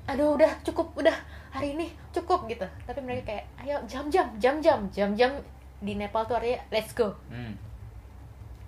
aduh 0.05 0.33
udah 0.33 0.49
cukup 0.63 0.89
udah 0.95 1.13
hari 1.49 1.73
ini 1.73 1.85
cukup 2.09 2.45
gitu 2.45 2.65
tapi 2.83 2.99
mereka 2.99 3.29
kayak 3.29 3.45
ayo 3.59 3.77
jam-jam 3.85 4.25
jam-jam 4.37 4.89
jam-jam 4.89 5.31
di 5.79 5.93
Nepal 5.93 6.25
tuh 6.25 6.37
artinya 6.37 6.61
let's 6.69 6.93
go 6.93 7.13
Hmm. 7.29 7.53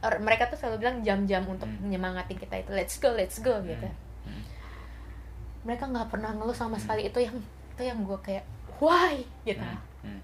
Or- 0.01 0.17
mereka 0.17 0.49
tuh 0.49 0.57
selalu 0.57 0.81
bilang 0.81 0.97
jam-jam 1.01 1.45
untuk 1.45 1.65
Hmm. 1.65 1.77
menyemangatin 1.81 2.37
kita 2.37 2.57
itu 2.59 2.71
let's 2.73 2.97
go 2.97 3.09
let's 3.11 3.37
go 3.37 3.61
gitu 3.61 3.85
Hmm. 3.85 3.97
Mereka 5.61 5.85
nggak 5.85 6.09
pernah 6.09 6.31
ngeluh 6.31 6.53
sama 6.53 6.75
Hmm. 6.75 6.83
sekali 6.83 7.01
itu 7.05 7.19
yang 7.19 7.37
itu 7.71 7.81
yang 7.83 7.99
gue 8.01 8.19
kayak 8.19 8.45
why 8.77 9.21
gitu 9.43 9.61
Hmm. 9.61 9.79
Hmm. 10.01 10.21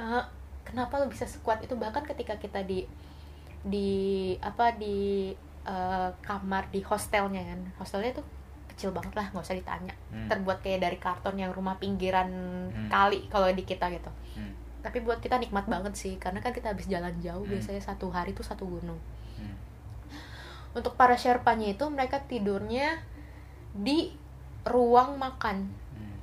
Eh, 0.00 0.24
kenapa 0.62 0.96
lo 0.96 1.06
bisa 1.06 1.24
sekuat 1.24 1.60
itu 1.60 1.74
bahkan 1.74 2.00
ketika 2.02 2.36
kita 2.36 2.62
di 2.62 2.88
di 3.60 3.90
apa 4.40 4.72
di 4.72 5.30
eh, 5.60 6.10
kamar 6.20 6.68
di 6.68 6.80
hostelnya 6.80 7.44
kan 7.44 7.60
hostelnya 7.76 8.16
tuh 8.16 8.24
kecil 8.66 8.90
banget 8.90 9.12
lah 9.12 9.28
nggak 9.28 9.44
usah 9.44 9.52
ditanya 9.54 9.92
Hmm. 10.08 10.24
terbuat 10.26 10.58
kayak 10.60 10.80
dari 10.80 10.96
karton 10.96 11.36
yang 11.36 11.52
rumah 11.52 11.76
pinggiran 11.76 12.32
Hmm. 12.66 12.88
kali 12.88 13.28
kalau 13.28 13.44
di 13.50 13.60
kita 13.62 13.92
gitu 13.92 14.08
Hmm. 14.34 14.56
tapi 14.80 15.04
buat 15.04 15.20
kita 15.20 15.36
nikmat 15.36 15.68
banget 15.68 15.92
sih 15.92 16.16
karena 16.16 16.40
kan 16.40 16.56
kita 16.56 16.72
habis 16.72 16.88
jalan 16.88 17.12
jauh 17.20 17.44
Hmm. 17.44 17.52
biasanya 17.52 17.84
satu 17.84 18.08
hari 18.08 18.32
tuh 18.32 18.40
satu 18.40 18.64
gunung 18.64 18.96
Hmm. 19.36 19.52
untuk 20.72 20.96
para 20.96 21.12
sherpanya 21.12 21.68
itu 21.68 21.84
mereka 21.92 22.24
tidurnya 22.24 23.04
di 23.72 24.10
ruang 24.62 25.16
makan 25.16 25.70
Hmm. 25.94 26.18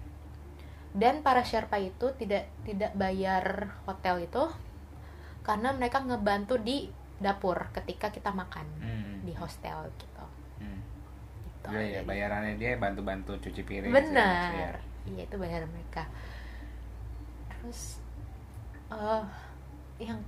dan 0.93 1.22
para 1.22 1.41
sherpa 1.41 1.78
itu 1.78 2.12
tidak 2.18 2.50
tidak 2.64 2.91
bayar 2.93 3.72
hotel 3.86 4.22
itu 4.22 4.43
karena 5.41 5.72
mereka 5.72 6.04
ngebantu 6.04 6.60
di 6.60 6.91
dapur 7.18 7.72
ketika 7.74 8.12
kita 8.12 8.30
makan 8.30 8.68
Hmm. 8.78 9.26
di 9.26 9.34
hostel 9.34 9.89
gitu. 9.95 10.26
Hmm. 10.62 10.82
Gitu. 11.48 11.68
Iya, 11.74 11.84
ya, 11.89 12.02
bayarannya 12.04 12.56
dia 12.56 12.78
bantu-bantu 12.78 13.39
cuci 13.41 13.62
piring. 13.64 13.89
Benar. 13.89 14.54
macam, 14.54 14.86
Iya 15.08 15.24
itu 15.24 15.36
bayar 15.39 15.64
mereka. 15.66 16.04
Terus 17.48 18.04
eh 18.88 19.24
yang 20.00 20.20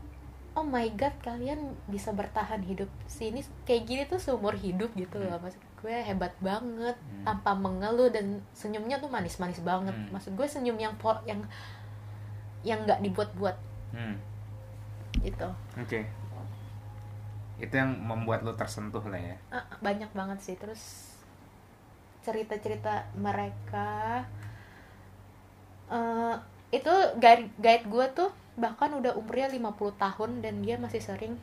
oh 0.58 0.66
my 0.66 0.88
god 0.98 1.14
kalian 1.22 1.78
bisa 1.88 2.12
bertahan 2.12 2.60
hidup 2.66 2.90
sini 3.06 3.40
kayak 3.64 3.84
gini 3.86 4.04
tuh 4.04 4.20
seumur 4.20 4.58
hidup 4.58 4.92
gitu 4.98 5.16
loh 5.16 5.40
maksud 5.40 5.62
gue 5.80 5.96
hebat 5.96 6.36
banget 6.40 6.96
Hmm. 6.96 7.24
tanpa 7.24 7.52
mengeluh 7.54 8.08
dan 8.08 8.26
senyumnya 8.52 8.98
tuh 8.98 9.08
manis-manis 9.08 9.60
banget 9.62 9.92
Hmm. 9.92 10.12
maksud 10.12 10.34
gue 10.34 10.44
senyum 10.46 10.76
yang 10.76 10.92
po- 10.96 11.24
yang 11.24 11.40
yang 12.62 12.84
nggak 12.84 13.00
dibuat-buat 13.02 13.56
Hmm. 13.92 14.20
gitu 15.18 15.48
Oke. 15.76 16.04
Itu 17.58 17.74
yang 17.74 17.92
membuat 17.98 18.40
lo 18.42 18.52
tersentuh 18.54 19.04
lah 19.04 19.20
ya. 19.20 19.36
Ah, 19.50 19.68
banyak 19.80 20.08
banget 20.10 20.40
sih 20.40 20.56
terus 20.56 21.12
cerita-cerita 22.22 23.08
mereka 23.16 24.24
eh 25.90 26.36
itu 26.70 26.92
guide 27.18 27.50
guide 27.58 27.86
gue 27.86 28.06
tuh 28.14 28.30
bahkan 28.56 28.92
udah 28.94 29.16
umurnya 29.16 29.50
50 29.50 29.66
tahun 29.98 30.40
dan 30.40 30.62
dia 30.62 30.76
masih 30.76 31.00
sering 31.00 31.34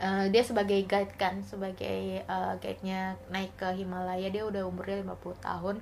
eh, 0.00 0.26
dia 0.32 0.42
sebagai 0.44 0.80
guide 0.84 1.14
kan 1.16 1.40
sebagai 1.44 2.22
eh, 2.24 2.52
guide-nya 2.60 3.16
naik 3.32 3.52
ke 3.56 3.68
Himalaya 3.76 4.28
dia 4.28 4.42
udah 4.44 4.66
umurnya 4.66 5.02
50 5.04 5.40
tahun. 5.40 5.76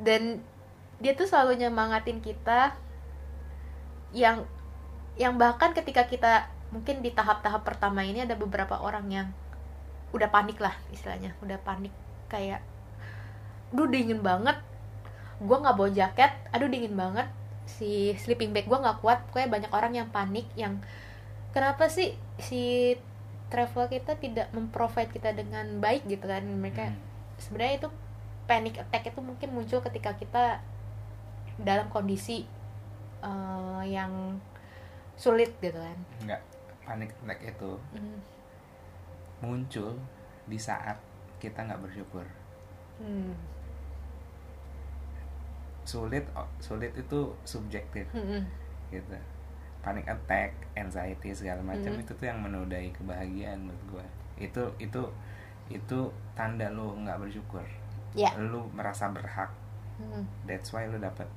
Dan 0.00 0.44
dia 1.00 1.12
tuh 1.16 1.28
selalu 1.28 1.60
nyemangatin 1.60 2.20
kita 2.20 2.76
yang 4.16 4.48
yang 5.16 5.36
bahkan 5.40 5.72
ketika 5.72 6.04
kita 6.08 6.48
mungkin 6.72 7.00
di 7.00 7.12
tahap-tahap 7.12 7.64
pertama 7.64 8.04
ini 8.04 8.24
ada 8.24 8.36
beberapa 8.36 8.80
orang 8.80 9.06
yang 9.08 9.28
udah 10.12 10.28
panik 10.32 10.56
lah 10.60 10.72
istilahnya 10.92 11.36
udah 11.44 11.60
panik 11.60 11.92
kayak 12.32 12.64
duh 13.72 13.88
dingin 13.88 14.24
banget 14.24 14.56
gue 15.36 15.56
nggak 15.56 15.76
bawa 15.76 15.90
jaket 15.92 16.32
aduh 16.52 16.68
dingin 16.68 16.96
banget 16.96 17.28
si 17.66 18.14
sleeping 18.16 18.54
bag 18.54 18.70
gue 18.70 18.78
nggak 18.78 19.02
kuat. 19.02 19.26
Pokoknya 19.28 19.50
banyak 19.50 19.70
orang 19.74 19.92
yang 19.92 20.08
panik 20.14 20.46
yang 20.54 20.78
kenapa 21.56 21.88
sih 21.88 22.12
si 22.36 22.92
travel 23.48 23.88
kita 23.88 24.20
tidak 24.20 24.52
memprovide 24.52 25.08
kita 25.08 25.32
dengan 25.32 25.80
baik 25.80 26.04
gitu 26.04 26.28
kan 26.28 26.44
mereka 26.44 26.92
Hmm. 26.92 27.00
sebenarnya 27.40 27.80
itu 27.80 27.88
panic 28.44 28.76
attack 28.76 29.08
itu 29.08 29.20
mungkin 29.24 29.48
muncul 29.56 29.80
ketika 29.80 30.12
kita 30.12 30.60
dalam 31.56 31.88
kondisi 31.88 32.44
eh, 33.24 33.82
yang 33.88 34.36
sulit 35.16 35.56
gitu 35.58 35.80
kan 35.80 35.96
Enggak. 36.20 36.42
Panic 36.84 37.10
attack 37.16 37.40
itu 37.42 37.70
Hmm. 37.96 38.20
muncul 39.40 39.96
di 40.44 40.60
saat 40.60 41.00
kita 41.36 41.64
nggak 41.64 41.80
bersyukur. 41.82 42.22
Hmm. 43.00 43.32
Sulit, 45.86 46.26
sulit 46.58 46.92
itu 46.92 47.20
subjektif 47.42 48.06
Hmm. 48.12 48.42
gitu. 48.90 49.16
Panic 49.86 50.02
attack, 50.04 50.50
anxiety 50.74 51.30
segala 51.30 51.62
macam 51.62 51.94
Hmm. 51.94 52.02
itu 52.02 52.10
tuh 52.10 52.26
yang 52.26 52.42
menodai 52.42 52.90
kebahagiaan 52.90 53.62
menurut 53.62 53.84
gue. 53.88 54.06
Itu 54.42 54.66
itu 54.76 55.02
itu 55.66 55.98
tanda 56.34 56.66
lo 56.68 56.94
nggak 56.96 57.18
bersyukur. 57.18 57.62
Ya. 58.12 58.34
Lu 58.34 58.66
merasa 58.70 59.06
berhak. 59.08 59.50
Hmm. 59.96 60.26
That's 60.42 60.70
why 60.70 60.84
lu 60.84 60.98
dapat 60.98 61.30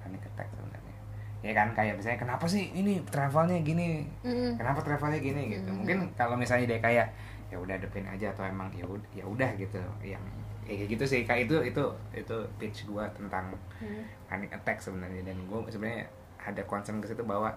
panic 0.00 0.24
attack 0.24 0.48
sebenarnya. 0.50 0.96
Ya 1.40 1.52
kan 1.52 1.72
kayak 1.72 1.96
misalnya 1.96 2.16
kenapa 2.18 2.44
sih 2.44 2.68
ini 2.70 3.00
travelnya 3.04 3.60
gini 3.60 4.04
Hmm. 4.20 4.56
kenapa 4.56 4.80
travelnya 4.80 5.20
gini 5.20 5.48
gitu 5.50 5.68
Mhm. 5.68 5.76
mungkin 5.78 5.98
kalau 6.12 6.36
misalnya 6.36 6.68
dia 6.68 6.80
kayak 6.80 7.08
ya 7.48 7.56
udah 7.56 7.76
depan 7.76 8.04
aja 8.06 8.28
atau 8.30 8.44
emang 8.44 8.68
ya 8.70 8.84
udah 8.84 9.08
ya 9.10 9.24
udah 9.24 9.48
gitu 9.56 9.80
yang 10.00 10.20
kayak 10.62 10.86
gitu 10.86 11.02
sih 11.02 11.20
kayak 11.24 11.48
itu 11.48 11.56
itu 11.66 11.84
itu 12.12 12.36
pitch 12.56 12.84
gua 12.86 13.08
tentang 13.10 13.50
Hmm. 13.76 14.04
panic 14.24 14.52
attack 14.52 14.78
sebenarnya 14.78 15.20
dan 15.22 15.36
gua 15.44 15.64
sebenarnya 15.66 16.04
ada 16.38 16.60
concern 16.64 17.00
ke 17.00 17.08
situ 17.08 17.24
bahwa 17.24 17.50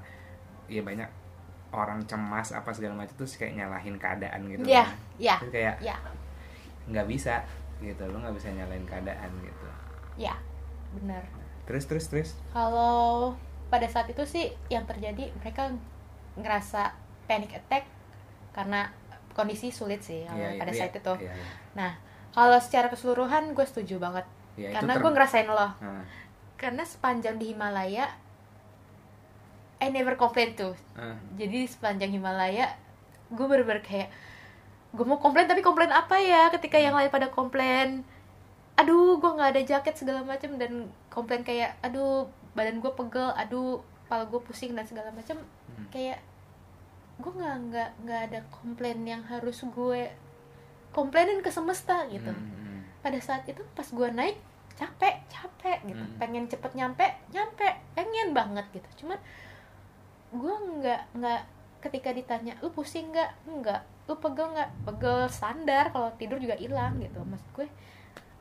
ya 0.74 0.82
banyak 0.82 1.09
orang 1.74 2.01
cemas 2.05 2.53
apa 2.53 2.69
segala 2.74 2.93
macam 2.97 3.13
tuh 3.13 3.26
kayak 3.26 3.53
nyalahin 3.57 3.97
keadaan 3.97 4.41
gitu 4.49 4.65
Ya, 4.65 4.86
kan. 4.86 4.97
ya, 5.17 5.36
Terus 5.41 5.51
kayak 5.53 5.76
ya, 5.82 5.95
nggak 6.89 7.07
bisa 7.07 7.41
gitu 7.82 8.03
lu 8.09 8.17
nggak 8.21 8.36
bisa 8.38 8.49
nyalahin 8.53 8.86
keadaan 8.86 9.30
gitu 9.41 9.65
ya, 10.15 10.36
benar. 10.93 11.24
terus 11.65 11.84
terus 11.89 12.05
terus 12.07 12.30
Kalau 12.53 13.34
pada 13.74 13.88
saat 13.89 14.05
itu 14.07 14.21
sih 14.30 14.53
yang 14.69 14.86
terjadi 14.86 15.34
mereka 15.41 15.74
ngerasa 16.38 16.93
panic 17.26 17.57
attack 17.57 17.89
karena 18.53 18.89
kondisi 19.34 19.74
sulit 19.74 20.05
sih 20.05 20.21
kalau 20.30 20.38
Iya, 20.38 20.49
iya, 20.53 20.59
pada 20.61 20.71
iya, 20.71 20.80
saat 20.86 20.93
itu. 20.93 21.13
iya, 21.26 21.34
iya. 21.34 21.45
Nah, 21.74 21.91
kalau 22.30 22.57
secara 22.61 22.88
keseluruhan 22.93 23.57
gue 23.57 23.65
setuju 23.65 23.97
banget 23.97 24.26
Ya, 24.53 24.69
itu 24.69 24.78
karena 24.78 24.93
gue 25.01 25.11
ngerasain 25.17 25.49
loh. 25.49 25.71
Nah, 25.82 26.05
Karena 26.53 26.86
sepanjang 26.86 27.41
di 27.41 27.49
Himalaya, 27.49 28.05
I 29.84 29.91
never 29.91 30.15
complain 30.15 30.55
tuh. 30.55 30.71
nah, 30.95 31.19
Jadi 31.36 31.67
sepanjang 31.67 32.15
Himalaya, 32.15 32.71
gue 33.27 33.43
bener-bener 33.43 33.84
kayak 33.84 34.09
gue 34.93 35.01
mau 35.03 35.17
komplain 35.17 35.49
tapi 35.49 35.59
komplain 35.59 35.89
apa 35.89 36.21
ya 36.21 36.53
ketika 36.53 36.77
yang 36.77 36.93
lain 36.93 37.09
pada 37.09 37.25
komplain 37.27 38.05
aduh 38.77 39.17
gue 39.17 39.25
nggak 39.25 39.57
ada 39.57 39.61
jaket 39.65 39.97
segala 39.97 40.21
macam 40.21 40.53
dan 40.61 40.86
komplain 41.09 41.41
kayak 41.41 41.73
aduh 41.81 42.29
badan 42.53 42.77
gue 42.77 42.93
pegel 42.93 43.34
aduh 43.34 43.81
kepala 44.05 44.29
gue 44.29 44.38
pusing 44.45 44.77
dan 44.77 44.86
segala 44.86 45.09
macam 45.09 45.41
hmm. 45.41 45.89
kayak 45.89 46.21
gue 47.17 47.31
nggak 47.34 47.55
nggak 47.73 47.89
nggak 48.05 48.21
ada 48.29 48.39
komplain 48.53 49.01
yang 49.01 49.25
harus 49.25 49.65
gue 49.65 50.13
komplainin 50.93 51.41
ke 51.41 51.49
semesta 51.49 52.05
gitu 52.13 52.29
Hmm, 52.29 52.53
hmm. 52.53 52.79
pada 53.01 53.17
saat 53.17 53.49
itu 53.49 53.65
pas 53.73 53.89
gue 53.89 54.09
naik 54.13 54.38
capek 54.77 55.25
capek 55.25 55.89
gitu 55.89 56.05
Hmm. 56.05 56.17
pengen 56.21 56.45
cepet 56.45 56.69
nyampe 56.77 57.05
nyampe 57.34 57.65
pengen 57.97 58.29
banget 58.38 58.65
gitu 58.69 59.05
cuman 59.05 59.17
gue 60.34 60.55
nggak 60.81 61.01
nggak 61.13 61.41
ketika 61.84 62.09
ditanya 62.09 62.57
lu 62.59 62.73
pusing 62.73 63.13
nggak? 63.13 63.31
Nggak. 63.45 63.81
Lu 64.09 64.17
pegel 64.17 64.49
nggak? 64.51 64.69
Pegel 64.89 65.19
standar 65.29 65.93
kalau 65.93 66.09
tidur 66.17 66.41
juga 66.41 66.57
hilang 66.57 66.97
gitu. 66.97 67.21
Maksud 67.21 67.49
gue 67.53 67.67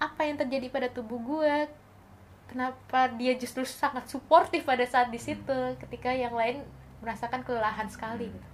apa 0.03 0.21
yang 0.27 0.41
terjadi 0.41 0.67
pada 0.73 0.89
tubuh 0.91 1.21
gue 1.23 1.55
kenapa 2.51 3.07
dia 3.15 3.39
justru 3.39 3.63
sangat 3.63 4.11
suportif 4.11 4.67
pada 4.67 4.83
saat 4.83 5.15
di 5.15 5.21
situ 5.21 5.57
ketika 5.79 6.11
yang 6.11 6.35
lain 6.35 6.65
merasakan 7.05 7.45
kelelahan 7.45 7.87
sekali 7.87 8.33
gitu. 8.33 8.49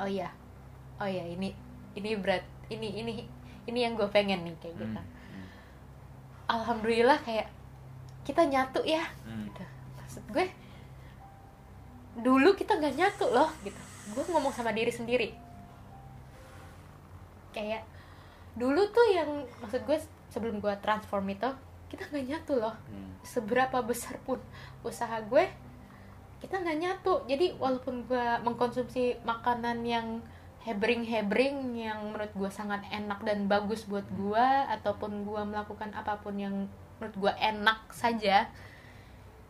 Oh 0.00 0.08
iya. 0.08 0.32
Oh 0.98 1.06
iya 1.06 1.22
ini 1.28 1.52
ini 1.92 2.16
berat 2.16 2.42
ini 2.72 3.04
ini 3.04 3.12
ini 3.68 3.78
yang 3.78 3.94
gue 3.94 4.08
pengen 4.10 4.42
nih 4.42 4.56
kayak 4.58 4.74
gitu. 4.80 4.98
Hmm, 4.98 5.06
hmm, 5.06 5.46
alhamdulillah 6.50 7.18
kayak 7.22 7.46
kita 8.22 8.46
nyatu 8.46 8.80
ya 8.86 9.02
hmm. 9.26 9.50
gitu. 9.50 9.64
maksud 9.98 10.24
gue 10.30 10.46
dulu 12.18 12.52
kita 12.52 12.76
nggak 12.76 12.96
nyatu 12.96 13.26
loh 13.32 13.50
gitu. 13.64 13.78
Gue 14.12 14.24
ngomong 14.28 14.52
sama 14.52 14.74
diri 14.74 14.92
sendiri. 14.92 15.32
Kayak 17.52 17.84
dulu 18.56 18.84
tuh 18.92 19.06
yang 19.08 19.48
maksud 19.64 19.84
gue 19.88 19.98
sebelum 20.28 20.60
gue 20.60 20.72
transform 20.84 21.32
itu 21.32 21.48
kita 21.88 22.08
nggak 22.08 22.26
nyatu 22.28 22.56
loh. 22.56 22.76
Hmm. 22.88 23.12
seberapa 23.22 23.84
besar 23.84 24.16
pun 24.24 24.40
usaha 24.82 25.20
gue 25.24 25.44
kita 26.42 26.58
nggak 26.58 26.78
nyatu. 26.80 27.22
Jadi 27.30 27.56
walaupun 27.56 28.04
gue 28.10 28.26
mengkonsumsi 28.42 29.22
makanan 29.22 29.86
yang 29.86 30.20
hebring 30.62 31.02
hebring 31.02 31.74
yang 31.74 32.14
menurut 32.14 32.30
gue 32.34 32.50
sangat 32.50 32.86
enak 32.90 33.18
dan 33.26 33.50
bagus 33.50 33.82
buat 33.86 34.06
gue 34.14 34.46
ataupun 34.78 35.26
gue 35.26 35.42
melakukan 35.42 35.90
apa 35.90 36.22
pun 36.22 36.38
yang 36.38 36.70
menurut 37.02 37.16
gue 37.18 37.32
enak 37.34 37.90
saja 37.90 38.46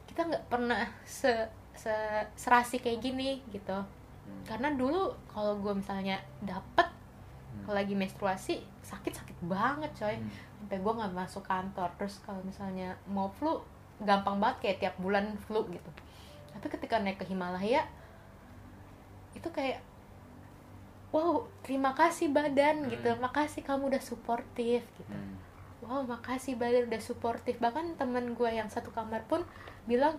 kita 0.09 0.25
nggak 0.25 0.45
pernah 0.49 0.89
se, 1.05 1.29
se 1.29 1.53
serasi 2.35 2.79
kayak 2.79 3.01
gini 3.01 3.41
gitu 3.49 3.75
Hmm. 4.23 4.39
karena 4.47 4.71
dulu 4.71 5.11
kalau 5.27 5.59
gue 5.59 5.75
misalnya 5.75 6.15
dapet 6.41 6.87
Hmm. 6.87 7.67
kalau 7.67 7.77
lagi 7.77 7.93
menstruasi 7.93 8.55
sakit 8.81 9.13
sakit 9.13 9.39
banget 9.43 9.91
coy 9.93 10.15
Hmm. 10.15 10.31
sampai 10.63 10.79
gue 10.79 10.93
nggak 10.95 11.11
masuk 11.13 11.43
kantor 11.43 11.91
terus 11.97 12.23
kalau 12.23 12.39
misalnya 12.41 12.95
mau 13.05 13.27
flu 13.29 13.59
gampang 13.99 14.39
banget 14.39 14.57
kayak 14.61 14.79
tiap 14.79 14.95
bulan 14.97 15.35
flu 15.41 15.67
gitu 15.69 15.91
tapi 16.53 16.67
ketika 16.69 16.99
naik 16.99 17.19
ke 17.19 17.27
Himalaya 17.27 17.83
itu 19.33 19.49
kayak 19.49 19.83
wow 21.11 21.43
terima 21.61 21.93
kasih 21.93 22.31
badan 22.31 22.87
Hmm. 22.87 22.91
gitu 22.91 23.11
makasih 23.19 23.61
kamu 23.61 23.91
udah 23.91 24.03
suportif 24.03 24.87
gitu 24.97 25.13
Hmm. 25.13 25.37
wow 25.83 26.01
makasih 26.07 26.55
badan 26.55 26.87
udah 26.87 27.03
suportif 27.03 27.59
bahkan 27.59 27.91
temen 27.99 28.33
gue 28.33 28.49
yang 28.49 28.71
satu 28.71 28.89
kamar 28.91 29.27
pun 29.27 29.43
bilang 29.85 30.15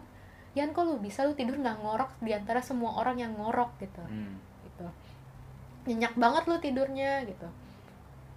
Yan 0.54 0.70
kok 0.72 0.86
lu 0.86 1.02
bisa 1.02 1.26
lu 1.26 1.34
tidur 1.34 1.58
nggak 1.58 1.82
ngorok 1.82 2.12
di 2.22 2.32
antara 2.34 2.62
semua 2.62 2.94
orang 3.02 3.18
yang 3.18 3.34
ngorok 3.34 3.74
gitu. 3.82 4.04
Hmm. 4.04 4.38
gitu. 4.70 4.88
Nyenyak 5.90 6.14
banget 6.16 6.44
lu 6.46 6.58
tidurnya 6.62 7.26
gitu. 7.26 7.48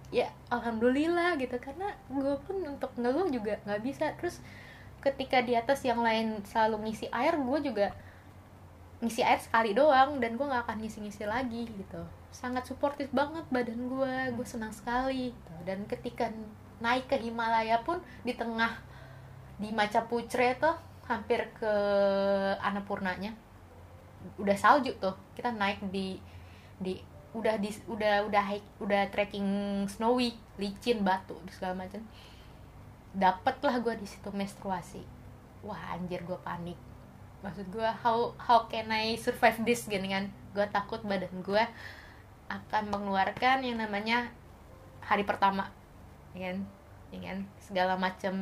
Ya 0.09 0.33
alhamdulillah 0.49 1.37
gitu. 1.37 1.55
Karena 1.61 1.93
gue 2.09 2.35
pun 2.45 2.57
untuk 2.65 2.91
ngeluh 2.97 3.29
juga 3.29 3.61
nggak 3.69 3.81
bisa. 3.85 4.11
Terus 4.17 4.41
ketika 5.05 5.45
di 5.45 5.53
atas 5.53 5.85
yang 5.85 6.01
lain 6.01 6.41
selalu 6.43 6.89
ngisi 6.89 7.07
air 7.13 7.37
gue 7.37 7.59
juga 7.61 7.93
ngisi 8.97 9.21
air 9.21 9.37
sekali 9.37 9.77
doang 9.77 10.17
dan 10.17 10.33
gue 10.33 10.45
nggak 10.45 10.65
akan 10.65 10.77
ngisi-ngisi 10.81 11.29
lagi 11.29 11.69
gitu. 11.69 12.01
Sangat 12.33 12.65
suportif 12.65 13.13
banget 13.13 13.45
badan 13.53 13.77
gue 13.77 14.13
gue 14.33 14.45
senang 14.47 14.73
sekali 14.73 15.29
gitu. 15.29 15.53
dan 15.69 15.85
ketika 15.85 16.33
naik 16.81 17.09
ke 17.09 17.17
Himalaya 17.17 17.81
pun 17.81 18.01
di 18.25 18.33
tengah 18.33 18.77
di 19.57 19.73
Macapucre 19.73 20.57
tuh 20.57 20.77
hampir 21.07 21.47
ke 21.55 21.71
Annapurnanya. 22.59 23.31
Udah 24.35 24.55
salju 24.59 24.91
tuh. 24.99 25.15
Kita 25.33 25.55
naik 25.55 25.87
di 25.89 26.19
di 26.77 26.99
udah 27.33 27.55
di 27.59 27.69
udah 27.87 28.27
udah 28.27 28.43
hike, 28.43 28.69
udah 28.83 29.07
trekking 29.11 29.47
snowy 29.87 30.35
licin 30.59 31.01
batu 31.01 31.39
segala 31.51 31.87
macam. 31.87 32.03
Dapet 33.17 33.55
lah 33.63 33.79
gue 33.81 33.95
di 33.97 34.07
situ 34.07 34.29
menstruasi. 34.29 35.01
Wah 35.65 35.95
anjir 35.95 36.21
gue 36.27 36.37
panik. 36.43 36.77
Maksud 37.41 37.71
gue 37.71 37.89
how 38.03 38.35
how 38.37 38.67
can 38.67 38.91
I 38.91 39.15
survive 39.15 39.63
this 39.63 39.87
gini 39.87 40.11
kan? 40.11 40.29
Gue 40.51 40.67
takut 40.69 41.01
badan 41.07 41.31
gue 41.41 41.63
akan 42.47 42.83
mengeluarkan 42.91 43.63
yang 43.63 43.79
namanya 43.79 44.31
hari 45.03 45.23
pertama. 45.23 45.71
Ya 46.35 46.51
kan? 46.51 46.57
Ya 47.15 47.19
kan? 47.31 47.37
Segala 47.63 47.95
macam 47.95 48.35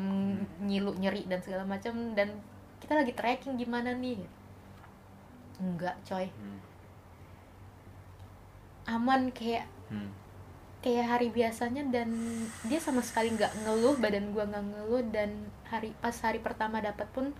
nyilu 0.61 0.97
nyeri 0.97 1.29
dan 1.29 1.39
segala 1.45 1.65
macam 1.65 2.17
dan 2.17 2.41
kita 2.79 2.93
lagi 2.93 3.13
trekking 3.13 3.55
gimana 3.55 3.91
nih 3.93 4.19
enggak 5.57 5.95
coy 6.03 6.27
Hmm. 6.27 6.59
aman 8.85 9.33
kayak 9.33 9.65
Hmm. 9.89 10.09
kayak 10.81 11.05
hari 11.09 11.27
biasanya 11.29 11.81
dan 11.89 12.09
dia 12.65 12.77
sama 12.77 13.01
sekali 13.01 13.33
nggak 13.33 13.65
ngeluh 13.65 13.97
badan 13.97 14.29
gua 14.29 14.45
nggak 14.45 14.65
ngeluh 14.65 15.03
dan 15.09 15.29
hari 15.65 15.89
pas 15.97 16.13
hari 16.21 16.37
pertama 16.37 16.77
dapat 16.77 17.09
pun 17.09 17.33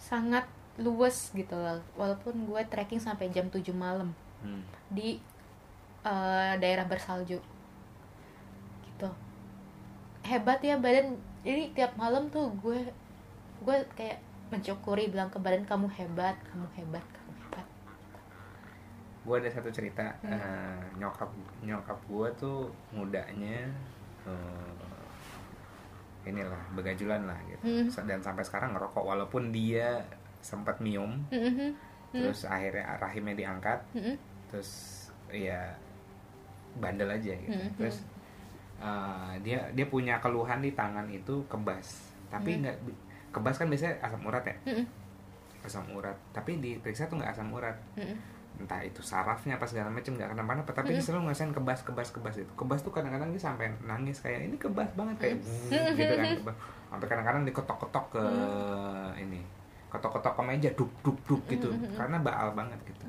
sangat 0.00 0.48
luwes 0.80 1.36
gitu 1.36 1.52
loh 1.52 1.84
walaupun 1.94 2.48
gue 2.48 2.60
trekking 2.64 2.96
sampai 2.96 3.28
jam 3.28 3.44
7 3.46 3.76
malam 3.76 4.16
Hmm. 4.40 4.64
di 4.88 5.20
eh, 6.02 6.52
daerah 6.58 6.82
bersalju 6.82 7.38
gitu 8.82 9.08
hebat 10.24 10.58
ya 10.58 10.74
badan 10.74 11.14
jadi 11.44 11.70
tiap 11.70 11.92
malam 11.94 12.26
tuh 12.26 12.48
gue 12.58 12.80
gue 13.62 13.76
kayak 13.94 14.18
mencukuri 14.52 15.08
bilang 15.08 15.32
ke 15.32 15.40
badan 15.40 15.64
kamu 15.64 15.88
hebat 15.90 16.36
kamu 16.44 16.68
hebat 16.76 17.00
kamu 17.02 17.32
hebat 17.40 17.66
gue 19.22 19.34
ada 19.38 19.48
satu 19.48 19.70
cerita 19.70 20.04
Hmm. 20.20 20.30
eh, 20.30 20.82
nyokap 20.98 21.30
nyokap 21.60 21.98
gue 22.04 22.28
tuh 22.36 22.58
mudanya 22.92 23.64
eh, 24.22 24.76
inilah 26.22 26.62
begajulan 26.72 27.24
lah 27.24 27.38
gitu 27.48 27.64
Hmm. 27.90 28.06
dan 28.06 28.20
sampai 28.20 28.44
sekarang 28.44 28.76
ngerokok 28.76 29.02
walaupun 29.02 29.50
dia 29.50 30.04
sempat 30.38 30.78
mium 30.78 31.22
Mhm. 31.32 31.74
terus 32.12 32.44
akhirnya 32.44 33.00
rahimnya 33.00 33.34
diangkat 33.34 33.80
Mhm. 33.94 34.14
terus 34.46 34.70
ya 35.32 35.74
bandel 36.76 37.08
aja 37.08 37.32
gitu 37.32 37.56
Hmm. 37.56 37.72
terus 37.74 38.04
eh, 38.78 39.32
dia 39.40 39.64
dia 39.72 39.86
punya 39.86 40.18
keluhan 40.18 40.60
di 40.60 40.74
tangan 40.74 41.08
itu 41.08 41.42
kebas 41.48 42.10
tapi 42.28 42.58
Hmm. 42.58 42.74
Kebas 43.32 43.56
kan 43.56 43.66
biasanya 43.66 43.96
asam 44.00 44.22
urat 44.22 44.44
ya 44.44 44.56
Mhm. 44.64 44.84
asam 45.62 45.86
urat 45.90 46.16
tapi 46.30 46.58
diperiksa 46.58 47.06
tuh 47.06 47.16
nggak 47.16 47.32
asam 47.32 47.48
urat 47.50 47.74
Mhm. 47.94 48.16
entah 48.60 48.78
itu 48.78 49.00
sarafnya 49.00 49.56
apa 49.56 49.64
segala 49.64 49.88
macam 49.88 50.12
nggak 50.12 50.28
kenapa-napa 50.28 50.70
tapi 50.70 50.92
dia 50.92 51.00
Mm. 51.00 51.06
selalu 51.08 51.20
ngerasain 51.24 51.50
kebas 51.50 51.80
kebas 51.82 52.08
kebas 52.10 52.36
itu 52.36 52.52
kebas 52.52 52.80
tuh 52.80 52.92
kadang-kadang 52.92 53.32
dia 53.32 53.40
sampai 53.40 53.72
nangis 53.82 54.20
kayak 54.20 54.44
ini 54.44 54.56
kebas 54.56 54.92
banget 54.92 55.16
kayak 55.18 55.36
Mm. 55.36 55.48
"Wuh," 55.72 55.88
gitu 55.96 56.12
kan 56.12 56.26
kebas. 56.36 56.56
sampai 56.92 57.06
kadang-kadang 57.08 57.42
diketok-ketok 57.48 58.04
ke 58.12 58.22
Mm. 58.22 59.12
ini 59.18 59.40
ketok-ketok 59.88 60.32
ke 60.36 60.42
meja 60.42 60.70
duk 60.72 60.92
duk 61.00 61.16
duk 61.24 61.42
gitu 61.48 61.68
Mm. 61.68 61.96
karena 61.96 62.16
baal 62.18 62.52
banget 62.52 62.76
gitu 62.84 63.06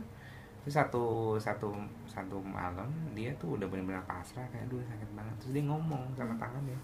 terus 0.64 0.80
satu 0.80 1.36
satu 1.36 1.76
satu 2.08 2.40
malam 2.40 2.88
dia 3.12 3.36
tuh 3.36 3.60
udah 3.60 3.68
benar-benar 3.68 4.00
pasrah 4.08 4.48
kayak 4.48 4.64
dulu 4.72 4.80
sakit 4.88 5.10
banget. 5.12 5.36
Terus 5.44 5.52
dia 5.60 5.64
ngomong 5.68 6.04
sama 6.16 6.34
tangannya 6.40 6.78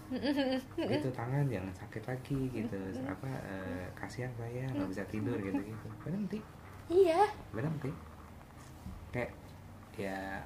gitu 0.92 1.08
tangan 1.08 1.48
jangan 1.48 1.72
sakit 1.72 2.04
lagi 2.04 2.40
gitu. 2.52 2.76
Apa 3.16 3.30
eh, 3.48 3.88
kasihan 3.96 4.28
saya 4.36 4.68
nggak 4.68 4.88
bisa 4.92 5.04
tidur 5.08 5.40
gitu 5.40 5.56
gitu. 5.56 5.86
Berhenti 6.04 6.38
iya. 6.92 7.24
Berhenti 7.56 7.90
kayak 9.10 9.32
ya 9.96 10.44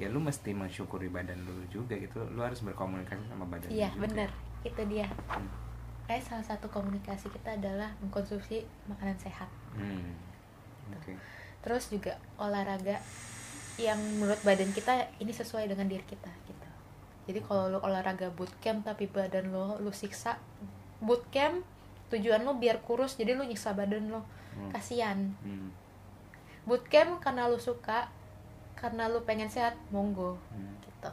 ya 0.00 0.06
lu 0.10 0.18
mesti 0.18 0.50
mensyukuri 0.50 1.06
badan 1.06 1.38
lu 1.46 1.62
juga 1.70 1.94
gitu. 1.94 2.18
Lu 2.34 2.42
harus 2.42 2.66
berkomunikasi 2.66 3.30
sama 3.30 3.46
badan 3.46 3.70
iya 3.70 3.94
bener. 3.94 4.28
Itu 4.66 4.82
dia. 4.90 5.06
Hmm. 5.30 5.46
kayak 6.02 6.26
salah 6.26 6.42
satu 6.42 6.66
komunikasi 6.66 7.30
kita 7.30 7.54
adalah 7.54 7.94
mengkonsumsi 8.02 8.66
makanan 8.90 9.14
sehat. 9.22 9.46
Hmm. 9.78 10.18
oke 10.92 11.14
terus 11.62 11.88
juga 11.88 12.18
olahraga 12.36 12.98
yang 13.76 13.96
menurut 14.18 14.42
badan 14.42 14.70
kita 14.70 14.92
ini 15.16 15.30
sesuai 15.30 15.64
dengan 15.64 15.86
diri 15.86 16.04
kita 16.04 16.28
gitu 16.44 16.68
jadi 17.22 17.38
kalau 17.40 17.70
lu 17.70 17.78
olahraga 17.78 18.28
bootcamp 18.28 18.82
tapi 18.82 19.06
badan 19.06 19.48
lo 19.48 19.78
lu 19.78 19.90
siksa 19.90 20.36
bootcamp 20.98 21.62
tujuan 22.08 22.42
lo 22.42 22.54
biar 22.54 22.82
kurus 22.82 23.14
jadi 23.14 23.32
lu 23.32 23.42
nyiksa 23.42 23.72
badan 23.72 24.10
lo 24.10 24.22
Hmm. 24.52 24.68
kasihan 24.68 25.32
hmm. 25.40 25.72
bootcamp 26.62 27.18
karena 27.18 27.48
lu 27.48 27.56
suka 27.56 28.12
karena 28.76 29.08
lu 29.08 29.24
pengen 29.24 29.48
sehat 29.48 29.72
monggo 29.88 30.36
Hmm. 30.52 30.76
gitu 30.78 31.08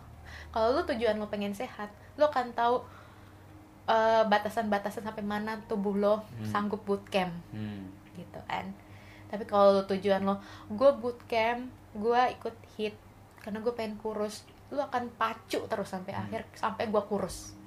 kalau 0.51 0.75
lu 0.75 0.81
tujuan 0.83 1.15
lu 1.15 1.23
pengen 1.25 1.55
sehat 1.55 1.87
lu 2.15 2.25
akan 2.25 2.51
tahu 2.51 2.83
eh, 3.87 4.23
batasan-batasan 4.23 5.01
sampai 5.01 5.23
mana 5.23 5.55
tubuh 5.65 5.95
lo 5.95 6.19
Hmm. 6.35 6.45
sanggup 6.45 6.83
bootcamp 6.83 7.31
Hmm. 7.49 7.87
gitu 8.13 8.39
kan 8.43 8.69
tapi 9.29 9.45
kalau 9.45 9.85
tujuan 9.85 10.21
lo 10.21 10.41
gue 10.67 10.89
bootcamp 10.97 11.65
gue 11.93 12.21
ikut 12.33 12.55
hit 12.75 12.95
karena 13.39 13.61
gue 13.61 13.71
pengen 13.71 13.95
kurus 13.97 14.43
lu 14.69 14.77
akan 14.77 15.09
pacu 15.15 15.65
terus 15.65 15.87
sampai 15.87 16.13
Hmm. 16.13 16.21
akhir 16.25 16.45
sampai 16.53 16.85
gue 16.85 17.01
kurus. 17.05 17.57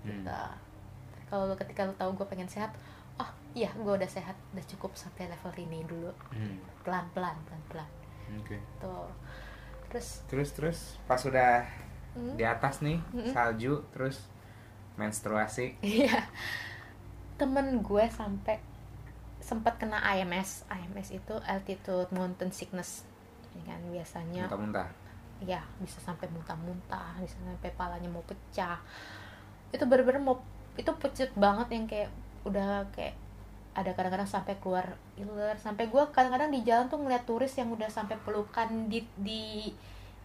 Hmm. 0.00 0.24
gitu. 0.24 0.40
Kalau 1.28 1.52
ketika 1.52 1.84
lu 1.84 1.92
tahu 1.92 2.12
gue 2.14 2.26
pengen 2.26 2.48
sehat 2.48 2.72
oh 3.16 3.28
iya 3.52 3.68
gue 3.72 3.92
udah 3.92 4.08
sehat 4.08 4.32
udah 4.52 4.64
cukup 4.64 4.92
sampai 4.94 5.28
level 5.28 5.52
ini 5.58 5.84
dulu. 5.84 6.12
Hmm. 6.32 6.56
pelan 6.84 7.04
pelan 7.12 7.36
pelan 7.44 7.62
pelan 7.68 7.90
oke. 8.40 8.56
Tuh 8.80 9.08
terus 9.88 10.08
terus 10.28 10.50
terus 10.52 10.78
pas 11.04 11.16
sudah 11.16 11.64
hmm, 12.12 12.36
di 12.36 12.44
atas 12.44 12.80
nih 12.80 12.96
Hmm. 13.12 13.28
salju 13.28 13.84
terus 13.92 14.24
menstruasi. 14.96 15.76
Iya. 15.80 16.24
Temen 17.36 17.80
gue 17.80 18.04
sampai 18.08 18.58
sempat 19.48 19.80
kena 19.80 20.04
IMS 20.04 20.68
IMS 20.68 21.08
itu 21.16 21.34
altitude 21.48 22.12
mountain 22.12 22.52
sickness. 22.52 23.08
Ya 23.56 23.72
kan 23.72 23.80
biasanya 23.88 24.44
muntah-muntah? 24.44 24.88
Ya 25.40 25.60
bisa 25.80 26.04
sampai 26.04 26.28
muntah-muntah 26.28 27.16
bisa 27.24 27.40
sampai 27.40 27.72
palanya 27.72 28.12
mau 28.12 28.20
pecah. 28.28 28.76
Itu 29.72 29.88
bener-bener 29.88 30.20
mau 30.20 30.44
itu 30.76 30.92
pucet 31.00 31.32
banget 31.32 31.72
yang 31.72 31.84
kayak 31.88 32.12
udah 32.44 32.84
kayak 32.92 33.16
ada 33.72 33.96
kadang-kadang 33.96 34.28
sampai 34.28 34.60
keluar 34.60 35.00
iler. 35.16 35.56
Sampai 35.56 35.88
gue 35.88 36.02
kadang-kadang 36.12 36.52
di 36.52 36.60
jalan 36.68 36.92
tuh 36.92 37.00
ngeliat 37.00 37.24
turis 37.24 37.56
yang 37.56 37.72
udah 37.72 37.88
sampai 37.88 38.20
pelukan 38.20 38.68
di 38.92 39.00
di 39.16 39.72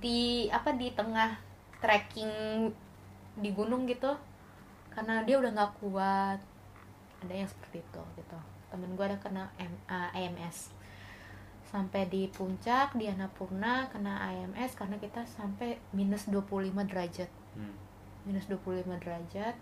di 0.04 0.52
apa 0.52 0.76
di 0.76 0.92
tengah 0.92 1.40
trekking 1.80 2.68
di 3.40 3.50
gunung 3.56 3.88
gitu. 3.88 4.12
Karena 4.92 5.24
dia 5.24 5.40
udah 5.40 5.52
nggak 5.56 5.74
kuat. 5.80 6.40
Ada 7.24 7.34
yang 7.40 7.48
seperti 7.48 7.80
itu 7.80 8.04
gitu 8.20 8.53
temen 8.74 8.98
gue 8.98 9.06
ada 9.06 9.18
kena 9.22 9.54
M, 9.62 9.70
uh, 9.86 10.10
AMS 10.10 10.74
sampai 11.70 12.10
di 12.10 12.26
puncak 12.30 12.98
di 12.98 13.06
Annapurna 13.06 13.86
kena 13.94 14.18
AMS 14.26 14.74
karena 14.74 14.98
kita 14.98 15.22
sampai 15.26 15.78
minus 15.94 16.26
25 16.26 16.74
derajat. 16.90 17.30
Hmm. 17.54 17.78
minus 18.26 18.50
25 18.50 18.90
derajat. 18.98 19.54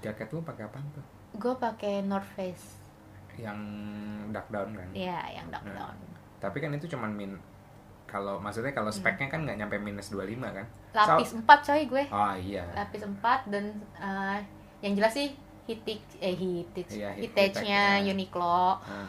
Jaket 0.00 0.28
lu 0.32 0.40
pakai 0.40 0.64
apa 0.64 0.80
tuh 0.96 1.04
gue 1.36 1.54
pakai 1.54 2.02
North 2.02 2.26
Face. 2.34 2.80
Yang 3.38 3.58
dark 4.34 4.48
down 4.50 4.74
kan? 4.74 4.88
Ya 4.96 5.20
yang 5.30 5.46
dark 5.52 5.66
down. 5.66 5.96
tapi 6.40 6.56
kan 6.56 6.72
itu 6.72 6.88
cuman 6.88 7.12
min 7.12 7.36
kalau 8.08 8.40
maksudnya 8.40 8.72
kalau 8.72 8.88
speknya 8.88 9.28
kan 9.28 9.44
nggak 9.44 9.60
nyampe 9.60 9.76
minus 9.76 10.08
25 10.10 10.40
kan? 10.40 10.66
Lapis 10.96 11.30
So- 11.30 11.38
4 11.44 11.66
coy 11.68 11.80
gue. 11.86 12.04
Oh 12.10 12.34
iya. 12.34 12.64
Lapis 12.74 13.04
4 13.06 13.20
dan 13.52 13.64
uh, 14.00 14.40
yang 14.80 14.96
jelas 14.96 15.12
sih 15.14 15.36
hitik 15.70 16.00
eh 16.18 16.34
hitik 16.34 16.86
Iya, 16.88 17.08
hit- 17.12 17.30
hitechnya 17.30 17.82
hitech, 17.96 18.02
ya. 18.02 18.10
Uniqlo 18.10 18.76
Ah, 18.76 19.06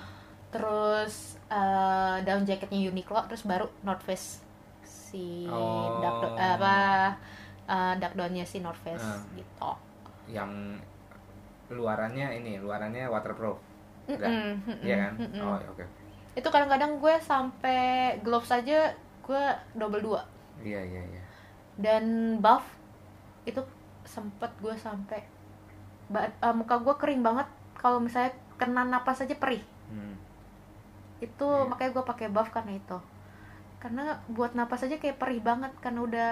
terus 0.49 1.13
uh, 1.47 2.21
down 2.21 2.43
jacketnya 2.43 2.85
Uniqlo 2.85 3.17
terus 3.25 3.41
baru 3.41 3.65
North 3.81 4.03
Face 4.03 4.45
si 4.83 5.43
Oh. 5.43 5.99
dark 5.99 6.17
do- 6.21 6.35
eh, 6.35 6.51
apa 6.55 6.75
uh, 7.65 7.93
dark 7.95 8.13
downnya 8.13 8.43
si 8.43 8.59
North 8.59 8.79
Face 8.79 9.01
Ah. 9.01 9.19
gitu 9.33 9.71
yang 10.29 10.77
luarannya 11.67 12.27
ini 12.35 12.57
luarannya 12.57 13.07
waterproof 13.07 13.57
Enggak? 14.03 14.27
Mm-mm, 14.27 14.53
mm-mm, 14.61 14.77
iya 14.81 14.95
kan 14.99 15.13
mm-mm. 15.17 15.41
oh 15.41 15.57
oke 15.67 15.85
itu 16.31 16.47
kadang-kadang 16.47 16.95
gue 16.97 17.15
sampai 17.17 17.81
gloves 18.19 18.49
aja 18.49 18.91
gue 19.21 19.43
double 19.73 20.01
dua 20.01 20.21
iya 20.59 20.79
iya 20.79 21.01
iya 21.01 21.23
dan 21.75 22.03
buff 22.37 22.63
itu 23.43 23.59
sempet 24.03 24.51
gue 24.57 24.75
sampai 24.75 25.23
ba- 26.11 26.27
eh, 26.29 26.53
muka 26.53 26.75
gue 26.77 26.93
kering 26.93 27.21
banget 27.21 27.47
kalau 27.73 27.97
misalnya 27.97 28.29
kena 28.55 28.83
napas 28.83 29.19
aja 29.19 29.33
perih 29.33 29.63
hmm. 29.87 30.13
itu 31.19 31.47
Iya. 31.47 31.65
makanya 31.65 31.91
gue 31.91 32.03
pakai 32.05 32.27
buff 32.27 32.49
karena 32.49 32.73
itu 32.73 32.97
karena 33.77 34.03
buat 34.27 34.53
napas 34.53 34.83
aja 34.83 34.95
kayak 34.95 35.17
perih 35.17 35.39
banget 35.39 35.71
karena 35.79 35.99
udah 35.99 36.29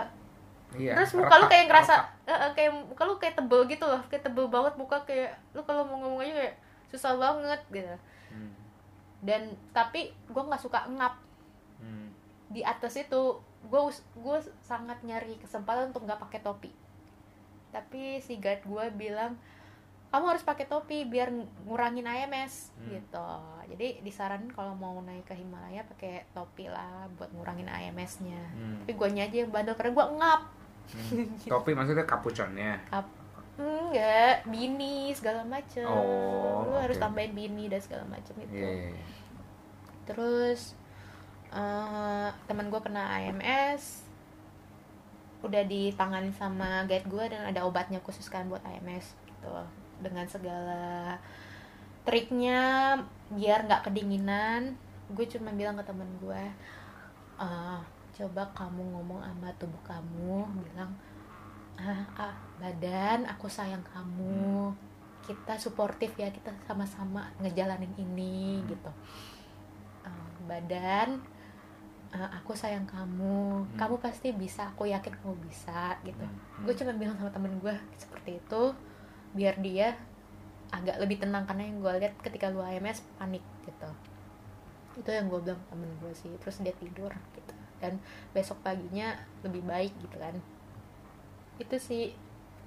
iya 0.72 0.94
terus 0.94 1.16
muka 1.16 1.34
lu 1.36 1.48
kayak 1.48 1.66
ngerasa 1.66 1.96
retak. 2.22 2.38
eh, 2.38 2.52
kayak 2.54 2.72
muka 2.86 3.04
lu 3.04 3.16
kayak 3.18 3.36
tebel 3.36 3.62
gitu 3.66 3.82
loh 3.84 4.02
kayak 4.06 4.22
tebel 4.22 4.46
banget 4.48 4.74
muka 4.76 4.98
kayak 5.02 5.34
lu 5.52 5.62
kalau 5.64 5.82
mau 5.82 5.98
ngomong 5.98 6.22
aja 6.22 6.34
kayak 6.36 6.56
susah 6.86 7.14
banget 7.16 7.62
gitu 7.72 7.96
Hmm. 8.30 8.54
dan 9.20 9.42
tapi 9.72 10.14
gue 10.24 10.44
nggak 10.44 10.62
suka 10.62 10.86
ngap 10.92 11.18
Hmm. 11.80 12.14
di 12.48 12.62
atas 12.62 12.94
itu 12.96 13.22
gue 13.62 13.82
gue 14.16 14.38
sangat 14.60 15.02
nyari 15.02 15.34
kesempatan 15.38 15.90
untuk 15.90 16.06
nggak 16.06 16.20
pakai 16.20 16.40
topi 16.40 16.70
tapi 17.70 18.18
si 18.18 18.36
guide 18.36 18.62
gue 18.62 18.86
bilang 18.92 19.34
kamu 20.10 20.26
harus 20.28 20.42
pakai 20.42 20.66
topi 20.66 21.06
biar 21.06 21.30
ngurangin 21.64 22.04
IMS 22.04 22.74
Hmm. 22.76 22.90
gitu 22.90 23.30
jadi 23.70 24.02
disaranin 24.02 24.50
kalau 24.50 24.74
mau 24.74 24.98
naik 25.00 25.24
ke 25.24 25.34
Himalaya 25.34 25.86
pakai 25.86 26.26
topi 26.30 26.66
lah 26.66 27.06
buat 27.14 27.30
ngurangin 27.30 27.66
IMS-nya 27.66 28.42
Hmm. 28.50 28.82
tapi 28.82 28.92
gue 28.92 29.08
aja 29.16 29.38
yang 29.38 29.50
bandel 29.50 29.74
karena 29.74 29.94
gue 29.94 30.08
ngap 30.16 30.42
Hmm. 30.90 31.38
Topi 31.54 31.72
maksudnya 31.72 32.02
kapuconnya. 32.02 32.82
Ap- 32.90 33.14
enggak 33.56 34.42
bini 34.46 35.12
segala 35.12 35.44
macem 35.44 35.84
Oh, 35.84 36.66
lu 36.66 36.74
harus 36.74 36.96
oke. 36.96 37.04
tambahin 37.04 37.30
bini 37.30 37.68
dan 37.68 37.78
segala 37.78 38.02
macem 38.08 38.34
itu 38.40 38.56
Iya. 38.56 38.66
iya, 38.66 38.88
iya. 38.90 39.04
terus 40.04 40.74
eh 41.50 42.30
teman 42.44 42.70
gue 42.70 42.80
kena 42.80 43.20
AMS 43.20 44.08
udah 45.40 45.62
ditangani 45.64 46.32
sama 46.32 46.84
guide 46.84 47.06
gue 47.06 47.26
dan 47.28 47.46
ada 47.46 47.62
obatnya 47.62 48.00
khusus 48.00 48.26
kan 48.26 48.48
buat 48.48 48.62
AMS 48.62 49.14
gitu 49.26 49.54
dengan 50.00 50.26
segala 50.26 51.16
triknya 52.08 52.96
biar 53.30 53.70
nggak 53.70 53.86
kedinginan. 53.92 54.74
Gue 55.14 55.26
cuma 55.30 55.54
bilang 55.54 55.78
ke 55.78 55.84
temen 55.86 56.10
gue 56.22 56.44
"Eh, 57.40 57.80
coba 58.20 58.44
kamu 58.58 58.82
ngomong 58.98 59.24
sama 59.24 59.48
tubuh 59.56 59.80
kamu 59.88 60.44
bilang 60.60 60.92
ah, 61.80 62.04
ah 62.18 62.36
badan 62.60 63.24
aku 63.30 63.48
sayang 63.48 63.84
kamu. 63.94 64.74
Kita 65.24 65.56
suportif 65.62 66.18
ya 66.18 66.34
kita 66.34 66.50
sama-sama 66.66 67.30
ngejalanin 67.40 67.94
ini 67.96 68.66
gitu. 68.68 68.92
Eh, 70.04 70.32
badan 70.50 71.22
eh, 72.10 72.30
aku 72.42 72.58
sayang 72.58 72.90
kamu. 72.90 73.70
Hmm. 73.70 73.78
kamu 73.78 73.96
pasti 74.02 74.34
bisa 74.34 74.66
aku 74.74 74.90
yakin 74.90 75.14
kamu 75.22 75.36
bisa 75.46 75.94
gitu. 76.02 76.26
Hmm. 76.26 76.66
gue 76.66 76.74
cuma 76.74 76.92
bilang 76.98 77.16
sama 77.22 77.30
temen 77.32 77.54
gue 77.62 77.76
seperti 77.96 78.42
itu 78.42 78.64
biar 79.34 79.56
dia 79.62 79.94
agak 80.70 81.02
lebih 81.02 81.18
tenang 81.18 81.46
karena 81.46 81.66
yang 81.66 81.78
gue 81.82 81.94
lihat 82.02 82.14
ketika 82.22 82.50
lu 82.50 82.62
AMS 82.62 83.02
panik 83.18 83.42
gitu 83.66 83.90
itu 84.98 85.10
yang 85.10 85.26
gue 85.28 85.40
bilang 85.42 85.62
temen 85.70 85.90
gue 85.98 86.14
sih 86.14 86.30
terus 86.38 86.62
dia 86.62 86.74
tidur 86.78 87.10
gitu 87.34 87.54
dan 87.80 87.98
besok 88.36 88.60
paginya 88.62 89.16
lebih 89.42 89.64
baik 89.64 89.94
gitu 89.98 90.18
kan 90.20 90.36
itu 91.58 91.76
sih 91.80 92.04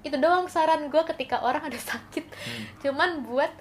itu 0.02 0.16
doang 0.18 0.50
saran 0.50 0.90
gue 0.90 1.02
ketika 1.14 1.38
orang 1.40 1.62
ada 1.62 1.78
sakit 1.78 2.26
Hmm. 2.26 2.64
cuman 2.82 3.10
buat 3.22 3.52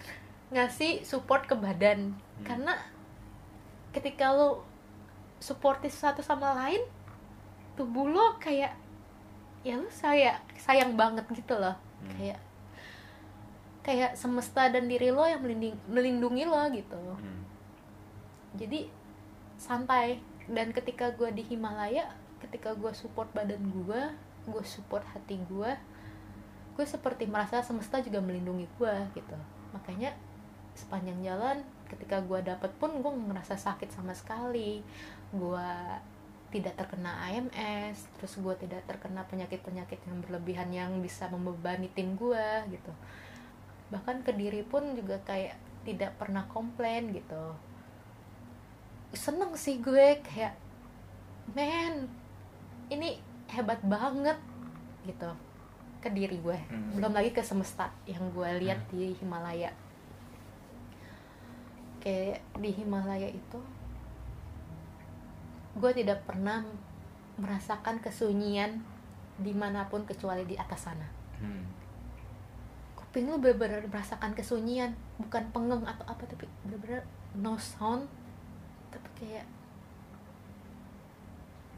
ngasih 0.50 1.06
support 1.06 1.46
ke 1.46 1.54
badan 1.54 2.18
Hmm. 2.42 2.46
karena 2.46 2.74
ketika 3.94 4.34
lo 4.34 4.64
supportif 5.38 5.94
satu 5.94 6.24
sama 6.24 6.56
lain 6.56 6.82
tubuh 7.76 8.10
lo 8.10 8.40
kayak 8.40 8.74
ya 9.62 9.78
lo 9.78 9.86
saya 9.92 10.42
sayang 10.58 10.98
banget 10.98 11.28
gitu 11.30 11.54
loh 11.54 11.76
Hmm. 12.02 12.16
kayak 12.18 12.40
kayak 13.82 14.14
semesta 14.14 14.70
dan 14.70 14.86
diri 14.86 15.10
lo 15.10 15.26
yang 15.26 15.42
melindungi, 15.42 15.78
melindungi 15.90 16.44
lo 16.46 16.62
gitu. 16.74 17.02
Hmm. 17.18 17.44
jadi 18.58 18.90
santai. 19.58 20.22
Dan 20.52 20.74
ketika 20.74 21.14
gue 21.14 21.30
di 21.32 21.46
Himalaya 21.46 22.12
ketika 22.42 22.74
gue 22.74 22.90
support 22.98 23.30
badan 23.32 23.62
gue 23.70 24.02
gue 24.50 24.64
support 24.66 25.06
hati 25.14 25.38
gue 25.46 25.72
gue 26.74 26.86
seperti 26.90 27.30
merasa 27.30 27.62
semesta 27.62 28.02
juga 28.02 28.20
melindungi 28.20 28.66
gue 28.76 28.96
gitu. 29.14 29.38
Makanya 29.72 30.18
sepanjang 30.74 31.22
jalan 31.22 31.62
ketika 31.88 32.20
gue 32.26 32.40
dapet 32.42 32.72
pun 32.82 32.90
gue 33.00 33.12
ngerasa 33.32 33.56
sakit 33.56 33.94
sama 33.94 34.18
sekali. 34.18 34.82
Gue 35.30 35.70
tidak 36.52 36.76
terkena 36.76 37.16
AMS 37.32 38.12
terus 38.20 38.36
gue 38.36 38.56
tidak 38.60 38.84
terkena 38.84 39.24
penyakit-penyakit 39.32 40.04
yang 40.04 40.20
berlebihan 40.20 40.70
yang 40.70 40.92
bisa 41.00 41.32
membebani 41.32 41.88
tim 41.96 42.20
gue 42.20 42.48
gitu 42.68 42.92
bahkan 43.92 44.24
ke 44.24 44.32
diri 44.32 44.64
pun 44.64 44.96
juga 44.96 45.20
kayak 45.28 45.60
tidak 45.84 46.16
pernah 46.16 46.48
komplain 46.48 47.12
gitu. 47.12 47.44
Seneng 49.12 49.52
sih 49.60 49.84
gue 49.84 50.24
kayak 50.24 50.56
men 51.52 52.08
ini 52.88 53.20
hebat 53.52 53.84
banget 53.84 54.40
gitu 55.04 55.28
ke 56.02 56.10
diri 56.10 56.40
gue. 56.42 56.58
Hmm. 56.58 56.98
belum 56.98 57.14
lagi 57.14 57.30
ke 57.36 57.44
semesta 57.46 57.92
yang 58.08 58.32
gue 58.34 58.50
lihat 58.64 58.80
di 58.90 59.14
Himalaya. 59.20 59.70
Kayak 62.02 62.42
di 62.58 62.72
Himalaya 62.74 63.30
itu 63.30 63.60
gue 65.78 65.92
tidak 65.96 66.26
pernah 66.26 66.66
merasakan 67.40 68.04
kesunyian 68.04 68.82
di 69.40 69.54
mana 69.56 69.88
pun 69.88 70.04
kecuali 70.04 70.44
di 70.44 70.56
atas 70.58 70.90
sana. 70.90 71.08
Hmm. 71.42 71.81
Kuping 73.12 73.28
lu 73.28 73.44
bener-bener 73.44 73.84
merasakan 73.92 74.32
kesunyian 74.32 74.96
bukan 75.20 75.44
pengeng 75.52 75.84
atau 75.84 76.08
apa 76.08 76.24
tapi 76.24 76.48
bener-bener 76.64 77.04
no 77.36 77.60
sound. 77.60 78.08
Tapi 78.88 79.08
kayak 79.20 79.44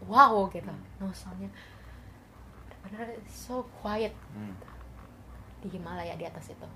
wow 0.05 0.45
gitu. 0.53 0.69
No 1.01 1.09
soundnya. 1.09 1.49
Bener-bener 2.85 3.17
so 3.25 3.65
quiet. 3.81 4.13
Hmm. 4.37 4.53
di 5.57 5.73
Himalaya 5.73 6.13
di 6.13 6.27
atas 6.27 6.53
itu. 6.53 6.67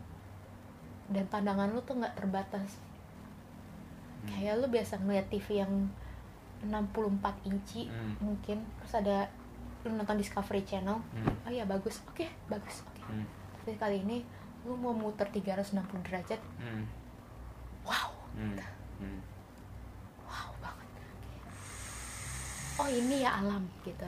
Dan 1.14 1.30
pandangan 1.30 1.70
lu 1.70 1.84
tuh 1.86 2.02
nggak 2.02 2.18
terbatas. 2.18 2.82
Hmm. 2.82 4.34
kayak 4.34 4.58
lu 4.58 4.66
biasa 4.74 4.98
ngeliat 5.06 5.30
TV 5.30 5.62
yang 5.62 5.74
64 6.66 7.46
inci 7.46 7.86
Hmm. 7.94 8.18
mungkin. 8.18 8.66
Terus 8.82 9.06
ada 9.06 9.30
lu 9.86 9.94
nonton 9.94 10.18
Discovery 10.18 10.66
Channel. 10.66 10.98
Hmm. 10.98 11.46
oh 11.46 11.54
ya 11.54 11.62
bagus. 11.70 12.02
Oke 12.10 12.26
bagus. 12.50 12.82
Oke. 12.90 13.06
Hmm. 13.06 13.28
tapi 13.62 13.78
kali 13.78 14.02
ini 14.02 14.26
lu 14.68 14.76
mau 14.76 14.92
muter 14.92 15.24
360 15.32 15.72
derajat 16.04 16.42
Hmm. 16.60 16.84
wow 17.88 18.12
Hmm. 18.36 18.60
Hmm. 19.00 19.22
wow 20.28 20.52
banget 20.60 20.90
oh 22.78 22.88
ini 22.92 23.24
ya 23.24 23.40
alam 23.40 23.64
gitu 23.82 24.06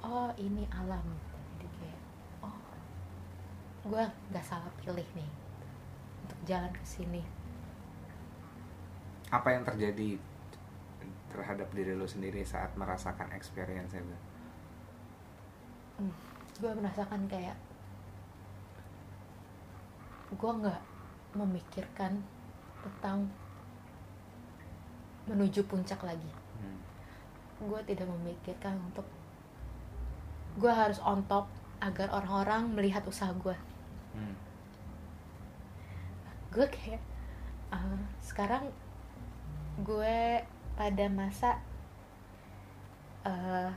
oh 0.00 0.30
ini 0.38 0.62
alam 0.70 1.02
jadi 1.58 1.66
kayak 1.74 2.00
oh 2.40 2.56
gue 3.84 4.04
nggak 4.30 4.46
salah 4.46 4.70
pilih 4.78 5.04
nih 5.12 5.30
untuk 6.24 6.38
jalan 6.46 6.70
ke 6.70 6.84
sini 6.86 7.22
Apa 9.28 9.50
yang 9.50 9.66
terjadi 9.66 10.14
terhadap 11.26 11.66
diri 11.74 11.98
lu 11.98 12.06
sendiri 12.06 12.46
saat 12.46 12.70
merasakan 12.78 13.34
experience 13.34 13.90
itu? 13.90 14.14
gue 16.54 16.70
merasakan 16.70 17.26
kayak 17.26 17.58
gue 20.34 20.52
nggak 20.62 20.80
memikirkan 21.34 22.22
tentang 22.82 23.26
menuju 25.24 25.64
puncak 25.64 26.00
lagi 26.04 26.30
Hmm. 26.54 26.78
gue 27.66 27.80
tidak 27.84 28.06
memikirkan 28.06 28.78
untuk 28.78 29.04
gue 30.54 30.70
harus 30.70 31.02
on 31.02 31.20
top 31.26 31.50
agar 31.82 32.08
orang-orang 32.14 32.70
melihat 32.70 33.02
usaha 33.04 33.34
gue 33.34 33.56
Hmm. 34.14 34.36
gue 36.54 36.66
kayak 36.70 37.02
uh, 37.74 37.98
sekarang 38.22 38.70
gue 39.82 40.38
pada 40.78 41.06
masa 41.10 41.58
uh, 43.26 43.74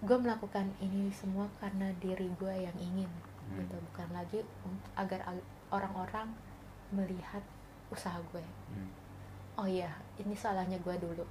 gue 0.00 0.16
melakukan 0.16 0.70
ini 0.78 1.10
semua 1.10 1.50
karena 1.58 1.90
diri 1.98 2.30
gue 2.38 2.54
yang 2.54 2.76
ingin 2.78 3.10
Hmm. 3.50 3.58
gitu 3.58 3.74
bukan 3.84 4.08
lagi 4.10 4.38
untuk 4.62 4.90
agar 4.94 5.20
ag- 5.26 5.48
orang-orang 5.68 6.30
melihat 6.90 7.42
usaha 7.88 8.16
gue 8.30 8.42
Hmm. 8.68 8.90
oh 9.56 9.66
iya 9.66 9.90
ini 10.16 10.32
salahnya 10.32 10.78
gue 10.78 10.96
dulu 10.96 11.26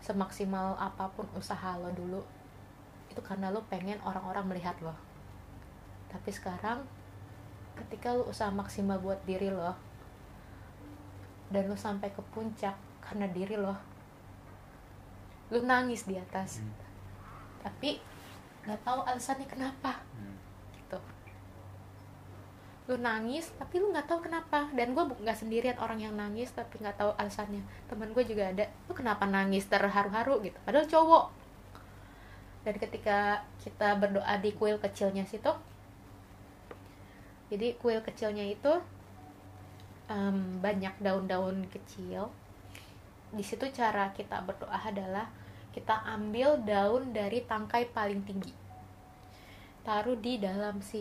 semaksimal 0.00 0.76
apa 0.76 1.08
pun 1.10 1.24
usaha 1.32 1.76
lo 1.76 1.88
dulu 1.90 2.20
itu 3.06 3.20
karena 3.20 3.48
lo 3.48 3.60
pengen 3.64 3.96
orang-orang 4.02 4.44
melihat 4.46 4.76
lo 4.80 4.92
tapi 6.08 6.28
sekarang 6.28 6.84
ketika 7.74 8.12
lo 8.12 8.24
usaha 8.24 8.50
maksimal 8.50 8.96
buat 8.98 9.20
diri 9.24 9.48
lo 9.48 9.72
dan 11.48 11.64
lo 11.64 11.76
sampai 11.76 12.08
ke 12.08 12.22
puncak 12.30 12.74
karena 13.00 13.28
diri 13.28 13.56
lo 13.56 13.72
lo 15.46 15.58
nangis 15.62 16.04
di 16.04 16.16
atas 16.16 16.58
Hmm. 16.58 16.72
tapi 17.62 18.00
nggak 18.62 18.80
tahu 18.82 19.00
alasannya 19.02 19.44
kenapa 19.46 20.00
Hmm. 20.14 20.33
Lu 22.84 23.00
nangis 23.00 23.48
tapi 23.56 23.80
lu 23.80 23.88
nggak 23.90 24.06
tahu 24.08 24.28
kenapa. 24.28 24.68
Dan 24.76 24.92
gue 24.92 25.04
nggak 25.04 25.38
sendirian 25.38 25.76
orang 25.80 26.00
yang 26.00 26.14
nangis 26.14 26.52
tapi 26.52 26.80
nggak 26.80 27.00
tahu 27.00 27.12
alasannya. 27.16 27.64
Teman 27.88 28.12
gue 28.12 28.24
juga 28.24 28.52
ada 28.52 28.64
lu 28.88 28.92
kenapa 28.92 29.24
nangis 29.24 29.64
terharu-haru? 29.68 30.44
gitu. 30.44 30.58
Padahal 30.62 30.86
cowok. 30.88 31.24
Dan 32.64 32.74
ketika 32.80 33.44
kita 33.60 33.96
berdoa 34.00 34.40
di 34.40 34.56
kuil 34.56 34.80
kecilnya 34.80 35.28
situ 35.28 35.52
jadi 37.52 37.76
kuil 37.76 38.00
kecilnya 38.00 38.40
itu 38.40 38.72
em, 40.08 40.58
banyak 40.64 40.96
daun-daun 40.98 41.68
kecil. 41.68 42.32
Di 43.30 43.44
situ 43.44 43.68
cara 43.68 44.10
kita 44.16 44.40
berdoa 44.42 44.80
adalah 44.80 45.28
kita 45.76 46.08
ambil 46.08 46.56
daun 46.64 47.12
dari 47.12 47.44
tangkai 47.44 47.92
paling 47.92 48.24
tinggi 48.24 48.63
taruh 49.84 50.16
di 50.16 50.40
dalam 50.40 50.80
si 50.80 51.00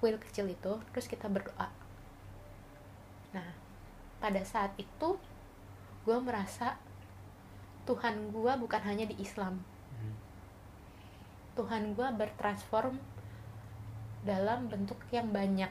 kuil 0.00 0.16
kecil 0.16 0.48
itu 0.48 0.80
terus 0.92 1.06
kita 1.06 1.28
berdoa. 1.28 1.68
Nah 3.36 3.50
pada 4.18 4.40
saat 4.42 4.72
itu 4.80 5.20
gue 6.08 6.18
merasa 6.18 6.80
Tuhan 7.84 8.32
gue 8.32 8.52
bukan 8.56 8.82
hanya 8.82 9.04
di 9.06 9.14
Islam. 9.20 9.60
Tuhan 11.56 11.96
gue 11.96 12.08
bertransform 12.16 13.00
dalam 14.24 14.68
bentuk 14.68 14.98
yang 15.12 15.30
banyak. 15.30 15.70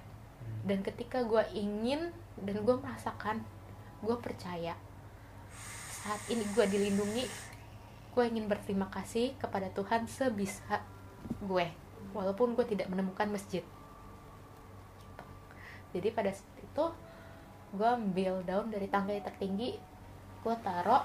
Dan 0.66 0.82
ketika 0.86 1.26
gue 1.26 1.42
ingin 1.54 2.14
dan 2.42 2.62
gue 2.62 2.76
merasakan 2.78 3.42
gue 4.06 4.18
percaya 4.22 4.78
saat 6.06 6.22
ini 6.30 6.46
gue 6.54 6.66
dilindungi 6.70 7.26
gue 8.14 8.24
ingin 8.30 8.46
berterima 8.46 8.86
kasih 8.94 9.34
kepada 9.42 9.74
Tuhan 9.74 10.06
sebisa 10.06 10.86
gue 11.42 11.85
walaupun 12.16 12.56
gue 12.56 12.64
tidak 12.64 12.88
menemukan 12.88 13.28
masjid 13.28 13.62
Gitu. 14.96 15.24
jadi 16.00 16.08
pada 16.16 16.32
saat 16.32 16.58
itu 16.64 16.86
gue 17.76 17.88
ambil 17.88 18.40
daun 18.48 18.72
dari 18.72 18.88
tangga 18.88 19.12
yang 19.12 19.26
tertinggi 19.28 19.76
gue 20.42 20.56
taruh 20.64 21.04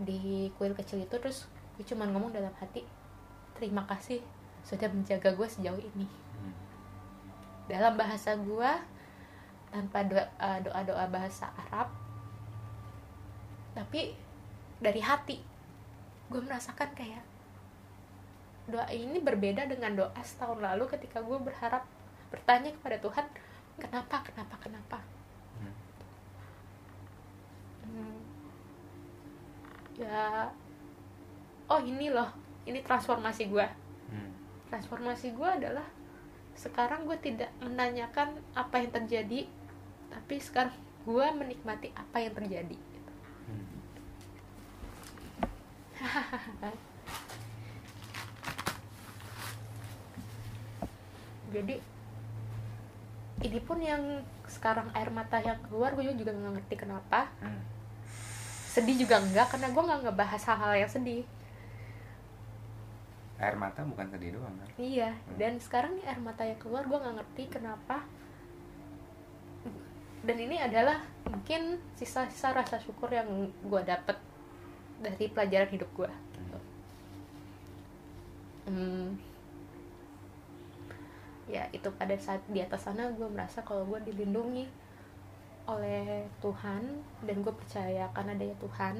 di 0.00 0.48
kuil 0.56 0.72
kecil 0.74 1.04
itu 1.04 1.16
terus 1.20 1.46
gue 1.76 1.84
cuman 1.84 2.10
ngomong 2.10 2.32
dalam 2.32 2.50
hati 2.56 2.82
terima 3.54 3.84
kasih 3.86 4.24
sudah 4.64 4.88
menjaga 4.88 5.36
gue 5.36 5.48
sejauh 5.48 5.78
ini 5.78 6.08
Hmm. 6.34 6.50
dalam 7.70 7.94
bahasa 7.94 8.34
gua 8.34 8.82
tanpa 9.70 10.02
doa 10.02 10.26
eh, 10.26 10.58
doa-doa 10.66 11.06
bahasa 11.06 11.46
Arab 11.54 11.94
tapi 13.70 14.18
dari 14.82 14.98
hati 14.98 15.38
gue 16.26 16.40
merasakan 16.42 16.90
kayak 16.98 17.22
doa 18.64 18.88
ini 18.88 19.20
berbeda 19.20 19.68
dengan 19.68 19.92
doa 19.94 20.20
setahun 20.24 20.56
lalu 20.56 20.88
ketika 20.88 21.20
gue 21.20 21.36
berharap 21.36 21.84
bertanya 22.32 22.72
kepada 22.72 22.96
Tuhan 22.98 23.26
kenapa 23.76 24.24
kenapa 24.24 24.56
kenapa 24.58 24.98
Hmm. 25.54 25.74
Hmm. 27.84 28.18
ya 29.94 30.48
oh 31.68 31.80
ini 31.80 32.08
loh 32.08 32.32
ini 32.64 32.80
transformasi 32.80 33.46
gue 33.46 33.66
Hmm. 34.08 34.32
transformasi 34.72 35.32
gue 35.32 35.48
adalah 35.48 35.84
sekarang 36.54 37.04
gue 37.04 37.18
tidak 37.20 37.50
menanyakan 37.60 38.32
apa 38.54 38.80
yang 38.80 38.90
terjadi 38.94 39.44
tapi 40.08 40.40
sekarang 40.40 40.72
gue 41.04 41.26
menikmati 41.36 41.92
apa 41.92 42.16
yang 42.18 42.32
terjadi 42.32 42.76
Hmm. 43.44 43.68
jadi 51.54 51.78
ini 53.42 53.58
pun 53.60 53.78
yang 53.78 54.02
sekarang 54.46 54.90
air 54.92 55.10
mata 55.10 55.38
yang 55.38 55.58
keluar 55.64 55.94
gue 55.94 56.10
juga 56.12 56.30
nggak 56.30 56.54
ngerti 56.58 56.74
kenapa 56.76 57.30
Hmm. 57.38 57.62
sedih 58.68 59.06
juga 59.06 59.22
enggak 59.22 59.46
karena 59.48 59.70
gue 59.70 59.82
nggak 59.82 60.00
ngebahas 60.02 60.42
hal-hal 60.50 60.74
yang 60.82 60.90
sedih 60.90 61.22
air 63.34 63.54
mata 63.54 63.82
bukan 63.82 64.06
sedih 64.08 64.38
doang 64.38 64.54
kan 64.58 64.68
Iya, 64.74 65.10
dan 65.36 65.58
sekarang 65.58 65.98
nih 65.98 66.06
air 66.06 66.18
mata 66.18 66.42
yang 66.42 66.58
keluar 66.58 66.82
gue 66.82 66.94
nggak 66.94 67.16
ngerti 67.18 67.42
kenapa. 67.50 68.02
Dan 70.24 70.40
ini 70.40 70.56
adalah 70.56 71.02
mungkin 71.28 71.76
sisa-sisa 71.94 72.54
rasa 72.54 72.80
syukur 72.80 73.12
yang 73.12 73.28
gue 73.60 73.82
dapet 73.84 74.16
dari 75.02 75.28
pelajaran 75.28 75.68
hidup 75.68 75.90
gue. 75.92 76.10
Hmm, 78.64 79.20
ya 81.44 81.68
itu 81.76 81.88
pada 81.94 82.16
saat 82.16 82.40
di 82.48 82.60
atas 82.64 82.88
sana 82.88 83.12
gue 83.12 83.28
merasa 83.28 83.60
kalau 83.60 83.84
gue 83.84 84.00
dilindungi 84.08 84.64
oleh 85.64 86.28
Tuhan 86.44 86.82
dan 87.24 87.36
gue 87.40 87.54
percaya 87.56 88.08
akan 88.12 88.36
adanya 88.36 88.56
Tuhan. 88.60 88.96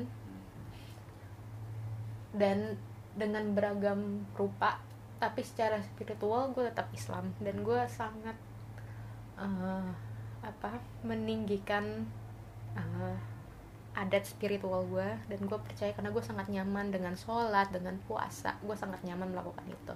Dan 2.35 2.75
dengan 3.15 3.55
beragam 3.55 4.27
rupa 4.35 4.83
tapi 5.23 5.41
secara 5.41 5.79
spiritual 5.81 6.51
gue 6.53 6.67
tetap 6.67 6.91
Islam 6.91 7.31
dan 7.41 7.63
gue 7.63 7.81
sangat 7.87 8.37
eh, 9.39 9.91
apa 10.43 10.77
meninggikan 11.07 12.05
eh, 12.77 13.17
adat 13.95 14.27
spiritual 14.27 14.85
gue 14.91 15.07
dan 15.31 15.41
gue 15.47 15.59
percaya 15.63 15.95
karena 15.95 16.11
gue 16.11 16.25
sangat 16.25 16.51
nyaman 16.51 16.91
dengan 16.91 17.15
sholat 17.15 17.71
dengan 17.71 17.95
puasa 18.11 18.59
gue 18.67 18.75
sangat 18.75 18.99
nyaman 19.07 19.31
melakukan 19.31 19.65
itu 19.71 19.95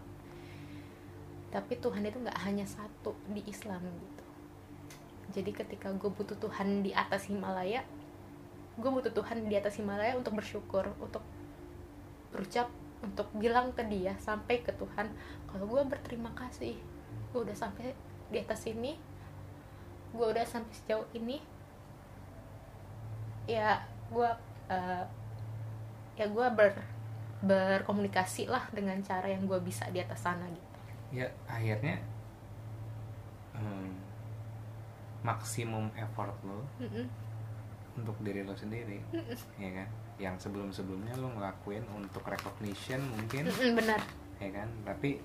tapi 1.49 1.81
Tuhan 1.81 2.05
itu 2.05 2.21
nggak 2.21 2.41
hanya 2.45 2.69
satu 2.69 3.17
di 3.33 3.41
Islam 3.49 3.81
gitu. 3.81 4.25
Jadi 5.29 5.51
ketika 5.53 5.93
gue 5.93 6.09
butuh 6.09 6.37
Tuhan 6.41 6.81
di 6.85 6.93
atas 6.93 7.29
Himalaya 7.29 7.85
gue 8.79 8.91
butuh 8.95 9.11
Tuhan 9.11 9.51
di 9.51 9.59
atas 9.59 9.83
Himalaya 9.83 10.15
untuk 10.15 10.39
bersyukur 10.39 10.87
untuk 11.03 11.21
berucap 12.31 12.71
untuk 13.03 13.27
bilang 13.35 13.75
ke 13.75 13.83
dia 13.91 14.15
sampai 14.23 14.63
ke 14.63 14.71
Tuhan 14.79 15.11
kalau 15.51 15.67
gue 15.67 15.83
berterima 15.83 16.31
kasih 16.39 16.79
gue 17.35 17.41
udah 17.43 17.59
sampai 17.59 17.91
di 18.31 18.39
atas 18.39 18.71
sini 18.71 18.95
gue 20.15 20.27
udah 20.27 20.47
sampai 20.47 20.71
sejauh 20.71 21.07
ini 21.19 21.43
ya 23.51 23.83
gue 24.15 24.31
eh, 24.71 25.05
ya 26.15 26.27
gue 26.31 26.47
ber 26.55 26.79
berkomunikasi 27.39 28.51
lah 28.51 28.67
dengan 28.71 28.99
cara 29.03 29.31
yang 29.31 29.47
gue 29.47 29.59
bisa 29.63 29.91
di 29.91 30.03
atas 30.03 30.23
sana 30.23 30.47
gitu 30.51 30.68
ya 31.09 31.27
akhirnya 31.49 31.97
hmm, 33.57 33.91
maksimum 35.25 35.89
effort 35.97 36.37
lo 36.45 36.63
Mm-mm. 36.79 37.07
untuk 37.99 38.17
diri 38.23 38.45
lo 38.45 38.55
sendiri 38.55 39.01
ya 39.59 39.71
kan? 39.73 39.89
Yang 40.19 40.51
sebelum 40.51 40.71
sebelumnya 40.75 41.15
lo 41.15 41.31
ngelakuin 41.35 41.87
untuk 41.95 42.27
recognition 42.27 43.03
mungkin. 43.15 43.49
Mm-mm, 43.49 43.73
benar. 43.79 44.01
Ya 44.43 44.51
kan? 44.51 44.69
Tapi 44.87 45.19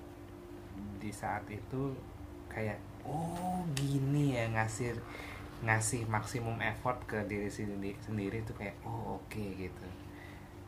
di 0.98 1.10
saat 1.14 1.46
itu 1.50 1.94
kayak 2.50 2.78
oh 3.06 3.62
gini 3.74 4.38
ya 4.38 4.46
ngasih 4.50 4.94
ngasih 5.64 6.06
maksimum 6.10 6.58
effort 6.62 6.98
ke 7.06 7.22
diri 7.26 7.50
sendiri 7.50 7.94
sendiri 8.02 8.42
itu 8.42 8.52
kayak 8.54 8.74
oh 8.86 9.18
oke 9.18 9.44
gitu. 9.54 9.86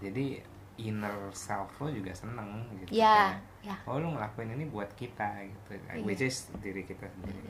Jadi 0.02 0.42
inner 0.76 1.32
self 1.32 1.72
lo 1.80 1.88
juga 1.88 2.12
seneng 2.12 2.68
gitu 2.76 3.00
ya 3.00 3.32
kayak, 3.32 3.40
ya. 3.64 3.76
Oh 3.88 3.96
lo 3.96 4.12
ngelakuin 4.12 4.52
ini 4.52 4.68
buat 4.68 4.92
kita 4.92 5.48
gitu. 5.48 5.80
Iya. 5.80 6.04
which 6.04 6.20
is 6.20 6.52
diri 6.60 6.84
kita 6.84 7.08
sendiri. 7.08 7.40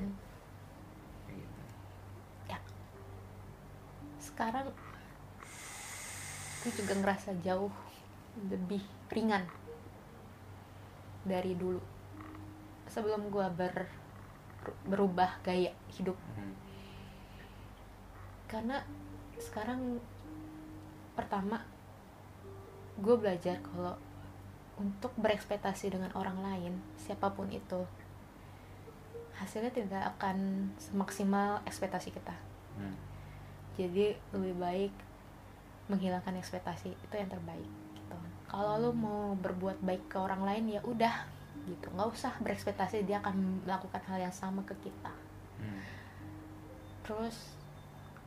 Kayak 1.27 1.39
gitu. 1.43 1.61
Sekarang 4.23 4.71
gue 6.63 6.73
juga 6.75 6.95
ngerasa 6.99 7.31
jauh 7.43 7.71
lebih 8.47 8.83
ringan 9.11 9.47
dari 11.27 11.59
dulu. 11.59 11.83
Sebelum 12.87 13.31
gue 13.31 13.47
ber 13.55 13.91
berubah 14.87 15.43
gaya 15.47 15.71
hidup. 15.95 16.19
Hmm. 16.35 16.55
karena 18.47 18.79
sekarang 19.43 19.99
pertama 21.19 21.59
gue 22.97 23.15
belajar 23.17 23.61
kalau 23.61 23.95
untuk 24.77 25.13
berekspektasi 25.17 25.89
dengan 25.89 26.13
orang 26.13 26.37
lain 26.41 26.73
siapa 26.97 27.33
pun 27.33 27.49
itu 27.49 27.85
hasilnya 29.37 29.69
tidak 29.69 30.17
akan 30.17 30.69
semaksimal 30.77 31.61
ekspektasi 31.65 32.13
kita 32.13 32.33
Hmm. 32.77 32.93
jadi 33.73 34.13
lebih 34.37 34.53
baik 34.61 34.93
menghilangkan 35.89 36.37
ekspektasi 36.37 36.93
itu 36.93 37.15
yang 37.17 37.25
terbaik 37.25 37.65
gitu 37.97 38.17
kalau 38.45 38.77
lo 38.77 38.93
mau 38.93 39.33
berbuat 39.33 39.81
baik 39.81 40.13
ke 40.13 40.21
orang 40.21 40.45
lain 40.45 40.77
ya 40.77 40.85
udah 40.85 41.25
gitu 41.65 41.89
nggak 41.89 42.13
usah 42.13 42.37
berekspektasi 42.37 43.09
dia 43.09 43.17
akan 43.25 43.65
melakukan 43.65 44.05
hal 44.05 44.21
yang 44.21 44.35
sama 44.35 44.61
ke 44.69 44.77
kita 44.85 45.13
Hmm. 45.57 45.81
terus 47.01 47.57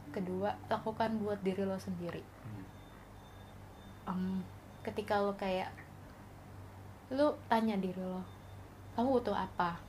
kedua 0.09 0.57
lakukan 0.65 1.21
buat 1.21 1.37
diri 1.45 1.61
lo 1.61 1.77
sendiri 1.77 2.25
Hmm. 4.09 4.41
Ketika 4.89 5.21
lo 5.21 5.33
kayak 5.37 5.69
lo 7.13 7.37
tanya 7.49 7.77
diri 7.77 8.01
lo 8.01 8.39
kamu 8.99 9.15
butuh 9.23 9.31
apa? 9.31 9.79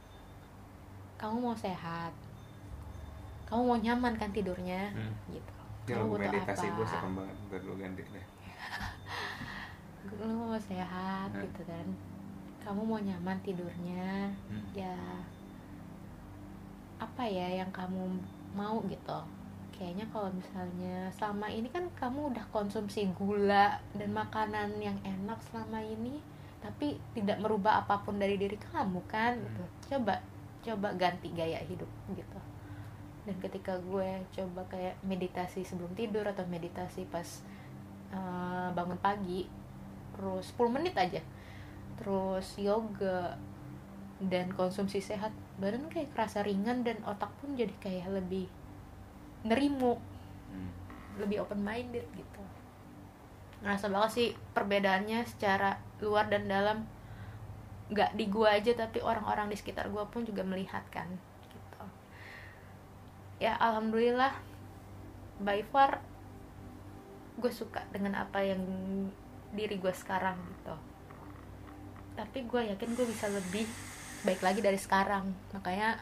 Kamu 1.18 1.42
mau 1.42 1.56
sehat? 1.58 2.14
Kamu 3.42 3.74
mau 3.74 3.74
nyaman 3.74 4.14
kan 4.14 4.30
tidurnya? 4.30 4.94
Hmm. 4.94 5.10
gitu. 5.34 5.54
Ya, 5.90 5.98
kamu 5.98 6.14
butuh 6.14 6.30
meditasi 6.30 6.70
apa? 6.70 6.76
gue 6.78 6.86
serem 6.86 7.12
banget 7.18 7.36
Ntar 7.50 7.60
lu 7.66 7.74
ganti 7.74 8.02
deh. 8.06 8.26
Lu 10.14 10.30
mau 10.30 10.54
sehat? 10.62 11.34
Hmm. 11.34 11.42
gitu 11.42 11.62
kan. 11.66 11.86
Kamu 12.62 12.80
mau 12.86 13.02
nyaman 13.02 13.38
tidurnya? 13.42 14.30
Hmm. 14.46 14.64
ya 14.78 14.94
apa 17.02 17.26
ya 17.26 17.58
yang 17.64 17.70
kamu 17.74 18.14
mau? 18.54 18.78
Gitu 18.86 19.18
kayaknya 19.80 20.04
kalau 20.12 20.28
misalnya 20.28 21.08
selama 21.16 21.48
ini 21.48 21.72
kan 21.72 21.88
kamu 21.96 22.36
udah 22.36 22.44
konsumsi 22.52 23.08
gula 23.16 23.80
dan 23.96 24.12
makanan 24.12 24.76
yang 24.76 25.00
enak 25.00 25.40
selama 25.48 25.80
ini 25.80 26.20
tapi 26.60 27.00
tidak 27.16 27.40
merubah 27.40 27.80
apa 27.80 28.04
pun 28.04 28.20
dari 28.20 28.36
diri 28.36 28.60
kamu 28.60 29.00
kan 29.08 29.40
gitu. 29.40 29.64
Coba 29.96 30.20
coba 30.60 30.92
ganti 31.00 31.32
gaya 31.32 31.56
hidup 31.64 31.88
gitu. 32.12 32.38
Dan 33.24 33.40
ketika 33.40 33.80
gue 33.80 34.20
coba 34.36 34.68
kayak 34.68 35.00
meditasi 35.00 35.64
sebelum 35.64 35.96
tidur 35.96 36.28
atau 36.28 36.44
meditasi 36.44 37.08
pas 37.08 37.40
uh, 38.12 38.68
bangun 38.76 39.00
pagi 39.00 39.48
terus 40.12 40.52
10 40.52 40.76
menit 40.76 40.92
aja 41.00 41.24
terus 41.96 42.56
yoga 42.56 43.36
dan 44.20 44.52
konsumsi 44.52 45.00
sehat 45.00 45.32
badan 45.56 45.88
kayak 45.88 46.12
kerasa 46.12 46.44
ringan 46.44 46.84
dan 46.84 47.00
otak 47.08 47.32
pun 47.40 47.56
jadi 47.56 47.72
kayak 47.80 48.08
lebih 48.12 48.48
nerimu. 49.44 49.96
Hmm. 50.50 50.70
lebih 51.20 51.44
open 51.44 51.60
minded 51.60 52.06
gitu. 52.16 52.42
Ngerasa 53.60 53.92
banget 53.92 54.10
sih 54.16 54.28
perbedaannya 54.56 55.20
secara 55.28 55.76
luar 56.00 56.32
dan 56.32 56.48
dalam. 56.48 56.88
Nggak 57.92 58.16
di 58.16 58.24
gua 58.30 58.56
aja 58.56 58.72
tapi 58.72 59.04
orang-orang 59.04 59.52
di 59.52 59.56
sekitar 59.58 59.90
gua 59.92 60.08
pun 60.08 60.24
juga 60.24 60.40
melihat 60.46 60.82
kan 60.88 61.06
gitu. 61.52 61.84
Ya 63.42 63.58
alhamdulillah 63.60 64.32
by 65.40 65.64
far 65.68 66.00
gue 67.40 67.48
suka 67.48 67.80
dengan 67.88 68.20
apa 68.20 68.44
yang 68.44 68.60
diri 69.56 69.80
gue 69.80 69.92
sekarang 69.96 70.36
gitu. 70.36 70.76
Tapi 72.12 72.44
gue 72.44 72.68
yakin 72.76 72.90
gue 72.92 73.06
bisa 73.08 73.32
lebih 73.32 73.64
baik 74.28 74.44
lagi 74.44 74.60
dari 74.60 74.76
sekarang. 74.76 75.32
Makanya 75.56 75.96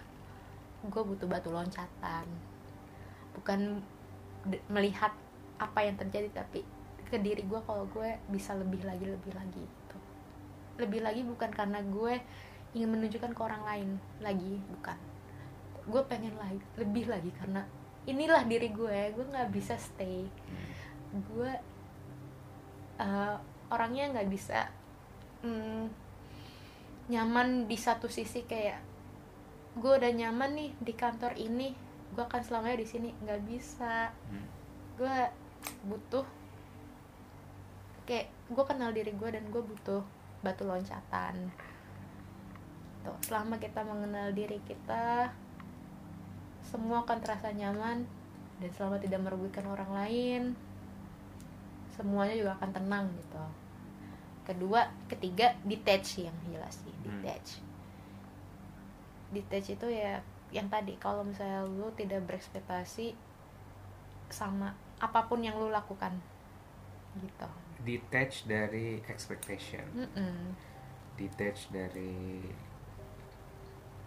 gue 0.82 1.02
butuh 1.06 1.30
batu 1.30 1.54
loncatan 1.54 2.26
bukan 3.38 3.78
melihat 4.66 5.14
apa 5.58 5.86
yang 5.86 5.94
terjadi 5.98 6.30
tapi 6.42 6.66
ke 7.08 7.16
diri 7.18 7.46
gue 7.46 7.60
kalau 7.64 7.88
gue 7.88 8.18
bisa 8.28 8.52
lebih 8.58 8.84
lagi 8.84 9.06
lebih 9.06 9.32
lagi 9.32 9.62
gitu. 9.62 9.98
Lebih 10.82 11.00
lagi 11.06 11.22
bukan 11.24 11.50
karena 11.54 11.80
gue 11.80 12.20
ingin 12.76 12.90
menunjukkan 12.90 13.32
ke 13.32 13.40
orang 13.40 13.62
lain 13.64 13.88
lagi 14.20 14.60
bukan. 14.76 14.98
Gue 15.88 16.02
pengen 16.04 16.36
lagi 16.36 16.60
lebih 16.76 17.08
lagi 17.08 17.30
karena 17.32 17.64
inilah 18.04 18.44
diri 18.44 18.68
gue 18.74 18.98
gue 19.16 19.24
nggak 19.24 19.50
bisa 19.54 19.74
stay. 19.80 20.28
Gue 21.14 21.50
uh, 23.00 23.36
orangnya 23.72 24.12
nggak 24.12 24.28
bisa 24.28 24.68
mm, 25.40 25.84
nyaman 27.08 27.64
di 27.64 27.76
satu 27.80 28.06
sisi 28.06 28.44
kayak 28.44 28.84
gue 29.80 29.92
udah 29.96 30.12
nyaman 30.12 30.50
nih 30.58 30.70
di 30.76 30.92
kantor 30.92 31.32
ini 31.40 31.87
gue 32.08 32.22
akan 32.22 32.40
selamanya 32.40 32.76
di 32.76 32.86
sini 32.86 33.08
nggak 33.18 33.40
bisa 33.44 34.10
Hmm. 34.28 34.46
gue 34.96 35.16
butuh 35.84 36.26
kayak 38.04 38.26
gue 38.48 38.64
kenal 38.64 38.90
diri 38.90 39.12
gue 39.12 39.28
dan 39.28 39.44
gue 39.46 39.60
butuh 39.60 40.00
batu 40.40 40.64
loncatan 40.64 41.50
tuh 43.02 43.16
selama 43.22 43.58
kita 43.58 43.82
mengenal 43.82 44.32
diri 44.32 44.58
kita 44.64 45.28
semua 46.62 47.02
akan 47.02 47.18
terasa 47.20 47.50
nyaman 47.50 48.04
dan 48.58 48.70
selama 48.72 48.98
tidak 48.98 49.20
merugikan 49.22 49.66
orang 49.66 49.90
lain 49.92 50.42
semuanya 51.92 52.34
juga 52.34 52.52
akan 52.56 52.70
tenang 52.72 53.06
gitu 53.14 53.44
kedua 54.44 54.88
ketiga 55.06 55.52
detach 55.62 56.18
yang 56.18 56.34
jelas 56.44 56.74
sih 56.80 56.94
Hmm. 56.98 57.20
detach 57.20 57.60
detach 59.30 59.68
itu 59.70 59.86
ya 59.86 60.24
yang 60.48 60.68
tadi 60.72 60.96
kalau 60.96 61.20
misalnya 61.24 61.64
lu 61.64 61.92
tidak 61.92 62.24
berekspektasi 62.24 63.12
sama 64.28 64.72
apa 65.00 65.24
pun 65.28 65.44
yang 65.44 65.56
lu 65.56 65.68
lakukan 65.68 66.16
gitu. 67.20 67.48
Detach 67.84 68.44
dari 68.48 69.00
expectation. 69.06 69.84
Mm-mm. 69.94 70.54
detach 71.18 71.66
dari 71.74 72.46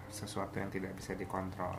sesuatu 0.08 0.60
yang 0.60 0.72
tidak 0.72 0.96
bisa 0.96 1.12
dikontrol. 1.12 1.76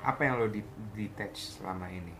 Apa 0.00 0.20
yang 0.24 0.40
lo 0.40 0.48
detach 0.96 1.60
selama 1.60 1.88
ini? 1.92 2.16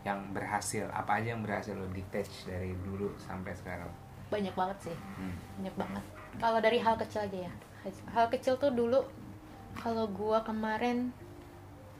Yang 0.00 0.18
berhasil 0.32 0.84
apa 0.88 1.20
aja 1.20 1.36
yang 1.36 1.44
berhasil 1.44 1.76
lo 1.76 1.88
detach 1.92 2.48
dari 2.48 2.72
dulu 2.84 3.12
sampai 3.20 3.52
sekarang? 3.52 3.92
Banyak 4.32 4.56
banget 4.56 4.92
sih. 4.92 4.96
Hmm. 4.96 5.36
banyak 5.60 5.76
banget. 5.76 6.04
Kalau 6.40 6.58
dari 6.64 6.78
hal 6.80 6.96
kecil 6.96 7.28
aja 7.28 7.38
ya. 7.48 7.52
Hal 8.16 8.32
kecil 8.32 8.56
tuh 8.56 8.72
dulu 8.72 9.04
kalau 9.80 10.04
gua 10.10 10.44
kemarin 10.44 11.14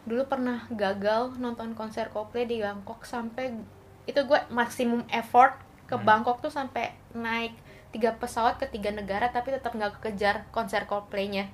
dulu 0.02 0.26
pernah 0.26 0.66
gagal 0.74 1.38
nonton 1.38 1.78
konser 1.78 2.10
Coldplay 2.10 2.46
di 2.46 2.58
Bangkok 2.58 3.06
sampai 3.06 3.54
itu 4.02 4.18
gue 4.26 4.40
maksimum 4.50 5.06
effort 5.14 5.54
ke 5.86 5.94
Hmm. 5.94 6.02
Bangkok 6.02 6.42
tuh 6.42 6.50
sampai 6.50 6.90
naik 7.14 7.54
tiga 7.94 8.16
pesawat 8.18 8.58
ke 8.58 8.66
tiga 8.66 8.90
negara 8.90 9.30
tapi 9.30 9.54
tetap 9.54 9.76
nggak 9.76 10.00
kekejar 10.00 10.48
konser 10.50 10.90
Coldplay-nya. 10.90 11.46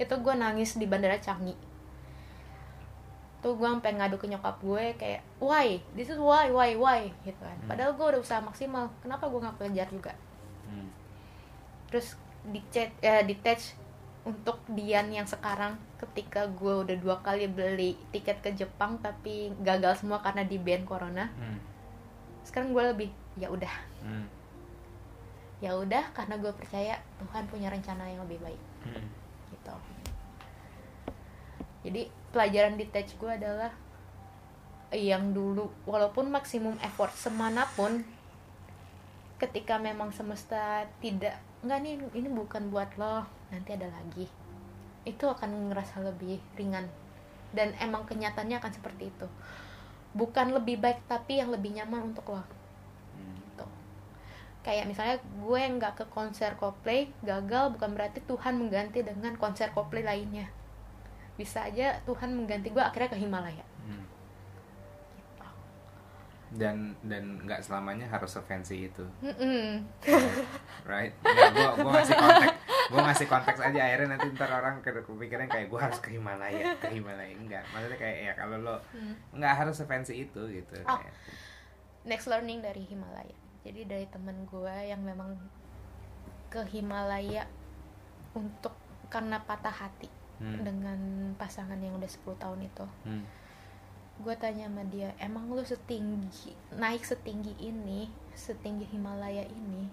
Itu 0.00 0.16
gue 0.24 0.32
nangis 0.32 0.80
di 0.80 0.88
bandara 0.88 1.20
Changi. 1.20 1.52
Tuh 3.44 3.52
gue 3.56 3.68
sampai 3.68 4.00
ngadu 4.00 4.16
ke 4.16 4.32
nyokap 4.32 4.56
gue 4.64 4.96
kayak 4.96 5.20
why? 5.36 5.84
This 5.92 6.08
is 6.08 6.16
why 6.16 6.48
why 6.48 6.72
why? 6.80 7.12
Gitu 7.20 7.36
kan. 7.36 7.56
Hmm. 7.60 7.68
padahal 7.68 7.92
gue 8.00 8.06
udah 8.16 8.20
usaha 8.24 8.40
maksimal. 8.40 8.88
Kenapa 9.04 9.28
gue 9.28 9.40
nggak 9.44 9.56
kejar 9.60 9.88
juga? 9.92 10.12
Hmm. 10.70 10.88
terus 11.90 12.14
di 12.46 12.62
chat 12.70 12.94
eh, 13.02 13.26
detach 13.26 13.74
untuk 14.20 14.60
Dian 14.68 15.08
yang 15.08 15.24
sekarang 15.24 15.80
ketika 15.96 16.44
gue 16.46 16.84
udah 16.84 16.96
dua 16.96 17.16
kali 17.20 17.48
beli 17.48 17.96
tiket 18.10 18.40
ke 18.40 18.52
Jepang 18.52 19.00
tapi 19.00 19.48
gagal 19.60 19.96
semua 19.96 20.20
karena 20.20 20.44
di 20.44 20.60
ban 20.60 20.84
corona 20.84 21.32
Hmm. 21.32 21.56
sekarang 22.44 22.72
gue 22.72 22.84
lebih 22.86 23.08
ya 23.34 23.48
udah 23.48 23.74
Hmm. 24.00 24.28
ya 25.58 25.72
udah 25.72 26.04
karena 26.12 26.36
gue 26.36 26.52
percaya 26.52 27.00
Tuhan 27.16 27.48
punya 27.48 27.68
rencana 27.68 28.04
yang 28.06 28.20
lebih 28.24 28.40
baik 28.40 28.62
Hmm. 28.84 29.04
gitu 29.50 29.74
jadi 31.80 32.02
pelajaran 32.30 32.76
detach 32.76 33.16
gue 33.16 33.30
adalah 33.30 33.72
yang 34.90 35.32
dulu 35.32 35.70
walaupun 35.86 36.28
maksimum 36.28 36.76
effort 36.80 37.14
semanapun 37.14 38.04
ketika 39.40 39.80
memang 39.80 40.12
semesta 40.12 40.84
tidak 41.00 41.40
nggak 41.64 41.78
nih 41.80 41.94
ini 42.12 42.28
bukan 42.28 42.68
buat 42.68 42.92
lo 43.00 43.24
nanti 43.48 43.72
ada 43.72 43.88
lagi. 43.88 44.28
Itu 45.08 45.32
akan 45.32 45.72
ngerasa 45.72 46.04
lebih 46.04 46.36
ringan. 46.60 46.84
Dan 47.50 47.72
emang 47.80 48.04
kenyataannya 48.04 48.60
akan 48.60 48.72
seperti 48.76 49.08
itu. 49.08 49.26
Bukan 50.12 50.52
lebih 50.52 50.78
baik 50.78 51.00
tapi 51.08 51.40
yang 51.40 51.48
lebih 51.48 51.72
nyaman 51.72 52.12
untuk 52.12 52.36
lo. 52.36 52.44
Gitu. 53.16 53.66
Kayak 54.60 54.92
misalnya 54.92 55.16
gue 55.18 55.60
nggak 55.80 55.94
ke 55.96 56.04
konser 56.12 56.52
Coldplay 56.60 57.08
gagal 57.24 57.72
bukan 57.74 57.96
berarti 57.96 58.20
Tuhan 58.28 58.60
mengganti 58.60 59.00
dengan 59.00 59.34
konser 59.40 59.72
Coldplay 59.72 60.04
lainnya. 60.04 60.52
Bisa 61.40 61.64
aja 61.64 61.96
Tuhan 62.04 62.36
mengganti 62.36 62.68
gue 62.68 62.84
akhirnya 62.84 63.16
ke 63.16 63.18
Himalaya. 63.18 63.69
Dan 66.52 66.76
dan 67.00 67.38
nggak 67.40 67.60
selamanya 67.60 68.06
harus 68.06 68.32
sefancy 68.32 68.86
itu 68.86 69.06
Mm-mm. 69.20 69.86
right 70.82 71.14
ya, 71.22 71.46
gua 71.48 71.70
gua 71.76 71.90
ngasih 71.94 72.16
konteks 72.16 72.54
gua 72.90 73.00
ngasih 73.06 73.26
konteks 73.28 73.60
aja 73.62 73.80
akhirnya 73.80 74.08
nanti 74.10 74.26
ntar 74.32 74.50
orang 74.50 74.80
ke- 74.80 74.90
kepikiran 74.96 75.46
kayak 75.46 75.66
gua 75.66 75.86
harus 75.86 75.98
ke 75.98 76.10
Himalaya 76.10 76.74
ke 76.76 76.90
Himalaya 76.90 77.30
enggak 77.30 77.62
maksudnya 77.70 77.96
kayak 77.96 78.16
ya 78.20 78.32
kalau 78.34 78.56
lo 78.58 78.76
Hmm. 78.90 79.14
nggak 79.32 79.54
harus 79.56 79.76
sefancy 79.76 80.24
itu 80.24 80.42
gitu 80.48 80.74
Oh. 80.82 80.98
kayak. 80.98 81.14
next 82.02 82.26
learning 82.26 82.58
dari 82.58 82.82
Himalaya 82.82 83.36
jadi 83.60 83.84
dari 83.84 84.06
temen 84.06 84.42
gue 84.44 84.74
yang 84.82 84.98
memang 85.00 85.36
ke 86.48 86.64
Himalaya 86.66 87.46
untuk 88.32 88.74
karena 89.06 89.38
patah 89.40 89.74
hati 89.76 90.08
Hmm. 90.36 90.64
dengan 90.64 90.96
pasangan 91.36 91.76
yang 91.76 91.92
udah 91.94 92.08
10 92.08 92.32
tahun 92.34 92.64
itu 92.64 92.86
Hmm. 93.04 93.22
Gue 94.20 94.34
tanya 94.36 94.68
sama 94.68 94.84
dia 94.84 95.16
emang 95.16 95.48
lu 95.48 95.64
setinggi 95.64 96.52
naik 96.76 97.02
setinggi 97.02 97.56
ini 97.58 98.04
setinggi 98.36 98.84
Himalaya 98.86 99.42
ini 99.42 99.88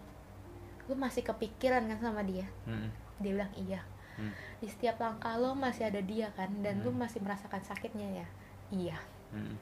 lu 0.87 0.95
masih 0.95 1.23
kepikiran 1.23 1.87
kan 1.87 1.99
sama 2.01 2.21
dia 2.21 2.43
Hmm. 2.63 2.91
dia 3.19 3.31
bilang 3.33 3.53
iya 3.55 3.81
Hmm. 4.19 4.33
di 4.59 4.67
setiap 4.67 4.99
langkah 4.99 5.37
lo 5.37 5.53
masih 5.53 5.87
ada 5.87 6.01
dia 6.01 6.27
kan 6.33 6.51
dan 6.59 6.83
lu 6.83 6.91
Hmm. 6.91 7.07
masih 7.07 7.23
merasakan 7.23 7.61
sakitnya 7.61 8.23
ya 8.23 8.27
iya 8.69 8.97
Hmm. 9.31 9.55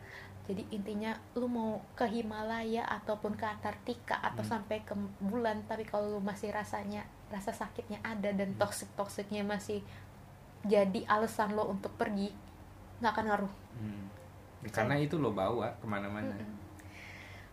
jadi 0.46 0.62
intinya 0.70 1.14
lu 1.34 1.46
mau 1.46 1.82
ke 1.94 2.06
Himalaya 2.06 2.86
ataupun 2.86 3.34
ke 3.34 3.46
Antartika 3.46 4.18
atau 4.18 4.42
Hmm. 4.42 4.52
sampai 4.58 4.82
ke 4.82 4.94
bulan 5.20 5.62
tapi 5.66 5.86
kalau 5.86 6.10
lu 6.10 6.22
masih 6.22 6.50
rasanya 6.50 7.06
rasa 7.30 7.54
sakitnya 7.54 8.02
ada 8.02 8.34
dan 8.34 8.54
Hmm. 8.54 8.60
toksik 8.60 8.90
toksiknya 8.94 9.46
masih 9.46 9.86
jadi 10.64 11.06
alasan 11.06 11.54
lo 11.54 11.70
untuk 11.70 11.94
pergi 11.94 12.34
nggak 12.98 13.14
akan 13.14 13.26
ngaruh 13.28 13.54
Hmm. 13.76 14.06
Karena 14.74 14.96
itu 14.98 15.18
lo 15.22 15.34
bawa 15.34 15.74
ke 15.78 15.86
mana-mana. 15.86 16.34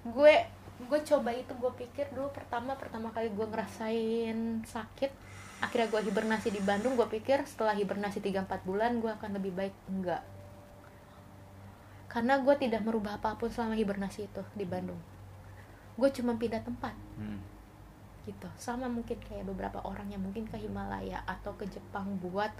Gue 0.05 0.35
gue 0.83 1.01
coba 1.07 1.31
itu 1.31 1.53
gue 1.55 1.73
pikir 1.79 2.11
dulu 2.11 2.33
pertama 2.35 2.75
pertama 2.75 3.15
kali 3.15 3.31
gue 3.31 3.47
ngerasain 3.47 4.67
sakit 4.67 5.11
akhirnya 5.63 5.87
gue 5.95 6.01
hibernasi 6.11 6.51
di 6.51 6.59
Bandung 6.59 6.99
gue 6.99 7.07
pikir 7.07 7.47
setelah 7.47 7.71
hibernasi 7.79 8.19
3-4 8.19 8.67
bulan 8.67 8.99
gue 8.99 9.11
akan 9.15 9.31
lebih 9.39 9.55
baik 9.55 9.75
enggak. 9.87 10.23
Karena 12.11 12.43
gue 12.43 12.55
tidak 12.59 12.83
merubah 12.85 13.17
apa 13.17 13.39
pun 13.39 13.49
selama 13.49 13.79
hibernasi 13.79 14.27
itu 14.27 14.43
di 14.59 14.67
Bandung. 14.67 14.99
Gue 15.97 16.11
cuma 16.11 16.35
pindah 16.37 16.61
tempat. 16.61 16.93
Hmm. 17.17 17.41
gitu. 18.23 18.47
Sama 18.55 18.87
mungkin 18.87 19.19
kayak 19.19 19.51
beberapa 19.51 19.83
orang 19.83 20.07
yang 20.07 20.23
mungkin 20.23 20.47
ke 20.47 20.55
Himalaya 20.55 21.27
atau 21.27 21.59
ke 21.59 21.67
Jepang 21.67 22.07
buat 22.23 22.55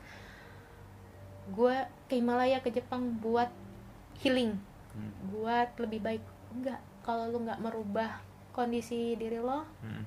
gue 1.55 1.77
ke 2.07 2.19
Himalaya 2.19 2.63
ke 2.63 2.71
Jepang 2.71 3.19
buat 3.19 3.51
healing 4.21 4.59
Hmm. 4.93 5.09
buat 5.33 5.73
lebih 5.81 6.05
baik 6.05 6.21
enggak 6.53 6.77
kalau 7.01 7.33
lu 7.33 7.41
nggak 7.43 7.65
merubah 7.65 8.21
kondisi 8.53 9.17
diri 9.17 9.41
lo 9.41 9.65
Hmm. 9.81 10.05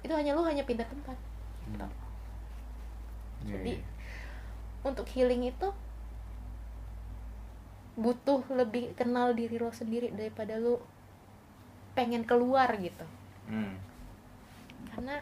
itu 0.00 0.12
hanya 0.12 0.32
lu 0.32 0.40
hanya 0.40 0.64
pindah 0.64 0.88
tempat 0.88 1.16
Hmm. 1.68 1.76
gitu. 1.76 1.86
Iya, 3.44 3.50
Jadi, 3.60 3.72
iya. 3.76 3.84
untuk 4.80 5.04
healing 5.12 5.44
itu 5.44 5.68
butuh 7.94 8.42
lebih 8.50 8.96
kenal 8.98 9.36
diri 9.36 9.60
lo 9.60 9.70
sendiri 9.70 10.10
daripada 10.10 10.58
lu 10.58 10.80
pengen 11.94 12.26
keluar 12.26 12.66
gitu 12.80 13.06
Hmm. 13.46 13.76
karena 14.90 15.20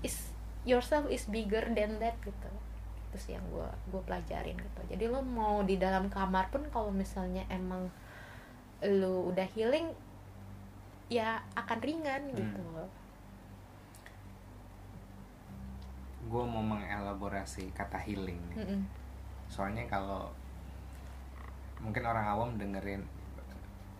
is 0.00 0.30
yourself 0.62 1.10
is 1.10 1.26
bigger 1.26 1.66
than 1.74 1.98
that 1.98 2.14
gitu 2.22 2.48
itu 3.08 3.16
sih 3.18 3.32
yang 3.32 3.44
gue 3.48 3.64
gue 3.88 4.02
pelajarin 4.02 4.54
gitu 4.54 4.80
jadi 4.86 5.04
lo 5.06 5.20
mau 5.20 5.60
di 5.62 5.76
dalam 5.76 6.06
kamar 6.06 6.48
pun 6.48 6.60
kalau 6.68 6.88
misalnya 6.88 7.42
emang 7.48 7.88
lu 8.80 9.28
udah 9.28 9.48
healing 9.48 9.88
ya 11.08 11.40
akan 11.54 11.78
ringan 11.80 12.22
Hmm. 12.28 12.36
gitu 12.36 12.62
gue 16.28 16.44
mau 16.44 16.60
mengelaborasi 16.60 17.72
kata 17.72 17.96
healing 17.98 18.36
nih. 18.52 18.56
Mm-mm. 18.60 18.80
soalnya 19.48 19.88
kalau 19.88 20.28
mungkin 21.80 22.04
orang 22.04 22.26
awam 22.26 22.50
dengerin 22.54 23.00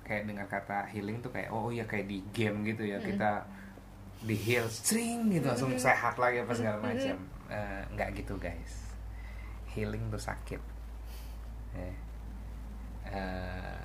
kayak 0.05 0.29
dengar 0.29 0.45
kata 0.47 0.85
healing 0.87 1.17
tuh 1.19 1.33
kayak 1.33 1.49
oh 1.49 1.73
iya 1.73 1.85
kayak 1.85 2.05
di 2.05 2.21
game 2.31 2.69
gitu 2.69 2.85
ya 2.85 3.01
Mm-mm. 3.01 3.09
kita 3.09 3.31
di 4.21 4.37
heal 4.37 4.69
string 4.69 5.31
gitu 5.31 5.49
langsung 5.49 5.73
Mm-mm. 5.73 5.81
sehat 5.81 6.15
lagi 6.17 6.45
apa 6.45 6.53
segala 6.53 6.79
macam 6.85 7.17
Eh, 7.49 7.81
nggak 7.97 8.13
gitu 8.13 8.37
guys 8.37 8.88
healing 9.79 10.11
tuh 10.11 10.19
sakit 10.19 10.59
Eh. 11.73 11.95
Eh, 13.07 13.81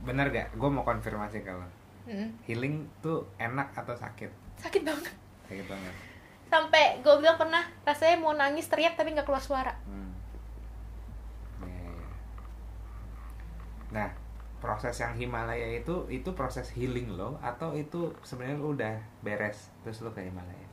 bener 0.00 0.30
gak 0.30 0.54
gue 0.54 0.68
mau 0.70 0.82
konfirmasi 0.82 1.44
kalau 1.44 1.66
Mm-mm. 2.08 2.32
healing 2.48 2.88
tuh 2.98 3.26
enak 3.36 3.70
atau 3.76 3.92
sakit 3.92 4.30
sakit 4.56 4.82
banget 4.82 5.12
sakit 5.44 5.66
banget 5.68 5.94
sampai 6.48 7.04
gue 7.04 7.14
bilang 7.20 7.36
pernah 7.36 7.60
rasanya 7.84 8.16
mau 8.16 8.32
nangis 8.32 8.66
teriak 8.66 8.96
tapi 8.96 9.12
nggak 9.12 9.28
keluar 9.28 9.42
suara 9.42 9.74
Hmm. 9.84 10.12
Iya, 11.60 11.82
iya. 11.84 12.08
Nah, 13.92 14.08
proses 14.58 14.96
yang 14.96 15.12
Himalaya 15.14 15.68
itu 15.76 16.08
itu 16.08 16.30
proses 16.32 16.72
healing 16.72 17.14
lo 17.14 17.36
atau 17.38 17.74
itu 17.74 18.14
sebenarnya 18.24 18.56
lo 18.56 18.68
udah 18.72 18.94
beres 19.20 19.68
terus 19.82 20.00
lo 20.00 20.10
ke 20.10 20.24
Himalaya? 20.24 20.67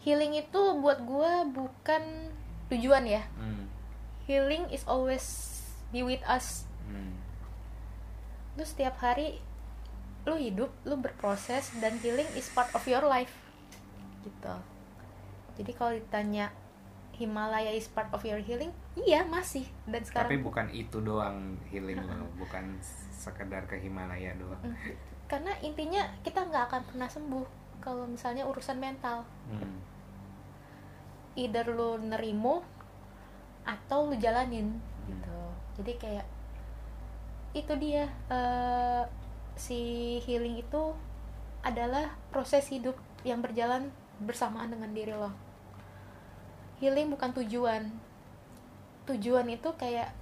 Healing 0.00 0.32
itu 0.34 0.62
buat 0.78 1.00
gue 1.00 1.32
bukan 1.50 2.02
tujuan 2.68 3.04
ya 3.04 3.22
Hmm. 3.34 3.68
healing 4.24 4.64
is 4.68 4.84
always 4.84 5.24
be 5.88 6.00
with 6.00 6.22
us 6.24 6.64
Hmm. 6.84 7.18
lu 8.54 8.64
setiap 8.64 8.98
hari 8.98 9.38
lu 10.22 10.36
hidup 10.36 10.68
lu 10.82 10.96
berproses 10.96 11.72
dan 11.78 11.96
healing 11.98 12.28
is 12.34 12.48
part 12.48 12.68
of 12.70 12.84
your 12.84 13.02
life 13.02 13.32
gitu 14.20 14.54
jadi 15.56 15.70
kalau 15.72 15.92
ditanya 15.94 16.52
Himalaya 17.12 17.68
is 17.68 17.84
part 17.84 18.08
of 18.10 18.24
your 18.24 18.40
healing 18.40 18.72
iya 18.96 19.20
masih 19.22 19.68
dan 19.84 20.00
Tapi 20.00 20.08
sekarang 20.08 20.40
bukan 20.40 20.66
itu 20.70 20.98
doang 20.98 21.38
healing 21.68 22.00
lo, 22.00 22.24
bukan 22.42 22.80
sekedar 23.12 23.64
ke 23.66 23.76
Himalaya 23.76 24.32
doang. 24.34 24.60
Mm. 24.62 24.96
karena 25.26 25.52
intinya 25.60 26.02
kita 26.20 26.42
nggak 26.42 26.64
akan 26.66 26.82
pernah 26.82 27.06
sembuh 27.06 27.46
kalau 27.78 28.02
misalnya 28.04 28.44
urusan 28.44 28.76
mental 28.76 29.22
Hmm. 29.46 29.78
Either 31.34 31.66
lu 31.68 31.98
nerimo 32.00 32.62
atau 33.62 34.08
lu 34.08 34.16
jalanin 34.16 34.80
gitu 35.06 35.40
jadi 35.80 35.92
kayak 35.96 36.26
itu 37.52 37.72
dia 37.78 38.06
eh, 38.30 39.02
si 39.54 39.80
healing 40.22 40.58
itu 40.58 40.94
adalah 41.60 42.14
proses 42.30 42.66
hidup 42.70 42.96
yang 43.22 43.44
berjalan 43.44 43.92
bersamaan 44.22 44.72
dengan 44.72 44.90
diri 44.90 45.12
lo 45.12 45.28
healing 46.80 47.12
bukan 47.12 47.36
tujuan 47.36 47.92
tujuan 49.04 49.46
itu 49.50 49.68
kayak 49.76 50.14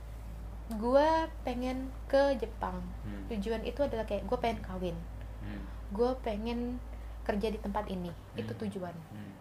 gue 0.69 1.09
pengen 1.45 1.89
ke 2.11 2.37
Jepang 2.37 2.83
Hmm. 3.05 3.25
tujuan 3.33 3.65
itu 3.65 3.81
adalah 3.81 4.05
kayak 4.05 4.25
gue 4.29 4.39
pengen 4.41 4.61
kawin 4.61 4.97
Hmm. 5.41 5.63
gue 5.95 6.11
pengen 6.21 6.77
kerja 7.25 7.49
di 7.49 7.59
tempat 7.61 7.89
ini 7.89 8.13
itu 8.35 8.53
Hmm. 8.53 8.61
tujuan 8.67 8.97
Hmm. 9.13 9.33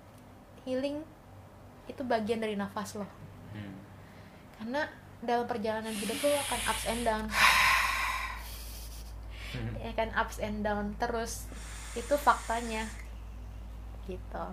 healing 0.63 1.03
itu 1.87 2.01
bagian 2.03 2.39
dari 2.39 2.53
nafas 2.53 2.95
lo 2.95 3.07
Hmm. 3.47 3.73
karena 4.59 4.85
dalam 5.17 5.47
perjalanan 5.47 5.89
hidup 5.89 6.19
lo 6.19 6.29
akan 6.29 6.59
ups 6.67 6.85
and 6.85 7.01
down 7.01 7.25
Hmm. 9.47 9.73
ya 9.79 9.95
kan 9.95 10.11
ups 10.13 10.37
and 10.37 10.61
down 10.61 10.91
terus 10.99 11.47
itu 11.95 12.13
faktanya 12.13 12.83
gitu 14.03 14.47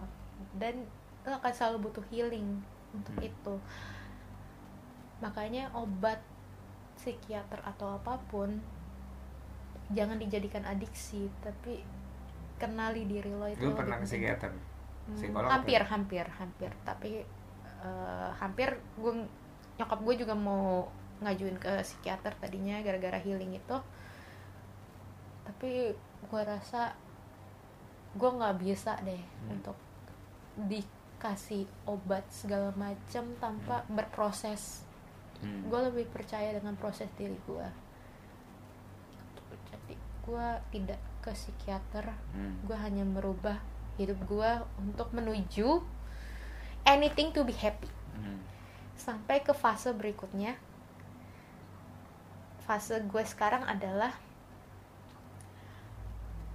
dan 0.54 0.86
lo 1.22 1.34
akan 1.34 1.52
selalu 1.52 1.90
butuh 1.90 2.04
healing 2.08 2.62
untuk 2.94 3.14
Hmm. 3.18 3.26
itu 3.26 3.54
makanya 5.18 5.66
obat 5.74 6.22
psikiater 6.94 7.58
atau 7.60 7.98
apa 7.98 8.14
pun 8.30 8.62
jangan 9.90 10.16
dijadikan 10.16 10.62
adiksi 10.62 11.26
tapi 11.40 11.82
kenali 12.56 13.04
diri 13.04 13.28
lo 13.28 13.50
itu 13.50 13.58
Lu 13.58 13.74
lebih 13.74 13.78
pernah 13.82 13.98
ke 13.98 14.06
psikiater? 14.06 14.52
Hmm, 15.04 15.14
Psikolog 15.14 15.50
hampir 15.50 15.78
apa? 15.78 15.90
hampir 15.90 16.24
hampir 16.34 16.70
tapi 16.82 17.10
eh, 17.84 18.30
hampir 18.34 18.72
gue 18.94 19.12
nyokap 19.74 20.00
gue 20.00 20.14
juga 20.16 20.32
mau 20.32 20.88
ngajuin 21.20 21.56
ke 21.56 21.80
psikiater 21.80 22.32
tadinya 22.34 22.80
gara-gara 22.80 23.18
healing 23.18 23.52
itu 23.52 23.76
tapi 25.44 25.92
gue 26.24 26.42
rasa 26.42 26.96
gue 28.14 28.30
nggak 28.30 28.56
bisa 28.58 28.96
deh 29.00 29.18
Hmm. 29.18 29.52
untuk 29.52 29.76
dikasih 30.56 31.66
obat 31.84 32.24
segala 32.28 32.72
macam 32.74 33.28
tanpa 33.36 33.84
berproses 33.86 34.86
Hmm. 35.36 35.68
gue 35.68 35.80
lebih 35.84 36.06
percaya 36.08 36.48
dengan 36.50 36.72
proses 36.74 37.10
diri 37.12 37.36
gue 37.44 37.66
jadi 39.66 39.94
gue 40.24 40.46
tidak 40.72 41.00
ke 41.20 41.30
psikiater 41.30 42.08
Hmm. 42.32 42.56
gue 42.64 42.76
hanya 42.76 43.04
merubah 43.04 43.60
hidup 43.94 44.18
gue 44.24 44.50
untuk 44.76 45.08
menuju 45.10 45.80
anything 46.84 47.30
to 47.30 47.42
be 47.42 47.52
happy 47.52 47.88
Hmm. 48.14 48.38
sampai 48.94 49.40
ke 49.40 49.50
fase 49.50 49.90
berikutnya 49.90 50.54
fase 52.60 52.96
gue 53.00 53.22
sekarang 53.24 53.62
adalah 53.64 54.14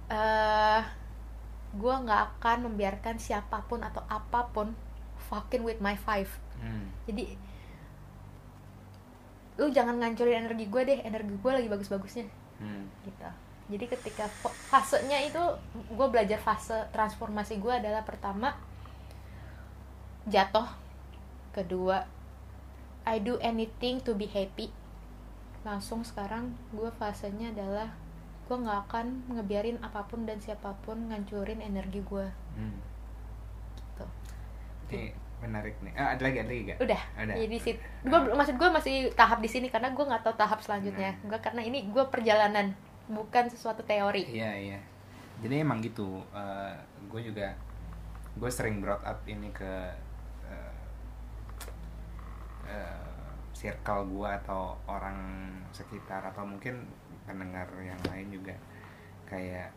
eh 0.08 0.82
gue 1.70 1.94
nggak 1.94 2.22
akan 2.34 2.66
membiarkan 2.66 3.16
siapa 3.16 3.62
pun 3.62 3.78
atau 3.80 4.02
apa 4.08 4.50
pun 4.50 4.74
fucking 5.28 5.62
with 5.62 5.78
my 5.78 5.94
five 5.94 6.26
Hmm. 6.58 6.90
jadi 7.06 7.38
lu 9.56 9.68
jangan 9.68 9.96
ngancurin 9.96 10.44
energi 10.44 10.66
gue 10.66 10.82
deh 10.82 10.98
energi 11.00 11.36
gue 11.36 11.52
lagi 11.52 11.68
bagus-bagusnya 11.68 12.26
Hmm. 12.58 12.88
gitu 13.04 13.28
jadi 13.70 13.86
ketika 13.88 14.26
fasenya 14.66 15.22
itu 15.22 15.38
gue 15.88 16.06
belajar 16.06 16.36
fase 16.36 16.90
transformasi 16.90 17.56
gue 17.56 17.70
adalah 17.70 18.02
pertama 18.02 18.58
jatuh 20.26 20.66
kedua 21.50 22.04
I 23.02 23.18
do 23.18 23.40
anything 23.40 24.02
to 24.02 24.12
be 24.12 24.26
happy 24.26 24.68
langsung 25.62 26.02
sekarang 26.02 26.52
gue 26.70 26.88
fasenya 26.92 27.52
adalah 27.52 27.88
gue 28.44 28.56
nggak 28.56 28.90
akan 28.90 29.06
ngebiarin 29.30 29.78
apa 29.80 30.02
pun 30.04 30.26
dan 30.26 30.40
siapa 30.40 30.74
pun 30.82 31.08
ngancurin 31.08 31.60
energi 31.60 32.02
gue 32.02 32.26
Hmm. 32.50 32.76
gitu 34.90 35.14
menarik 35.40 35.72
nih. 35.80 35.94
Ah, 35.96 36.12
ada 36.12 36.20
lagi, 36.20 36.36
ada 36.36 36.50
lagi 36.50 36.62
gak? 36.68 36.78
udah, 36.82 37.00
Ada. 37.16 37.32
jadi 37.38 37.56
sit 37.56 37.76
gue 38.02 38.18
maksud 38.28 38.60
gue 38.60 38.68
masih 38.68 38.94
tahap 39.14 39.40
di 39.40 39.48
sini 39.48 39.72
karena 39.72 39.88
gue 39.88 40.02
nggak 40.02 40.20
tahu 40.20 40.34
tahap 40.36 40.60
selanjutnya 40.60 41.16
Hmm. 41.16 41.32
gue 41.32 41.38
karena 41.38 41.62
ini 41.62 41.88
gue 41.88 42.04
perjalanan 42.04 42.74
bukan 43.10 43.50
sesuatu 43.50 43.82
teori 43.82 44.22
Iya 44.30 44.52
iya. 44.56 44.80
Jadi 45.42 45.54
emang 45.60 45.82
gitu. 45.82 46.22
gue 47.10 47.20
juga 47.26 47.52
gue 48.38 48.50
sering 48.50 48.78
brought 48.78 49.02
up 49.02 49.18
ini 49.26 49.50
ke 49.50 49.72
eh, 50.46 50.74
eh, 52.70 53.10
circle 53.50 54.06
gue 54.06 54.30
atau 54.46 54.78
orang 54.86 55.18
sekitar 55.74 56.22
atau 56.30 56.46
mungkin 56.46 56.86
pendengar 57.26 57.66
yang 57.82 57.98
lain 58.08 58.30
juga 58.30 58.54
kayak 59.26 59.70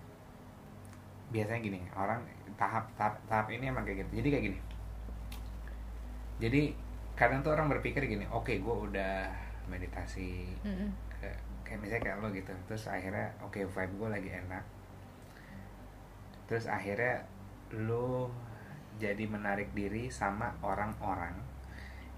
biasanya 1.33 1.61
gini 1.65 1.79
orang 1.97 2.21
tahap 2.55 2.85
tahap, 2.93 3.17
tahap 3.25 3.47
ini 3.49 3.67
emang 3.73 3.83
kayak 3.83 4.05
gitu. 4.05 4.21
Jadi 4.21 4.27
kayak 4.29 4.43
gini. 4.45 4.59
Jadi 6.41 6.61
kadang 7.17 7.41
tuh 7.45 7.53
orang 7.53 7.69
berpikir 7.69 8.05
gini, 8.05 8.25
oke 8.29 8.53
gue 8.53 8.75
udah 8.89 9.29
meditasi 9.69 10.49
kayak, 10.65 10.89
kayak 11.73 11.81
misalnya 11.81 12.03
kayak 12.05 12.17
lo 12.21 12.29
gitu. 12.29 12.53
Terus 12.69 12.85
akhirnya 12.85 13.33
oke 13.41 13.57
vibe 13.65 13.93
gue 13.97 14.09
lagi 14.13 14.29
enak. 14.29 14.63
Terus 16.45 16.69
akhirnya 16.69 17.25
lo 17.73 18.29
jadi 19.01 19.25
menarik 19.25 19.73
diri 19.73 20.13
sama 20.13 20.53
orang-orang 20.61 21.33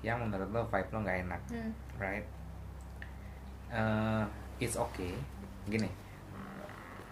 yang 0.03 0.19
menurut 0.19 0.51
lo 0.51 0.67
vibe 0.67 0.91
lo 0.91 0.99
nggak 1.07 1.19
enak 1.23 1.41
Hmm. 1.47 1.71
right? 1.95 2.27
Eh, 3.71 4.25
it's 4.59 4.75
okay. 4.75 5.15
Gini 5.71 6.03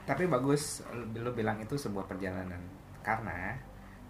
tapi 0.03 0.27
bagus 0.27 0.83
lo 1.15 1.31
bilang 1.31 1.63
itu 1.63 1.79
sebuah 1.79 2.03
perjalanan. 2.03 2.59
Karena 2.99 3.55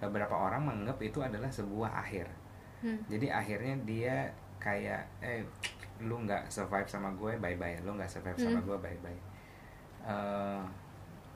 beberapa 0.01 0.33
orang 0.33 0.65
menganggap 0.65 0.97
itu 1.05 1.21
adalah 1.21 1.53
sebuah 1.53 2.01
akhir. 2.01 2.27
Hmm. 2.83 2.99
jadi 3.07 3.31
akhirnya 3.31 3.79
dia 3.87 4.15
kayak 4.59 5.07
eh 5.23 5.47
lu 6.03 6.23
nggak 6.23 6.47
survive 6.47 6.85
sama 6.85 7.09
gue 7.15 7.39
bye 7.39 7.55
bye 7.55 7.79
lu 7.81 7.95
nggak 7.95 8.11
survive 8.11 8.37
sama 8.37 8.59
Hmm. 8.59 8.67
gue 8.67 8.77
bye 8.79 8.99
bye 9.01 9.19
Eh, 10.03 10.63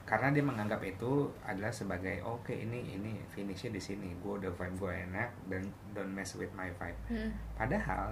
karena 0.04 0.28
dia 0.32 0.44
menganggap 0.44 0.84
itu 0.84 1.32
adalah 1.40 1.72
sebagai 1.72 2.20
oke 2.20 2.52
ini 2.52 3.00
ini 3.00 3.16
finishnya 3.32 3.72
di 3.72 3.80
sini. 3.80 4.12
Gue 4.20 4.40
udah 4.44 4.52
vibe 4.52 4.76
gue 4.76 4.94
enak 5.08 5.30
dan 5.48 5.64
don't 5.96 6.12
mess 6.12 6.36
with 6.36 6.52
my 6.52 6.68
vibe. 6.76 7.00
Hmm. 7.08 7.32
padahal 7.56 8.12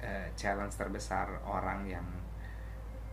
eh, 0.00 0.28
challenge 0.36 0.76
terbesar 0.76 1.40
orang 1.40 1.88
yang 1.88 2.04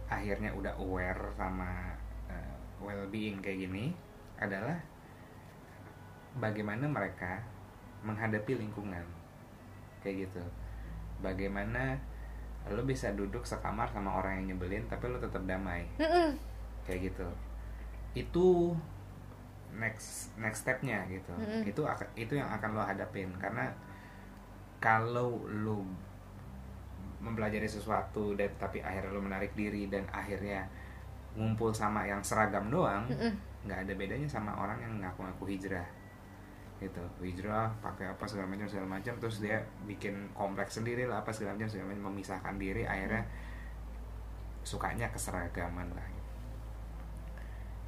akhirnya 0.08 0.52
udah 0.52 0.76
aware 0.80 1.32
sama 1.36 1.96
eh, 2.28 2.56
well-being 2.84 3.40
kayak 3.40 3.68
gini 3.68 3.96
adalah 4.40 4.76
bagaimana 6.38 6.86
mereka 6.92 7.40
menghadapi 8.04 8.52
lingkungan. 8.56 9.04
Kayak 10.04 10.28
gitu. 10.28 10.44
Bagaimana 11.20 11.98
lo 12.74 12.84
bisa 12.84 13.14
duduk 13.14 13.46
sekamar 13.46 13.88
sama 13.92 14.18
orang 14.20 14.42
yang 14.42 14.56
nyebelin 14.56 14.84
tapi 14.90 15.08
lo 15.08 15.22
tetap 15.22 15.44
damai. 15.46 15.86
Mm-mm. 16.02 16.36
kayak 16.88 17.12
gitu. 17.12 17.28
Itu 18.18 18.74
next 19.76 20.34
next 20.40 20.66
stepnya 20.66 21.06
gitu. 21.12 21.32
Mm-mm. 21.36 21.64
itu 21.68 21.82
itu 22.18 22.34
yang 22.36 22.50
akan 22.50 22.76
lo 22.76 22.82
hadapin. 22.84 23.30
Karena 23.38 23.70
kalau 24.82 25.46
lo 25.46 25.86
mempelajari 27.18 27.66
sesuatu 27.66 28.38
dan 28.38 28.50
tapi 28.62 28.82
akhirnya 28.82 29.12
lo 29.14 29.22
menarik 29.22 29.52
diri 29.58 29.90
dan 29.90 30.06
akhirnya 30.14 30.66
ngumpul 31.38 31.74
sama 31.74 32.06
yang 32.06 32.22
seragam 32.22 32.70
doang 32.70 33.06
nggak 33.66 33.84
ada 33.84 33.94
bedanya 33.94 34.30
sama 34.30 34.54
orang 34.58 34.80
yang 34.80 34.94
ngaku-ngaku 35.02 35.54
hijrah 35.54 35.86
gitu. 36.78 37.04
Hijrah 37.22 37.74
pakai 37.82 38.14
apa 38.14 38.24
segala 38.30 38.48
macam 38.50 38.68
segala 38.70 38.88
macam. 39.00 39.14
Terus 39.18 39.42
dia 39.42 39.62
bikin 39.90 40.30
kompleks 40.38 40.78
sendiri 40.78 41.10
lah 41.10 41.26
apa 41.26 41.34
segala 41.34 41.58
macam 41.58 41.70
segala 41.70 41.94
macam 41.94 42.06
memisahkan 42.14 42.56
diri 42.62 42.84
akhirnya 42.86 43.24
sukanya 44.68 45.08
keseragaman 45.10 45.88
lah. 45.96 46.06
Gitu. 46.06 46.16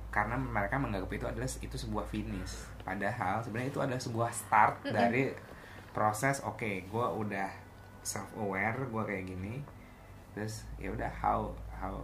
karena 0.10 0.42
mereka 0.42 0.82
menganggap 0.82 1.12
itu 1.14 1.26
adalah 1.30 1.46
itu 1.46 1.78
sebuah 1.78 2.06
finish. 2.10 2.66
Padahal 2.82 3.46
sebenarnya 3.46 3.70
itu 3.70 3.82
adalah 3.82 4.02
sebuah 4.02 4.30
start 4.34 4.90
dari 4.90 5.30
proses 5.94 6.42
oke 6.42 6.90
gue 6.90 7.08
udah 7.22 7.50
self 8.02 8.34
aware 8.42 8.90
gue 8.90 9.04
kayak 9.06 9.26
gini. 9.30 9.62
Terus 10.34 10.66
ya 10.82 10.90
udah 10.90 11.12
how 11.14 11.54
how 11.70 12.02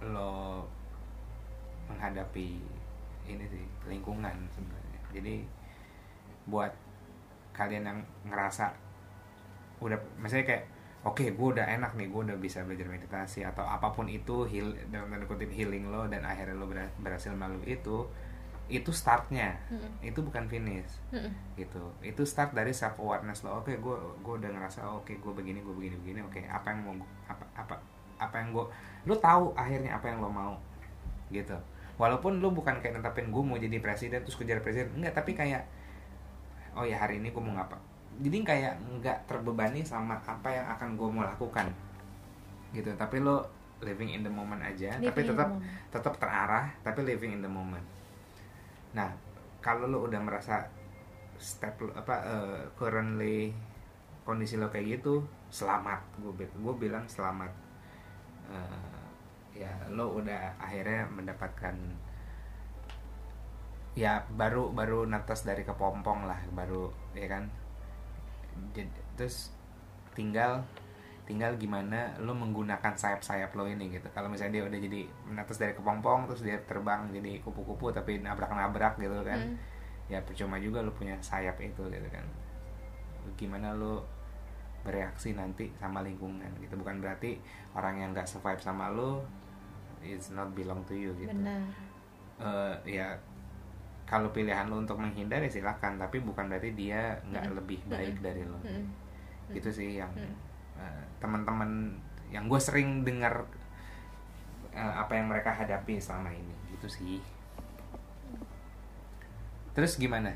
lo 0.00 0.64
menghadapi 1.92 2.56
ini 3.28 3.44
sih 3.52 3.64
lingkungan 3.84 4.48
sebenarnya. 4.48 5.00
Jadi 5.12 5.34
buat 6.48 6.72
kalian 7.52 7.84
yang 7.84 8.00
ngerasa 8.26 8.72
udah 9.78 9.98
misalnya 10.18 10.46
kayak 10.46 10.64
oke 11.06 11.22
gue 11.22 11.48
udah 11.54 11.66
enak 11.78 11.94
nih 11.94 12.10
gue 12.10 12.20
udah 12.26 12.38
bisa 12.38 12.66
belajar 12.66 12.90
meditasi 12.90 13.46
atau 13.46 13.62
apa 13.62 13.94
pun 13.94 14.10
itu 14.10 14.42
heal 14.50 14.74
dalam 14.90 15.08
tanda 15.12 15.26
kutip 15.30 15.50
healing 15.54 15.86
lo 15.88 16.10
dan 16.10 16.26
akhirnya 16.26 16.58
lo 16.58 16.66
ber- 16.66 16.94
berhasil 16.98 17.30
melalui 17.30 17.78
itu 17.78 18.06
itu 18.68 18.92
startnya. 18.92 19.56
Mm-mm. 19.72 20.04
itu 20.04 20.20
bukan 20.20 20.44
finish. 20.44 21.00
Mm-mm. 21.08 21.32
gitu. 21.56 21.80
Itu 22.04 22.28
start 22.28 22.52
dari 22.52 22.76
self 22.76 23.00
awareness 23.00 23.40
lo. 23.40 23.64
Oke 23.64 23.80
gue 23.80 23.96
gue 24.20 24.34
udah 24.44 24.50
ngerasa 24.52 24.84
oke 24.92 25.08
gue 25.16 25.32
begini 25.32 25.64
gue 25.64 25.72
begini 25.72 25.96
begini 25.96 26.20
oke 26.20 26.40
apa 26.44 26.76
yang 26.76 26.80
mau 26.84 26.94
apa 27.24 27.44
apa 27.56 27.74
apa 28.20 28.34
yang 28.44 28.52
gue 28.52 28.64
lo 29.08 29.14
tahu 29.16 29.56
akhirnya 29.56 29.96
apa 29.96 30.12
yang 30.12 30.20
lo 30.20 30.28
mau. 30.28 30.54
Gitu. 31.32 31.56
Walaupun 31.96 32.44
lo 32.44 32.52
bukan 32.52 32.78
kayak 32.84 33.00
netapin 33.00 33.32
gue 33.32 33.42
mau 33.42 33.56
jadi 33.56 33.80
presiden 33.80 34.20
terus 34.20 34.36
kejar 34.36 34.60
presiden 34.60 34.92
enggak 35.00 35.16
tapi 35.16 35.32
kayak 35.32 35.64
oh 36.76 36.84
ya 36.84 36.96
hari 37.00 37.20
ini 37.22 37.30
gue 37.30 37.42
mau 37.42 37.54
ngapa 37.56 37.78
jadi 38.18 38.36
kayak 38.42 38.72
nggak 38.98 39.18
terbebani 39.30 39.86
sama 39.86 40.18
apa 40.26 40.50
yang 40.50 40.66
akan 40.74 40.98
gue 40.98 41.08
mau 41.08 41.22
lakukan. 41.22 41.70
Gitu 42.74 42.90
tapi 42.98 43.22
lo 43.22 43.46
living 43.78 44.10
in 44.10 44.26
the 44.26 44.32
moment 44.32 44.58
aja 44.58 44.98
tapi 44.98 45.22
Living 45.22 45.30
in 45.30 45.30
the 45.30 45.34
tetap 45.38 45.50
tetap 45.94 46.14
terarah 46.18 46.66
tapi 46.82 47.06
living 47.06 47.38
in 47.38 47.42
the 47.46 47.50
moment. 47.50 47.84
Nah 48.90 49.14
kalau 49.62 49.86
lo 49.86 50.02
udah 50.10 50.18
merasa 50.18 50.66
step 51.38 51.78
lo- 51.78 51.94
apa 51.94 52.14
eh, 52.26 52.62
currently 52.74 53.54
kondisi 54.26 54.58
lo 54.58 54.66
kayak 54.66 54.98
gitu 54.98 55.22
selamat 55.54 56.02
gue 56.18 56.34
gue 56.42 56.74
bilang 56.74 57.06
selamat. 57.06 57.54
Eh, 58.50 59.62
ya 59.62 59.70
lo 59.94 60.18
udah 60.18 60.58
akhirnya 60.58 61.06
mendapatkan 61.06 61.74
ya 63.98 64.22
baru 64.30 64.70
baru 64.70 65.10
natas 65.10 65.42
dari 65.42 65.66
kepompong 65.66 66.30
lah 66.30 66.38
baru 66.54 66.86
ya 67.18 67.26
kan? 67.26 67.50
Jadi, 68.70 68.86
terus 69.18 69.50
tinggal 70.14 70.62
tinggal 71.26 71.58
gimana 71.58 72.14
lo 72.22 72.32
menggunakan 72.32 72.94
sayap-sayap 72.94 73.50
lo 73.58 73.66
ini 73.66 73.90
gitu. 73.90 74.06
Kalau 74.14 74.30
misalnya 74.30 74.62
dia 74.62 74.64
udah 74.70 74.78
jadi 74.78 75.00
natas 75.34 75.58
dari 75.58 75.74
kepompong 75.74 76.30
terus 76.30 76.46
dia 76.46 76.56
terbang 76.62 77.10
jadi 77.10 77.42
kupu-kupu 77.42 77.90
tapi 77.90 78.22
nabrak-nabrak 78.22 78.96
gitu 79.02 79.18
kan? 79.26 79.36
Mm. 79.36 79.76
ya 80.08 80.24
percuma 80.24 80.56
juga 80.56 80.80
lo 80.80 80.96
punya 80.96 81.20
sayap 81.20 81.60
itu 81.60 81.84
gitu 81.90 82.08
kan? 82.08 82.24
Gimana 83.36 83.76
lo 83.76 84.08
bereaksi 84.86 85.36
nanti 85.36 85.68
sama 85.76 86.00
lingkungan 86.00 86.48
gitu? 86.64 86.80
Bukan 86.80 87.02
berarti 87.02 87.36
orang 87.74 88.00
yang 88.00 88.10
nggak 88.14 88.24
survive 88.24 88.62
sama 88.62 88.88
lo 88.88 89.26
is 90.00 90.30
not 90.32 90.48
belong 90.56 90.80
to 90.88 90.94
you 90.94 91.12
gitu. 91.18 91.34
Benar. 91.34 91.60
Eh, 92.38 92.96
ya 92.96 93.18
kalau 94.08 94.32
pilihan 94.32 94.66
lo 94.66 94.80
untuk 94.80 94.96
menghindar 94.96 95.38
ya 95.38 95.52
silakan 95.52 96.00
tapi 96.00 96.18
bukan 96.18 96.48
berarti 96.48 96.72
dia 96.72 97.20
nggak 97.28 97.44
Mm-mm. 97.44 97.58
lebih 97.60 97.78
baik 97.86 98.16
Mm-mm. 98.16 98.24
dari 98.24 98.42
lo 98.42 98.58
Mm-mm. 98.58 98.84
itu 99.52 99.68
sih 99.68 100.00
yang 100.00 100.10
Mm. 100.16 100.34
eh, 100.80 101.04
teman-teman 101.20 101.92
yang 102.28 102.48
gue 102.48 102.56
sering 102.58 103.04
dengar 103.04 103.44
eh, 104.72 104.94
apa 104.96 105.12
yang 105.12 105.28
mereka 105.28 105.52
hadapi 105.52 106.00
selama 106.00 106.32
ini 106.32 106.56
gitu 106.72 106.88
sih 106.88 107.20
terus 109.72 109.94
gimana 109.96 110.32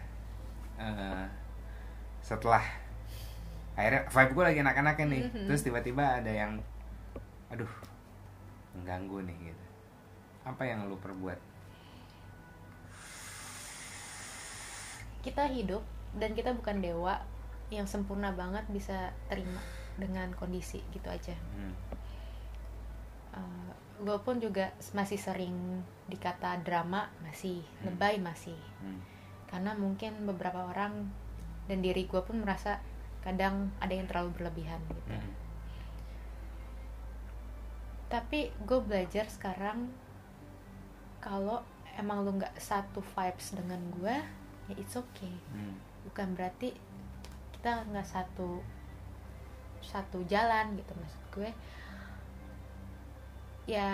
Eh, 0.73 1.27
setelah 2.21 2.65
akhirnya 3.73 4.03
vibe 4.05 4.33
gue 4.35 4.45
lagi 4.45 4.59
enak-enaknya 4.61 5.07
nih 5.07 5.23
Mhm. 5.31 5.47
terus 5.47 5.63
tiba-tiba 5.63 6.19
ada 6.19 6.33
yang 6.33 6.59
aduh 7.49 7.71
mengganggu 8.75 9.23
nih 9.23 9.37
gitu 9.47 9.65
apa 10.43 10.63
yang 10.67 10.91
lu 10.91 10.99
perbuat 10.99 11.39
kita 15.23 15.47
hidup 15.49 15.83
dan 16.19 16.35
kita 16.35 16.53
bukan 16.53 16.83
dewa 16.83 17.23
yang 17.73 17.89
sempurna 17.89 18.35
banget 18.37 18.67
bisa 18.69 19.11
terima 19.33 19.63
dengan 19.97 20.29
kondisi 20.37 20.85
gitu 20.93 21.09
aja 21.09 21.33
Hmm. 21.57 21.75
gue 24.03 24.19
pun 24.27 24.43
juga 24.43 24.75
masih 24.99 25.15
sering 25.15 25.79
dikata 26.11 26.59
drama 26.67 27.07
masih 27.23 27.63
Hmm. 27.63 27.95
lebay 27.95 28.19
masih 28.19 28.59
Hmm. 28.83 28.99
karena 29.47 29.79
mungkin 29.79 30.27
beberapa 30.27 30.69
orang 30.69 31.07
dan 31.71 31.79
diri 31.81 32.11
gue 32.11 32.19
pun 32.21 32.43
merasa 32.43 32.83
kadang 33.23 33.71
ada 33.79 33.95
yang 33.95 34.11
terlalu 34.11 34.35
berlebihan 34.35 34.83
gitu 34.91 35.15
Hmm. 35.15 35.33
tapi 38.11 38.51
gue 38.67 38.81
belajar 38.83 39.31
sekarang 39.31 39.89
kalau 41.23 41.63
emang 41.97 42.27
lu 42.27 42.37
nggak 42.37 42.59
satu 42.59 42.99
vibes 43.01 43.55
dengan 43.55 43.79
gue 43.97 44.17
ya 44.73 44.81
it's 44.81 44.97
okay 44.97 45.33
Hmm. 45.53 45.77
bukan 46.03 46.33
berarti 46.33 46.73
kita 47.53 47.85
nggak 47.87 48.05
satu 48.05 48.59
satu 49.79 50.25
jalan 50.25 50.75
gitu 50.75 50.93
maksud 50.95 51.23
gue 51.31 51.51
ya 53.65 53.91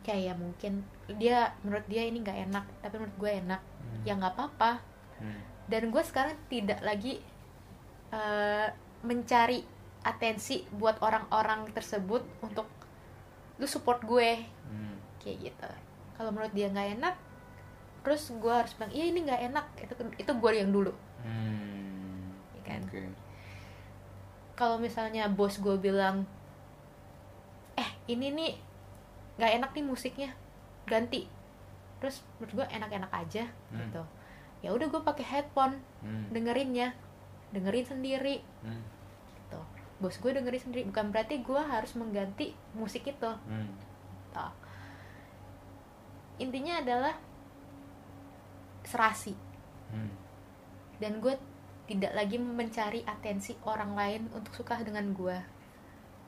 kayak 0.00 0.36
mungkin 0.36 0.80
dia 1.12 1.52
menurut 1.60 1.84
dia 1.86 2.02
ini 2.04 2.20
nggak 2.20 2.40
enak 2.48 2.64
tapi 2.80 2.94
menurut 2.96 3.18
gue 3.18 3.32
enak 3.38 3.62
Hmm. 3.80 4.02
ya 4.04 4.12
nggak 4.14 4.32
apa-apa 4.32 4.72
Hmm. 5.18 5.40
dan 5.66 5.90
gue 5.90 6.02
sekarang 6.02 6.36
tidak 6.46 6.78
lagi 6.80 7.18
eh, 8.10 8.68
mencari 9.00 9.62
atensi 10.02 10.66
buat 10.70 10.98
orang-orang 10.98 11.70
tersebut 11.70 12.22
untuk 12.40 12.66
lu 13.56 13.66
support 13.66 14.02
gue 14.02 14.46
Hmm. 14.66 14.94
kayak 15.18 15.48
gitu 15.48 15.70
kalau 16.14 16.30
menurut 16.30 16.50
dia 16.50 16.66
nggak 16.66 16.98
enak 16.98 17.14
terus 18.00 18.32
gue 18.32 18.48
harus 18.50 18.72
bilang 18.72 18.90
iya 18.90 19.04
ini 19.06 19.18
nggak 19.22 19.40
enak 19.46 19.66
itu 19.78 19.92
itu 20.16 20.32
gue 20.32 20.50
yang 20.52 20.70
dulu 20.70 20.92
Hmm. 21.20 22.32
Ya 22.54 22.62
kan? 22.64 22.80
Oke. 22.82 23.00
kalau 24.54 24.76
misalnya 24.76 25.28
bos 25.28 25.56
gue 25.56 25.76
bilang 25.76 26.24
eh 27.74 27.90
ini 28.06 28.28
nih 28.30 28.52
nggak 29.36 29.52
enak 29.56 29.70
nih 29.72 29.84
musiknya 29.84 30.30
ganti 30.84 31.28
terus 31.96 32.20
menurut 32.36 32.52
gue 32.54 32.66
enak-enak 32.70 33.08
aja 33.10 33.44
Hmm. 33.68 33.78
gitu 33.78 34.02
ya 34.60 34.72
udah 34.72 34.86
gue 34.86 35.00
pakai 35.02 35.24
headphone 35.26 35.80
Hmm. 36.00 36.28
dengerinnya 36.28 36.92
dengerin 37.50 37.84
sendiri 37.86 38.40
Hmm. 38.60 38.80
gitu 39.34 39.60
bos 39.98 40.16
gue 40.16 40.30
dengerin 40.30 40.60
sendiri 40.62 40.82
bukan 40.86 41.08
berarti 41.08 41.40
gue 41.40 41.60
harus 41.62 41.92
mengganti 41.94 42.52
musik 42.72 43.04
itu 43.04 43.30
Hmm. 43.44 43.68
gitu. 44.22 44.46
intinya 46.38 46.80
adalah 46.80 47.14
serasi 48.82 49.34
Hmm. 49.90 50.10
dan 50.98 51.18
gue 51.18 51.34
tidak 51.84 52.14
lagi 52.14 52.38
mencari 52.38 53.02
atensi 53.02 53.58
orang 53.64 53.92
lain 53.92 54.22
untuk 54.30 54.54
suka 54.54 54.78
dengan 54.78 55.10
gue 55.10 55.34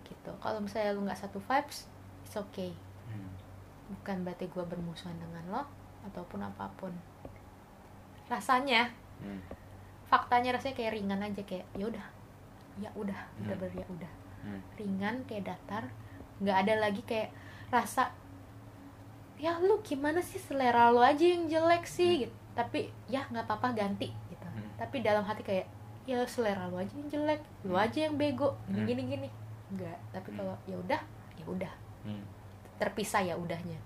gitu 0.05 0.31
kalau 0.39 0.59
misalnya 0.59 0.91
lu 0.93 1.07
nggak 1.07 1.16
satu 1.16 1.39
vibes 1.39 1.87
it's 2.23 2.35
okay 2.35 2.74
Hmm. 3.07 3.31
bukan 3.93 4.23
berarti 4.23 4.47
gue 4.47 4.65
bermusuhan 4.65 5.15
dengan 5.15 5.45
lo 5.49 5.62
ataupun 6.03 6.43
apa 6.43 6.66
pun 6.74 6.91
rasanya 8.27 8.91
Hmm. 9.19 9.39
faktanya 10.09 10.57
rasanya 10.57 10.74
kayak 10.74 10.93
ringan 10.93 11.23
aja 11.23 11.43
kayak 11.45 11.66
ya 11.73 11.87
udah 11.87 12.07
ya 12.77 12.91
udah 12.93 13.20
udah 13.39 13.55
Hmm. 13.55 13.62
ber 13.62 13.70
ya 13.70 13.87
udah 13.87 14.12
Hmm. 14.43 14.61
ringan 14.74 15.23
kayak 15.24 15.47
datar 15.47 15.87
nggak 16.43 16.57
ada 16.66 16.74
lagi 16.83 17.03
kayak 17.07 17.31
rasa 17.70 18.11
ya 19.39 19.55
lu 19.59 19.79
gimana 19.81 20.19
sih 20.19 20.39
selera 20.39 20.91
lu 20.91 20.99
aja 20.99 21.23
yang 21.23 21.47
jelek 21.47 21.87
sih 21.87 22.27
gitu 22.27 22.35
tapi 22.53 22.89
ya 23.07 23.24
nggak 23.27 23.45
apa-apa 23.45 23.73
ganti 23.73 24.12
gitu 24.29 24.47
Hmm. 24.47 24.69
tapi 24.77 25.01
dalam 25.01 25.24
hati 25.24 25.41
kayak 25.41 25.66
ya 26.05 26.19
selera 26.27 26.66
lu 26.66 26.77
aja 26.77 26.93
yang 26.93 27.09
jelek 27.09 27.41
lu 27.62 27.73
Hmm. 27.73 27.85
aja 27.85 27.99
yang 28.05 28.15
bego 28.16 28.53
Hmm. 28.66 28.85
gini 28.85 29.03
gini 29.07 29.29
nggak 29.73 29.99
tapi 30.12 30.29
Hmm. 30.33 30.39
kalau 30.39 30.55
ya 30.66 30.77
udah 30.77 31.01
ya 31.37 31.45
udah 31.47 31.73
Hmm. 32.05 32.24
terpisah 32.77 33.23
ya 33.23 33.35
udahnya 33.35 33.79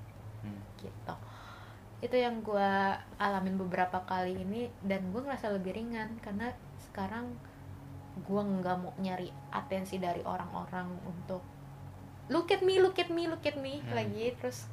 Hmm. 0.42 0.58
gitu 0.76 1.14
itu 1.96 2.12
yang 2.12 2.40
gue 2.40 2.70
alamin 3.16 3.56
beberapa 3.56 4.04
kali 4.04 4.36
ini 4.36 4.68
dan 4.82 5.08
gue 5.08 5.20
ngerasa 5.20 5.48
lebih 5.50 5.72
ringan 5.72 6.12
karena 6.20 6.52
sekarang 6.78 7.32
gue 8.16 8.42
nggak 8.42 8.76
mau 8.76 8.92
nyari 8.96 9.28
atensi 9.48 9.96
dari 9.96 10.20
orang-orang 10.20 10.88
untuk 11.04 11.40
look 12.28 12.48
at 12.48 12.60
me 12.60 12.80
look 12.80 12.96
at 12.96 13.08
me 13.08 13.28
look 13.28 13.44
at 13.44 13.56
me 13.56 13.78
Hmm. 13.78 13.92
lagi 13.94 14.32
terus 14.36 14.68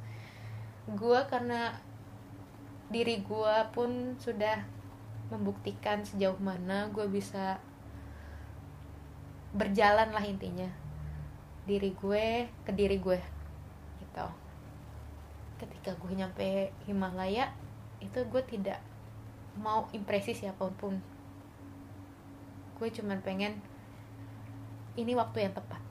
gue 0.86 1.20
karena 1.28 1.72
diri 2.94 3.26
gue 3.26 3.56
pun 3.74 4.14
sudah 4.22 4.62
membuktikan 5.34 6.06
sejauh 6.06 6.38
mana 6.38 6.86
gue 6.94 7.10
bisa 7.10 7.58
berjalan 9.50 10.14
lah 10.14 10.22
intinya. 10.22 10.70
Diri 11.66 11.90
gue 11.90 12.46
ke 12.62 12.70
diri 12.70 13.02
gue 13.02 13.18
gitu. 13.98 14.26
Ketika 15.58 15.98
gue 15.98 16.12
nyampe 16.14 16.70
Himalaya 16.86 17.50
itu 17.98 18.22
gue 18.30 18.42
tidak 18.46 18.78
mau 19.58 19.90
impresi 19.90 20.30
siapa 20.30 20.62
pun. 20.78 20.94
Gue 22.78 22.88
cuman 22.94 23.18
pengen 23.26 23.58
ini 24.94 25.18
waktu 25.18 25.50
yang 25.50 25.54
tepat. 25.58 25.82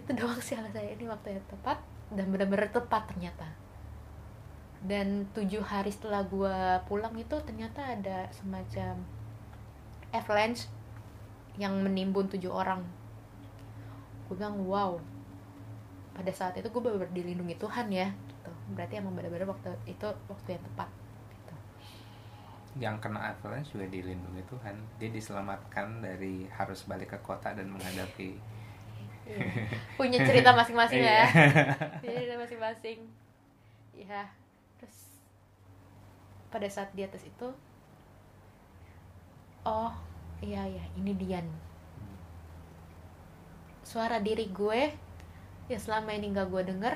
Itu 0.00 0.16
doang 0.16 0.40
sih 0.40 0.56
alasan 0.56 0.72
saya 0.72 0.96
ini 0.96 1.04
waktu 1.04 1.36
yang 1.36 1.44
tepat 1.52 1.84
dan 2.16 2.32
benar-benar 2.32 2.72
tepat 2.72 3.12
ternyata 3.12 3.59
dan 4.80 5.28
tujuh 5.36 5.60
hari 5.60 5.92
setelah 5.92 6.24
gue 6.24 6.56
pulang 6.88 7.12
itu 7.20 7.36
ternyata 7.44 7.84
ada 7.84 8.24
semacam 8.32 8.96
avalanche 10.10 10.72
yang 11.60 11.76
menimbun 11.84 12.32
tujuh 12.32 12.48
orang. 12.48 12.80
Gue 14.28 14.40
bilang 14.40 14.56
wow. 14.64 14.96
Pada 16.16 16.32
saat 16.32 16.56
itu 16.56 16.68
gue 16.68 16.80
benar-benar 16.80 17.12
dilindungi 17.12 17.56
Tuhan 17.60 17.92
ya 17.92 18.08
gitu. 18.08 18.50
Berarti 18.72 18.96
emang 18.96 19.12
benar-benar 19.12 19.52
waktu 19.52 19.68
itu 19.84 20.08
waktu 20.28 20.56
yang 20.56 20.64
tepat 20.72 20.88
gitu. 21.28 21.54
yang 22.80 22.96
kena 23.02 23.36
avalanche 23.36 23.76
juga 23.76 23.84
dilindungi 23.92 24.42
Tuhan. 24.48 24.76
Dia 24.96 25.10
diselamatkan 25.12 26.00
dari 26.00 26.48
harus 26.48 26.88
balik 26.88 27.12
ke 27.12 27.18
kota 27.20 27.52
dan 27.52 27.68
menghadapi 27.68 28.48
Iya. 29.30 29.46
punya 29.94 30.18
cerita 30.26 30.50
masing-masing 30.50 31.06
ya. 31.06 31.22
Iya. 31.22 32.02
Cerita 32.02 32.34
masing-masing. 32.34 32.98
Ya 33.94 34.26
pada 36.50 36.66
saat 36.66 36.90
di 36.92 37.02
atas 37.02 37.22
itu 37.22 37.48
oh 39.62 39.92
iya 40.40 40.66
iya 40.66 40.84
ini 40.96 41.14
Dian 41.14 41.46
suara 43.82 44.18
diri 44.18 44.46
gue 44.50 44.92
yang 45.66 45.80
selama 45.80 46.10
ini 46.10 46.30
gak 46.30 46.48
gue 46.48 46.62
denger 46.64 46.94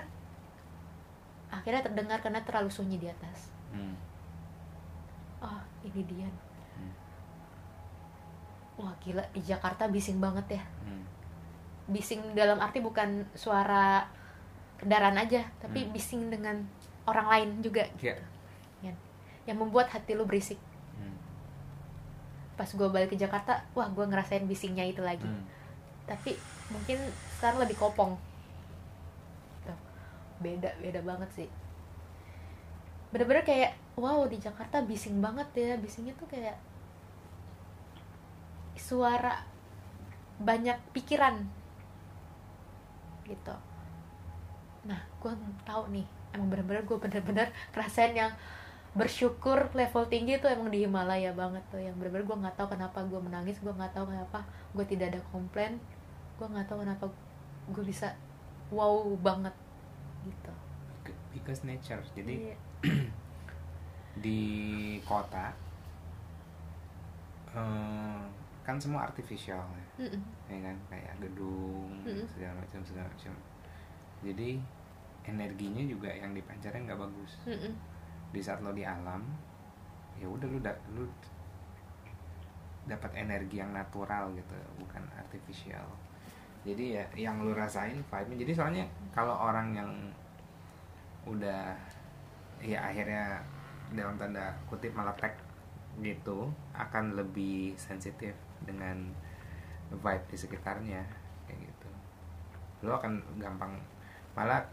akhirnya 1.50 1.82
terdengar 1.82 2.18
karena 2.18 2.42
terlalu 2.42 2.70
sunyi 2.70 2.98
di 2.98 3.08
atas 3.08 3.50
Hmm. 3.74 3.98
oh 5.42 5.58
ini 5.82 6.02
Dian 6.06 6.30
Hmm. 6.74 6.94
wah 8.78 8.94
gila 9.02 9.22
di 9.34 9.42
Jakarta 9.42 9.90
bising 9.90 10.22
banget 10.22 10.58
ya 10.58 10.62
Hmm. 10.86 11.02
bising 11.86 12.22
dalam 12.34 12.62
arti 12.62 12.78
bukan 12.78 13.26
suara 13.34 14.06
kendaraan 14.78 15.18
aja 15.18 15.42
tapi 15.58 15.86
Hmm. 15.86 15.90
bising 15.90 16.30
dengan 16.30 16.62
orang 17.04 17.26
lain 17.26 17.48
juga 17.60 17.82
Iya. 17.98 18.14
Yan. 18.14 18.22
Yang 19.44 19.56
membuat 19.56 19.88
hati 19.88 20.12
lu 20.12 20.24
berisik 20.24 20.56
Hmm. 20.94 21.18
pas 22.54 22.66
gue 22.66 22.88
balik 22.88 23.10
ke 23.10 23.18
Jakarta 23.18 23.66
wah 23.72 23.86
gue 23.86 24.04
ngerasain 24.04 24.44
bisingnya 24.44 24.84
itu 24.84 25.00
lagi 25.00 25.24
Hmm. 25.24 25.44
tapi 26.04 26.38
mungkin 26.68 26.96
sekarang 27.34 27.58
lebih 27.58 27.74
kopong 27.74 28.14
Tuh. 29.60 29.78
beda 30.38 30.70
beda 30.78 31.00
banget 31.00 31.30
sih 31.34 31.48
bener-bener 33.10 33.42
kayak 33.42 33.70
wow 33.94 34.22
di 34.24 34.38
Jakarta 34.38 34.80
bising 34.80 35.18
banget 35.18 35.46
ya 35.52 35.74
bisingnya 35.76 36.14
tuh 36.14 36.26
kayak 36.26 36.54
suara 38.74 39.38
banyak 40.36 40.76
pikiran 40.90 41.46
gitu 43.24 43.54
nah 44.84 45.00
gue 45.16 45.32
tahu 45.64 45.88
nih 45.88 46.04
emang 46.34 46.50
bener-bener 46.50 46.82
gue 46.84 46.98
bener-bener 46.98 47.48
ngerasain 47.72 48.12
yang 48.12 48.32
bersyukur 48.94 49.58
level 49.74 50.06
tinggi 50.06 50.38
tuh 50.38 50.46
emang 50.54 50.70
di 50.70 50.86
Himalaya 50.86 51.34
banget 51.34 51.62
tuh 51.66 51.82
yang 51.82 51.98
bener-bener 51.98 52.24
gue 52.30 52.36
nggak 52.46 52.54
tahu 52.54 52.68
kenapa 52.78 53.02
gue 53.02 53.18
menangis 53.18 53.58
gue 53.58 53.74
nggak 53.74 53.90
tahu 53.90 54.06
kenapa 54.06 54.46
gue 54.70 54.84
tidak 54.86 55.10
ada 55.14 55.20
komplain 55.34 55.82
gue 56.38 56.46
nggak 56.46 56.66
tahu 56.70 56.86
kenapa 56.86 57.04
gue 57.74 57.84
bisa 57.84 58.14
wow 58.70 59.02
banget 59.18 59.54
gitu 60.22 60.52
because 61.34 61.66
nature 61.66 61.98
jadi 62.14 62.54
Iya. 62.54 62.56
di 64.24 64.40
kota 65.02 65.50
eh, 67.50 68.22
kan 68.64 68.76
semua 68.80 69.04
artificial 69.04 69.60
ya, 69.60 70.06
Mm-mm. 70.06 70.22
ya 70.48 70.58
kan 70.62 70.76
kayak 70.88 71.14
gedung 71.20 71.90
Mm-mm. 72.06 72.24
segala 72.30 72.54
macam 72.62 72.80
segala 72.86 73.06
macam 73.10 73.34
jadi 74.22 74.56
energinya 75.24 75.82
juga 75.84 76.08
yang 76.14 76.32
dipancarin 76.32 76.86
nggak 76.86 77.00
bagus 77.00 77.32
Mm-mm. 77.44 77.74
Di 78.34 78.42
saat 78.42 78.58
lo 78.58 78.74
di 78.74 78.82
alam 78.82 79.22
ya 80.18 80.26
udah 80.26 80.46
lu 80.50 80.58
da- 80.58 80.82
lu 80.90 81.06
dapat 82.84 83.14
energi 83.16 83.62
yang 83.62 83.72
natural 83.72 84.28
gitu 84.34 84.54
bukan 84.76 85.02
artificial. 85.16 85.86
Jadi 86.64 86.98
ya 86.98 87.04
yang 87.16 87.40
lu 87.44 87.54
rasain 87.54 87.96
vibe 87.96 88.34
jadi 88.40 88.52
soalnya 88.52 88.84
kalau 89.14 89.32
orang 89.32 89.72
yang 89.72 89.90
udah 91.24 91.72
ya 92.60 92.80
akhirnya 92.84 93.40
dalam 93.92 94.16
tanda 94.20 94.52
kutip 94.68 94.92
malapek 94.92 95.32
gitu 96.02 96.50
akan 96.74 97.14
lebih 97.14 97.76
sensitif 97.78 98.34
dengan 98.64 99.12
vibe 99.92 100.26
di 100.28 100.36
sekitarnya 100.36 101.00
kayak 101.46 101.60
gitu. 101.68 101.88
Lo 102.84 102.96
akan 102.98 103.20
gampang 103.38 103.76
malah 104.34 104.64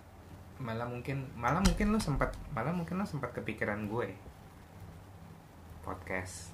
malah 0.61 0.85
mungkin 0.85 1.25
malah 1.33 1.57
mungkin 1.59 1.89
lo 1.89 1.97
sempat 1.97 2.29
malah 2.53 2.69
mungkin 2.69 3.01
lo 3.01 3.05
sempat 3.05 3.33
kepikiran 3.33 3.89
gue. 3.89 4.13
Podcast. 5.81 6.53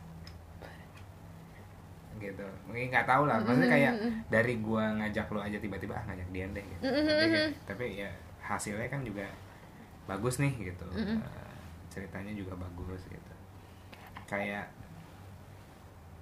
Gitu. 2.18 2.48
Mungkin 2.66 2.90
nggak 2.90 3.06
tahu 3.06 3.28
lah. 3.30 3.38
Maksudnya 3.38 3.70
kayak 3.70 3.94
dari 4.32 4.58
gue 4.58 4.84
ngajak 4.98 5.28
lo 5.30 5.40
aja 5.44 5.60
tiba-tiba 5.60 5.94
ah 5.94 6.04
ngajak 6.08 6.28
Dian 6.32 6.50
deh 6.56 6.64
gitu. 6.66 6.82
tapi, 6.88 7.04
kayak- 7.30 7.54
tapi 7.68 7.86
ya 8.02 8.10
hasilnya 8.42 8.88
kan 8.88 9.04
juga 9.04 9.28
bagus 10.08 10.40
nih 10.40 10.54
gitu. 10.58 10.88
Mm-mm. 10.88 11.20
Eh, 11.20 11.56
ceritanya 11.92 12.32
juga 12.34 12.56
bagus 12.56 13.04
gitu. 13.06 13.34
Kayak 14.26 14.66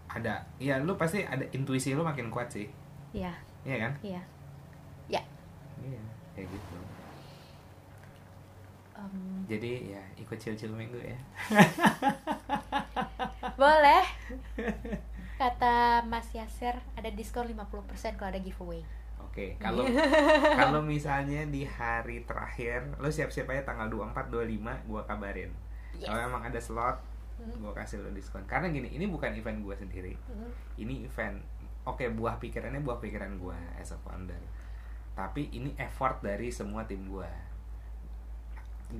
ada 0.10 0.41
ya 0.57 0.80
lu 0.80 0.95
pasti 0.95 1.24
ada 1.24 1.44
intuisi 1.52 1.94
lu 1.94 2.03
makin 2.03 2.28
kuat 2.28 2.48
sih. 2.49 2.68
Iya, 3.14 3.32
iya 3.64 3.78
kan? 3.88 3.94
Iya. 4.03 4.22
Ya. 5.07 5.22
iya 5.86 6.02
kayak 6.34 6.49
gitu 6.49 6.76
Em, 8.96 9.44
jadi 9.46 9.92
ya 9.92 10.04
ikut 10.16 10.36
chill-chill 10.36 10.72
minggu 10.72 10.98
ya 10.98 11.20
boleh. 13.62 14.04
kata 15.36 16.00
Mas 16.08 16.32
Yaser 16.32 16.80
ada 16.96 17.12
diskon 17.12 17.52
50% 17.52 18.16
kalau 18.16 18.32
ada 18.32 18.40
giveaway. 18.40 18.80
Oke, 19.20 19.60
kalau 19.60 19.84
kalau 20.60 20.80
misalnya 20.80 21.44
di 21.44 21.68
hari 21.68 22.24
terakhir 22.24 22.88
lo 23.04 23.12
siap-siap 23.12 23.52
aja 23.52 23.68
tanggal 23.68 23.92
24 23.92 24.32
25 24.32 24.88
gua 24.88 25.04
kabarin. 25.04 25.52
Yes. 25.92 26.08
Kalau 26.08 26.20
emang 26.24 26.44
ada 26.44 26.60
slot 26.60 27.00
Hmm. 27.36 27.52
gua 27.60 27.76
kasih 27.76 28.00
lo 28.00 28.16
diskon. 28.16 28.48
Karena 28.48 28.72
gini, 28.72 28.96
ini 28.96 29.12
bukan 29.12 29.36
event 29.36 29.60
gua 29.60 29.76
sendiri. 29.76 30.16
Hmm. 30.24 30.48
Ini 30.80 31.04
event 31.04 31.36
oke 31.84 32.08
buah 32.16 32.40
pikirannya 32.40 32.80
buah 32.80 33.04
pikiran 33.04 33.36
gua 33.36 33.60
as 33.76 33.92
a 33.92 34.00
founder. 34.00 34.40
Tapi 35.12 35.52
ini 35.52 35.76
effort 35.76 36.24
dari 36.24 36.48
semua 36.48 36.88
tim 36.88 37.04
gua. 37.12 37.28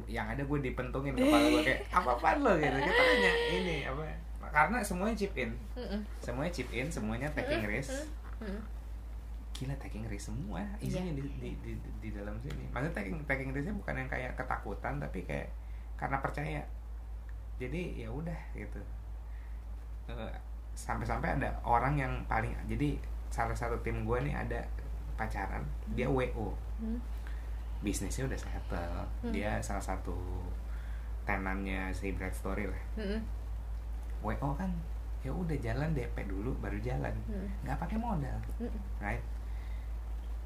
Yang 0.06 0.28
ada 0.38 0.41
gue 0.44 0.60
dipentungin 0.62 1.14
kepala 1.14 1.45
gue 1.48 1.62
kayak 1.64 1.82
apa 1.90 2.10
apaan 2.14 2.38
lo? 2.41 2.52
Gitu. 2.57 2.78
Kita 2.78 3.02
tanya 3.02 3.32
ini 3.52 3.78
apa? 3.86 4.03
Karena 4.52 4.78
semuanya 4.82 5.16
chip 5.16 5.34
in. 5.36 5.52
Semuanya 6.20 6.52
chip 6.52 6.70
in, 6.72 6.88
semuanya 6.88 7.28
taking 7.32 7.64
risk. 7.66 7.94
Gila 9.56 9.76
taking 9.80 10.03
risk 10.07 10.28
semua. 10.30 10.60
Isinya 10.80 11.07
Iya. 11.07 11.16
di, 11.16 11.24
di, 11.40 11.49
di, 11.64 11.72
di 12.02 12.10
dalam 12.12 12.36
sini. 12.40 12.68
Maksudnya 12.70 12.94
taking 12.94 13.18
taking 13.24 13.49
risknya 13.56 13.76
bukan 13.76 13.95
yang 13.95 14.10
kayak 14.12 14.36
ketakutan 14.36 14.99
tapi 14.99 15.24
kayak 15.24 15.48
karena 15.95 16.20
percaya. 16.20 16.62
Jadi 17.56 18.03
ya 18.03 18.12
udah 18.12 18.36
gitu. 18.52 18.80
Eh, 20.12 20.34
sampai-sampai 20.76 21.40
ada 21.40 21.56
orang 21.64 21.95
yang 21.95 22.14
paling 22.28 22.52
jadi 22.68 22.99
salah 23.32 23.56
satu 23.56 23.80
tim 23.80 24.03
gue 24.03 24.20
nih 24.22 24.36
ada 24.36 24.60
pacaran 25.16 25.64
dia 25.95 26.06
wo 26.06 26.20
Hmm. 26.76 26.99
Bisnisnya 27.80 28.26
udah 28.26 28.38
settle 28.38 29.03
Hmm. 29.19 29.31
dia 29.31 29.57
salah 29.60 29.84
satu 29.84 30.15
tenannya 31.23 31.89
si 31.89 32.11
Bright 32.11 32.34
Story 32.34 32.65
lah 32.65 32.84
Mm-mm. 32.95 33.22
wo 34.22 34.31
kan 34.53 34.69
ya 35.19 35.30
udah 35.30 35.57
jalan 35.57 35.89
DP 35.91 36.15
dulu 36.23 36.53
baru 36.56 36.77
jalan 36.77 37.14
Mm. 37.26 37.49
nggak 37.64 37.77
pakai 37.77 37.97
modal 37.97 38.38
Mm-mm. 38.57 38.81
right 38.99 39.22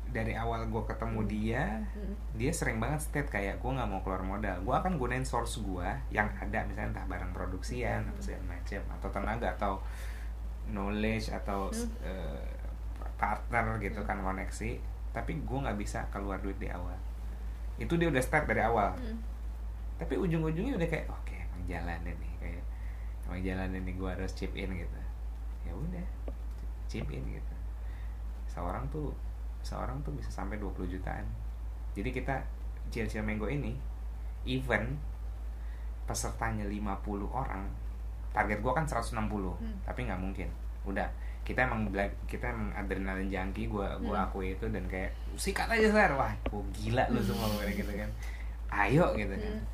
dari 0.09 0.33
awal 0.33 0.65
gue 0.65 0.83
ketemu 0.85 1.19
dia 1.25 1.63
Mm-mm. 1.85 2.15
dia 2.33 2.49
sering 2.49 2.79
banget 2.79 2.97
state 2.99 3.29
kayak 3.29 3.57
gue 3.57 3.69
nggak 3.69 3.85
mau 3.85 3.99
keluar 3.99 4.23
modal 4.23 4.57
gue 4.57 4.73
akan 4.73 4.95
gunain 4.95 5.21
source 5.21 5.59
gue 5.59 5.85
yang 6.09 6.25
ada 6.33 6.63
misalnya 6.63 6.95
entah 6.95 7.07
barang 7.07 7.29
produksian 7.29 8.03
atau 8.05 8.21
segala 8.23 8.45
macam 8.49 8.81
atau 8.89 9.09
tenaga 9.09 9.47
atau 9.53 9.73
knowledge 10.67 11.29
atau 11.29 11.69
Hmm. 11.69 11.91
eh, 12.01 12.41
partner 13.15 13.75
gitu 13.77 13.99
kan 14.01 14.17
koneksi 14.17 14.79
tapi 15.11 15.35
gue 15.37 15.59
nggak 15.59 15.75
bisa 15.75 16.07
keluar 16.09 16.39
duit 16.39 16.55
di 16.55 16.67
awal 16.67 16.95
itu 17.79 17.93
dia 17.95 18.07
udah 18.11 18.21
start 18.21 18.45
dari 18.45 18.61
awal. 18.61 18.93
Mm. 18.99 19.19
tapi 19.99 20.15
ujung-ujungnya 20.15 20.79
udah 20.79 20.87
kayak 20.87 21.11
oke 21.11 21.35
emang 21.35 21.63
jalan 21.67 21.99
nih 22.07 22.15
kayak 22.39 22.63
emang 23.27 23.43
jalan 23.43 23.67
ini 23.75 23.91
gue 23.99 24.09
harus 24.09 24.31
chip 24.31 24.55
in 24.55 24.71
gitu. 24.71 24.99
Ya 25.67 25.73
udah 25.75 26.05
chip 26.87 27.07
in 27.11 27.23
gitu. 27.27 27.55
Seorang 28.47 28.87
tuh 28.87 29.11
seorang 29.59 29.99
tuh 30.07 30.15
bisa 30.15 30.31
sampai 30.31 30.55
20 30.55 30.87
jutaan. 30.87 31.27
Jadi 31.95 32.09
kita 32.15 32.39
Ciel 32.89 33.21
Mango 33.21 33.45
ini 33.45 33.75
event 34.47 34.97
pesertanya 36.09 36.65
50 36.65 37.29
orang 37.29 37.69
target 38.33 38.63
gua 38.65 38.73
kan 38.73 38.85
160 38.87 39.53
Hmm. 39.59 39.77
tapi 39.85 40.07
nggak 40.09 40.21
mungkin. 40.21 40.49
Udah 40.87 41.05
kita 41.49 41.65
emang 41.65 41.89
bela- 41.89 42.13
kita 42.23 42.45
emang 42.47 42.69
adrenalin 42.71 43.25
junkie 43.25 43.65
gua 43.65 43.97
gua 43.97 44.21
Hmm. 44.21 44.25
akui 44.29 44.53
itu 44.53 44.69
dan 44.69 44.85
kayak 44.85 45.09
sikat 45.33 45.65
aja 45.65 45.89
sar 45.89 46.13
wah 46.13 46.29
oh, 46.47 46.61
gila 46.69 47.01
lu 47.09 47.17
semua 47.19 47.49
kayak 47.57 47.73
gitu 47.75 47.91
kan 47.91 48.09
ayo 48.85 49.17
gitu 49.17 49.33
kan 49.33 49.57
Mm. 49.57 49.65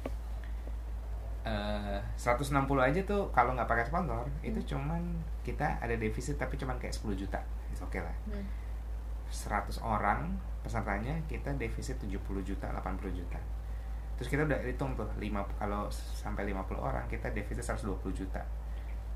Eh, 1.45 1.99
160 2.17 2.49
aja 2.81 2.97
tuh 3.05 3.29
kalau 3.29 3.53
nggak 3.53 3.67
pakai 3.67 3.85
sponsor 3.85 4.25
itu 4.41 4.57
Hmm. 4.57 4.65
cuman 4.65 5.01
kita 5.41 5.77
ada 5.77 5.93
defisit 5.93 6.41
tapi 6.41 6.55
cuman 6.55 6.73
kayak 6.75 6.89
10 6.91 7.13
juta 7.13 7.37
oke 7.77 7.99
lah 7.99 8.15
Mm. 8.25 8.41
100 9.27 9.77
orang 9.77 10.33
pesertanya 10.63 11.13
kita 11.27 11.53
defisit 11.53 12.01
70 12.01 12.17
juta 12.41 12.65
80 12.71 13.13
juta 13.13 13.37
terus 14.15 14.25
kita 14.25 14.41
udah 14.43 14.57
hitung 14.59 14.95
tuh 14.95 15.05
5 15.15 15.45
kalau 15.53 15.85
sampai 15.91 16.49
50 16.49 16.79
orang 16.79 17.05
kita 17.05 17.29
defisit 17.29 17.61
120 17.61 17.93
juta 18.11 18.41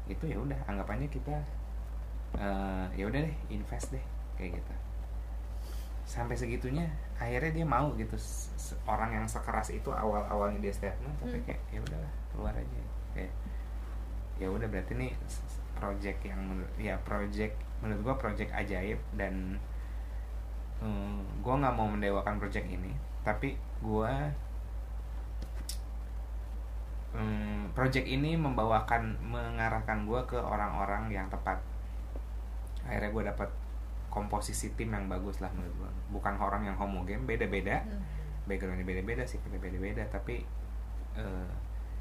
itu 0.05 0.27
ya 0.27 0.37
udah 0.37 0.59
anggapannya 0.65 1.07
kita 1.07 1.33
eh, 2.37 2.85
ya 2.93 3.03
udah 3.09 3.19
deh 3.25 3.35
invest 3.49 3.95
deh 3.95 4.05
kayak 4.37 4.61
gitu. 4.61 4.73
Sampai 6.05 6.33
segitunya 6.37 6.89
akhirnya 7.17 7.51
dia 7.61 7.65
mau 7.65 7.93
gitu 7.97 8.17
orang 8.89 9.13
yang 9.13 9.25
sekeras 9.25 9.69
itu 9.73 9.89
awal 9.93 10.25
awalnya 10.25 10.59
dia 10.61 10.73
statement 10.73 11.15
tapi 11.21 11.37
Hmm. 11.37 11.45
kayak 11.45 11.61
ya 11.73 11.79
udahlah 11.81 12.11
keluar 12.33 12.53
aja. 12.53 12.81
Kayak 13.13 13.33
ya 14.39 14.47
udah 14.47 14.67
berarti 14.71 14.93
nih 14.95 15.11
project 15.75 16.19
yang 16.23 16.39
menurut 16.39 16.71
ya 16.79 16.95
project 17.03 17.55
menurut 17.79 18.01
gua 18.03 18.15
project 18.19 18.51
ajaib 18.51 18.99
dan 19.15 19.59
hmm, 20.83 21.43
gua 21.43 21.59
nggak 21.59 21.75
mau 21.75 21.87
mendewakan 21.87 22.39
project 22.39 22.67
ini 22.67 22.91
tapi 23.23 23.59
gua 23.83 24.31
hmm, 27.15 27.75
project 27.75 28.07
ini 28.07 28.35
membawakan 28.35 29.15
mengarahkan 29.23 30.07
gua 30.07 30.23
ke 30.23 30.39
orang-orang 30.39 31.11
yang 31.11 31.27
tepat 31.27 31.59
akhirnya 32.89 33.13
gue 33.13 33.23
dapat 33.29 33.49
komposisi 34.09 34.73
tim 34.73 34.89
yang 34.89 35.05
bagus 35.05 35.37
lah 35.37 35.53
menurut 35.53 35.85
gue 35.85 35.91
bukan 36.17 36.33
orang 36.41 36.65
yang 36.65 36.75
homogen 36.75 37.29
beda-beda. 37.29 37.85
Mm. 37.85 38.01
backgroundnya 38.49 38.81
beda-beda 38.81 39.21
sih 39.29 39.37
beda-beda 39.45 40.01
tapi 40.09 40.41
eh, 41.13 41.51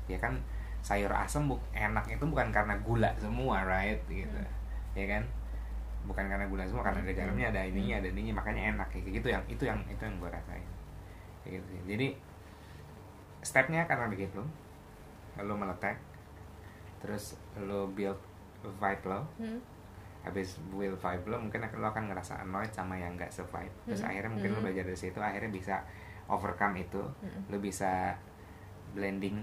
ya 0.08 0.16
kan 0.16 0.40
sayur 0.80 1.12
asem 1.12 1.44
bu 1.44 1.60
enak 1.76 2.08
itu 2.08 2.24
bukan 2.24 2.48
karena 2.48 2.72
gula 2.80 3.12
semua 3.20 3.60
right? 3.68 4.00
Gitu. 4.08 4.32
Hmm. 4.32 4.96
ya 4.96 5.04
kan? 5.04 5.22
Bukan 6.08 6.24
karena 6.24 6.48
gula 6.48 6.64
semua 6.64 6.80
karena 6.80 7.04
ada 7.04 7.12
garamnya 7.12 7.52
ada 7.52 7.60
ininya 7.68 8.00
ada 8.00 8.08
ininya 8.08 8.40
makanya 8.40 8.62
enak. 8.72 8.88
Kayak 8.88 9.20
gitu 9.20 9.28
yang 9.28 9.44
itu 9.44 9.64
yang 9.68 9.80
itu 9.92 10.00
yang 10.00 10.16
gue 10.16 10.30
rasain. 10.32 10.64
Kayak 11.44 11.60
gitu 11.60 11.66
sih. 11.68 11.80
Jadi 11.84 12.06
stepnya 13.44 13.84
karena 13.84 14.08
begitu 14.08 14.40
lo 15.38 15.54
meletek 15.54 15.94
terus 16.98 17.38
lo 17.62 17.86
build 17.94 18.18
vibe 18.64 19.04
lo 19.06 19.20
Mm. 19.38 19.60
Habis 20.28 20.60
build 20.68 20.94
vibe 20.94 21.24
lo 21.26 21.40
mungkin 21.40 21.60
akan- 21.60 21.80
lo 21.80 21.88
akan 21.88 22.04
ngerasa 22.12 22.44
annoyed 22.44 22.68
sama 22.68 22.94
yang 22.94 23.16
nggak 23.16 23.32
survive 23.32 23.72
terus 23.82 24.04
Mhm. 24.04 24.08
akhirnya 24.12 24.30
mungkin 24.30 24.50
lo 24.52 24.58
Mhm. 24.60 24.64
belajar 24.68 24.84
dari 24.84 25.00
situ 25.00 25.18
akhirnya 25.18 25.48
bisa 25.48 25.76
overcome 26.28 26.76
itu. 26.78 27.00
Mm. 27.00 27.42
lo 27.48 27.56
bisa 27.56 28.12
blending. 28.92 29.40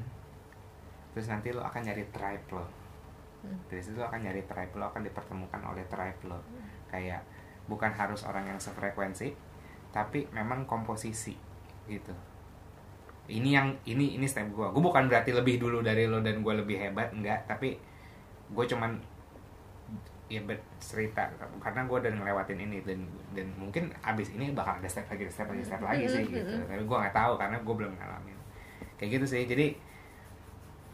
Terus 1.11 1.25
nanti 1.25 1.49
lo 1.49 1.65
akan 1.65 1.81
nyari 1.81 2.05
tribe 2.13 2.45
lo. 2.51 2.65
Mm. 3.41 3.57
dari 3.65 3.81
situ 3.81 3.97
lo 3.97 4.05
akan 4.05 4.21
nyari 4.21 4.45
tribe 4.45 4.73
lo 4.73 4.85
akan 4.89 5.01
dipertemukan 5.01 5.61
oleh 5.65 5.81
tribe 5.85 6.21
lo. 6.25 6.37
Kayak 6.85 7.25
bukan 7.65 7.89
harus 7.89 8.21
orang 8.21 8.45
yang 8.45 8.61
sefrekuensi 8.61 9.33
tapi 9.89 10.29
memang 10.29 10.69
komposisi 10.69 11.33
gitu. 11.85 12.13
Ini 13.25 13.49
yang 13.49 13.73
ini 13.85 14.13
ini 14.13 14.25
step 14.29 14.45
gue 14.49 14.67
gue 14.69 14.83
bukan 14.83 15.09
berarti 15.09 15.33
lebih 15.33 15.57
dulu 15.57 15.81
dari 15.81 16.05
lo 16.05 16.21
dan 16.21 16.45
gue 16.45 16.53
lebih 16.53 16.77
hebat 16.77 17.09
enggak. 17.09 17.49
Tapi 17.49 17.73
gue 18.45 18.65
cuman 18.69 18.93
ya 20.35 20.41
bercerita 20.43 21.31
karena 21.63 21.81
gue 21.87 21.97
udah 22.03 22.11
ngelewatin 22.11 22.59
ini 22.59 22.83
dan 22.83 22.99
dan 23.31 23.47
mungkin 23.55 23.87
abis 24.03 24.35
ini 24.35 24.51
bakal 24.51 24.77
ada 24.83 24.89
step 24.91 25.07
lagi 25.07 25.25
step 25.31 25.47
lagi 25.47 25.63
step 25.63 25.81
lagi 25.81 26.05
sih 26.05 26.23
gitu. 26.27 26.55
Tapi 26.67 26.83
gue 26.83 26.97
nggak 26.99 27.15
tahu 27.15 27.33
karena 27.39 27.57
gue 27.63 27.75
belum 27.75 27.93
ngalamin. 27.95 28.37
Kayak 28.99 29.09
gitu 29.19 29.25
sih 29.31 29.43
jadi 29.47 29.67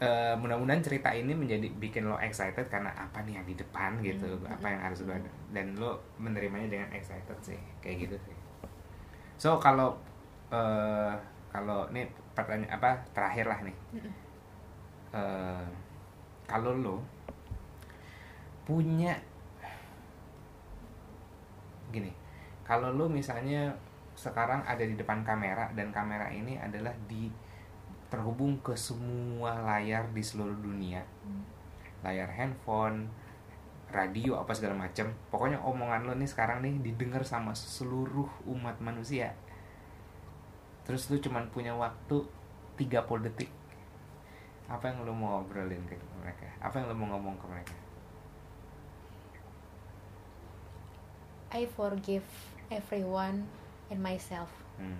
eh, 0.02 0.34
mudah-mudahan 0.38 0.82
cerita 0.82 1.10
ini 1.10 1.34
menjadi 1.34 1.66
bikin 1.78 2.06
lo 2.06 2.18
excited 2.22 2.66
karena 2.70 2.94
apa 2.94 3.22
nih 3.26 3.42
yang 3.42 3.46
di 3.46 3.54
depan 3.58 3.98
gitu. 4.02 4.30
Hmm, 4.30 4.54
apa 4.54 4.66
yang 4.70 4.80
harus 4.86 5.02
lo 5.02 5.14
dan 5.50 5.66
lo 5.74 5.98
menerimanya 6.22 6.70
dengan 6.70 6.88
excited 6.94 7.38
sih 7.42 7.58
kayak 7.82 8.06
gitu 8.06 8.16
sih. 8.30 8.36
So 9.38 9.58
kalau 9.58 9.98
eh, 10.54 11.14
kalau 11.50 11.90
ini 11.90 12.06
pertanyaan 12.32 12.78
apa 12.78 12.90
terakhir 13.12 13.44
lah 13.50 13.58
nih. 13.66 13.76
Mm. 13.98 14.12
Eh, 15.12 15.66
kalau 16.48 16.72
lo 16.78 16.96
punya 18.62 19.18
gini 21.92 22.12
kalau 22.64 22.88
lo 22.88 23.10
misalnya 23.10 23.74
sekarang 24.12 24.62
ada 24.68 24.84
di 24.84 24.94
depan 24.94 25.24
kamera 25.24 25.72
dan 25.72 25.90
kamera 25.90 26.28
ini 26.28 26.60
adalah 26.60 26.92
di 27.08 27.32
terhubung 28.12 28.60
ke 28.60 28.76
semua 28.76 29.56
layar 29.64 30.04
di 30.12 30.20
seluruh 30.20 30.56
dunia. 30.60 31.00
Hmm. 31.24 31.44
layar 32.02 32.26
handphone 32.34 33.06
radio 33.94 34.34
apa 34.34 34.50
segala 34.58 34.74
macam 34.74 35.14
pokoknya 35.30 35.62
omongan 35.62 36.02
lo 36.02 36.18
nih 36.18 36.26
sekarang 36.26 36.58
nih 36.58 36.82
didengar 36.82 37.22
sama 37.22 37.54
seluruh 37.54 38.28
umat 38.50 38.80
manusia. 38.82 39.32
Terus 40.82 41.06
lu 41.14 41.22
cuman 41.22 41.46
punya 41.54 41.72
waktu 41.78 42.26
30 42.74 43.26
detik. 43.30 43.50
Apa 44.66 44.90
yang 44.90 45.06
lo 45.06 45.14
mau 45.14 45.44
obrolin 45.46 45.84
ke 45.86 45.94
mereka? 46.18 46.50
Apa 46.58 46.82
yang 46.82 46.90
lo 46.90 46.94
mau 46.98 47.14
ngomong 47.14 47.38
ke 47.38 47.46
mereka 47.46 47.81
I 51.52 51.68
forgive 51.68 52.24
everyone 52.72 53.46
and 53.92 54.00
myself. 54.00 54.48
hmm. 54.80 54.96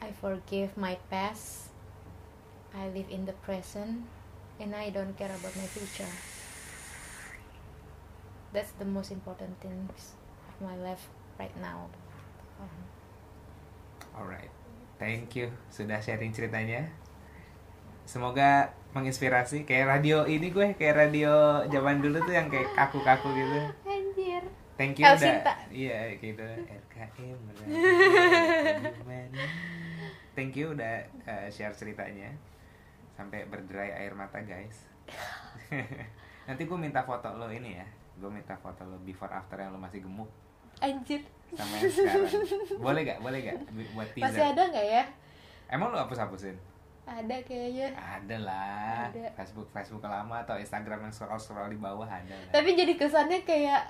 I 0.00 0.12
forgive 0.20 0.76
my 0.76 0.94
past. 1.10 1.72
I 2.74 2.86
live 2.92 3.08
in 3.08 3.24
the 3.24 3.32
present 3.42 4.04
and 4.60 4.74
I 4.76 4.90
don't 4.90 5.16
care 5.16 5.30
about 5.32 5.54
my 5.56 5.66
future. 5.66 6.10
that's 8.54 8.70
the 8.78 8.86
most 8.86 9.10
important 9.10 9.50
things 9.58 10.14
of 10.46 10.54
my 10.62 10.78
life 10.78 11.10
right 11.42 11.50
now 11.58 11.90
Um, 12.54 12.70
Alright, 14.14 14.46
thank 14.94 15.34
you 15.34 15.50
sudah 15.74 15.98
sharing 15.98 16.30
ceritanya. 16.30 16.86
Semoga 18.06 18.70
menginspirasi 18.94 19.66
kayak 19.66 19.90
radio 19.90 20.22
ini 20.22 20.54
gue 20.54 20.78
kayak 20.78 20.94
radio 21.10 21.66
zaman 21.66 21.98
dulu 21.98 22.22
tuh 22.22 22.30
yang 22.30 22.46
kayak 22.46 22.70
kaku-kaku 22.78 23.26
gitu. 23.34 23.58
Thank 24.74 24.98
you 24.98 25.06
El 25.06 25.14
udah. 25.14 25.22
Sinta. 25.22 25.54
Iya 25.70 25.98
gitu. 26.18 26.42
RKM. 26.66 27.40
Thank 30.34 30.58
you 30.58 30.74
udah 30.74 30.94
uh, 31.24 31.46
share 31.46 31.70
ceritanya 31.70 32.34
sampai 33.14 33.46
berderai 33.46 33.94
air 33.94 34.12
mata 34.18 34.42
guys. 34.42 34.90
Nanti 36.50 36.62
gue 36.66 36.78
minta 36.78 37.06
foto 37.06 37.30
lo 37.38 37.46
ini 37.48 37.78
ya. 37.78 37.86
Gue 38.18 38.30
minta 38.30 38.58
foto 38.58 38.82
lo 38.82 38.98
before 39.00 39.30
after 39.30 39.56
yang 39.56 39.70
lo 39.70 39.78
masih 39.78 40.02
gemuk 40.02 40.28
anjir 40.82 41.22
sama 41.54 41.70
yang 41.78 41.86
sekarang. 41.86 42.26
Boleh 42.82 43.00
gak? 43.06 43.18
Boleh 43.22 43.38
gak? 43.46 43.56
Buat 43.94 44.10
teaser. 44.10 44.26
masih 44.26 44.42
ada 44.42 44.62
nggak 44.74 44.86
ya 44.90 45.04
Emang 45.70 45.94
lu 45.94 45.98
hapus-hapusin? 46.02 46.58
ada 47.04 47.36
kayaknya 47.44 47.92
Ada 47.94 48.36
lah. 48.42 49.06
Ada. 49.12 49.28
Facebook 49.36 49.68
Facebook 49.70 50.02
lama 50.02 50.40
atau 50.40 50.56
Instagram 50.56 51.04
yang 51.04 51.12
scroll 51.12 51.38
scroll 51.38 51.68
di 51.68 51.76
bawah 51.76 52.08
ada 52.08 52.32
lah. 52.32 52.48
tapi 52.50 52.72
jadi 52.74 52.96
kesannya 52.96 53.44
kayak 53.44 53.84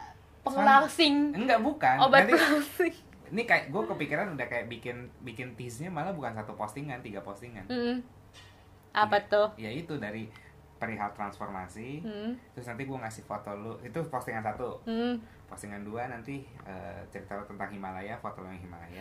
penglangsing 0.44 1.32
Enggak 1.32 1.60
bukan. 1.64 1.96
obat 2.04 2.28
Nanti 2.28 2.92
ini 3.32 3.42
kayak 3.48 3.72
gue 3.72 3.82
kepikiran 3.82 4.36
udah 4.36 4.46
kayak 4.46 4.70
bikin 4.70 5.10
bikin 5.24 5.56
tease-nya 5.58 5.90
malah 5.90 6.14
bukan 6.14 6.36
satu 6.36 6.54
postingan, 6.54 7.00
tiga 7.02 7.24
postingan. 7.24 7.66
Mm. 7.66 7.98
apa 8.94 9.18
tuh 9.26 9.50
Ya 9.58 9.74
itu 9.74 9.98
dari 9.98 10.30
perihal 10.78 11.10
transformasi. 11.16 12.04
Hmm. 12.04 12.36
Terus 12.52 12.66
nanti 12.68 12.84
gue 12.84 12.94
ngasih 12.94 13.24
foto 13.24 13.50
lu. 13.56 13.74
Itu 13.80 14.04
postingan 14.06 14.44
satu. 14.44 14.84
Hmm. 14.84 15.16
Postingan 15.48 15.82
dua 15.82 16.06
nanti 16.06 16.44
eh, 16.62 17.00
cerita 17.08 17.40
tentang 17.42 17.72
Himalaya, 17.72 18.14
foto 18.20 18.44
lu 18.44 18.52
yang 18.52 18.60
Himalaya. 18.62 19.00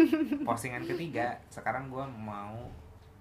postingan 0.48 0.84
ketiga 0.84 1.40
sekarang 1.48 1.88
gue 1.88 2.04
mau 2.04 2.68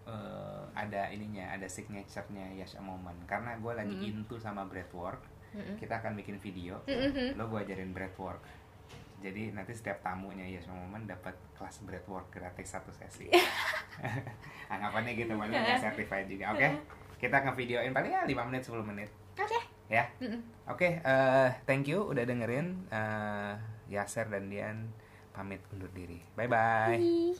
eh, 0.06 0.62
ada 0.76 1.08
ininya, 1.10 1.56
ada 1.56 1.66
signature-nya 1.66 2.54
Yash 2.54 2.78
a 2.78 2.84
Moment 2.84 3.18
karena 3.26 3.56
gue 3.58 3.74
lagi 3.74 3.96
Hmm. 3.96 4.10
into 4.12 4.36
sama 4.38 4.68
breathwork. 4.68 5.24
Mm-mm. 5.52 5.76
Kita 5.80 6.00
akan 6.00 6.16
bikin 6.16 6.38
video. 6.40 6.80
Mm-mm. 6.88 7.36
Lo 7.36 7.48
gue 7.52 7.60
ajarin 7.64 7.92
breathwork. 7.92 8.42
Jadi 9.22 9.54
nanti 9.54 9.78
setiap 9.78 10.02
tamunya 10.02 10.50
Yash 10.50 10.66
a 10.66 10.74
Moment 10.74 11.06
dapat 11.06 11.38
kelas 11.54 11.86
breathwork 11.86 12.34
gratis 12.34 12.74
satu 12.74 12.90
sesi. 12.90 13.30
Anggapannya 14.74 15.14
gitu, 15.14 15.38
mana 15.38 15.54
nggak 15.54 15.82
certified 15.92 16.26
juga. 16.26 16.58
Oke, 16.58 16.68
kita 17.22 17.46
ngevideoin 17.46 17.94
paling 17.94 18.12
ya 18.12 18.22
5 18.26 18.50
menit 18.50 18.62
10 18.66 18.82
menit. 18.82 19.10
oke 19.38 19.60
Ya. 19.92 20.08
Mm-mm. 20.24 20.42
Oke, 20.72 21.04
eh, 21.04 21.50
thank 21.68 21.86
you 21.86 22.02
udah 22.08 22.24
dengerin. 22.24 22.88
Eh, 22.90 23.54
Yaser 23.92 24.32
dan 24.32 24.48
Dian 24.48 24.88
pamit 25.36 25.60
undur 25.76 25.92
diri. 25.92 26.24
Bye 26.34 26.48
bye. 26.48 26.96
Bye. 26.96 27.36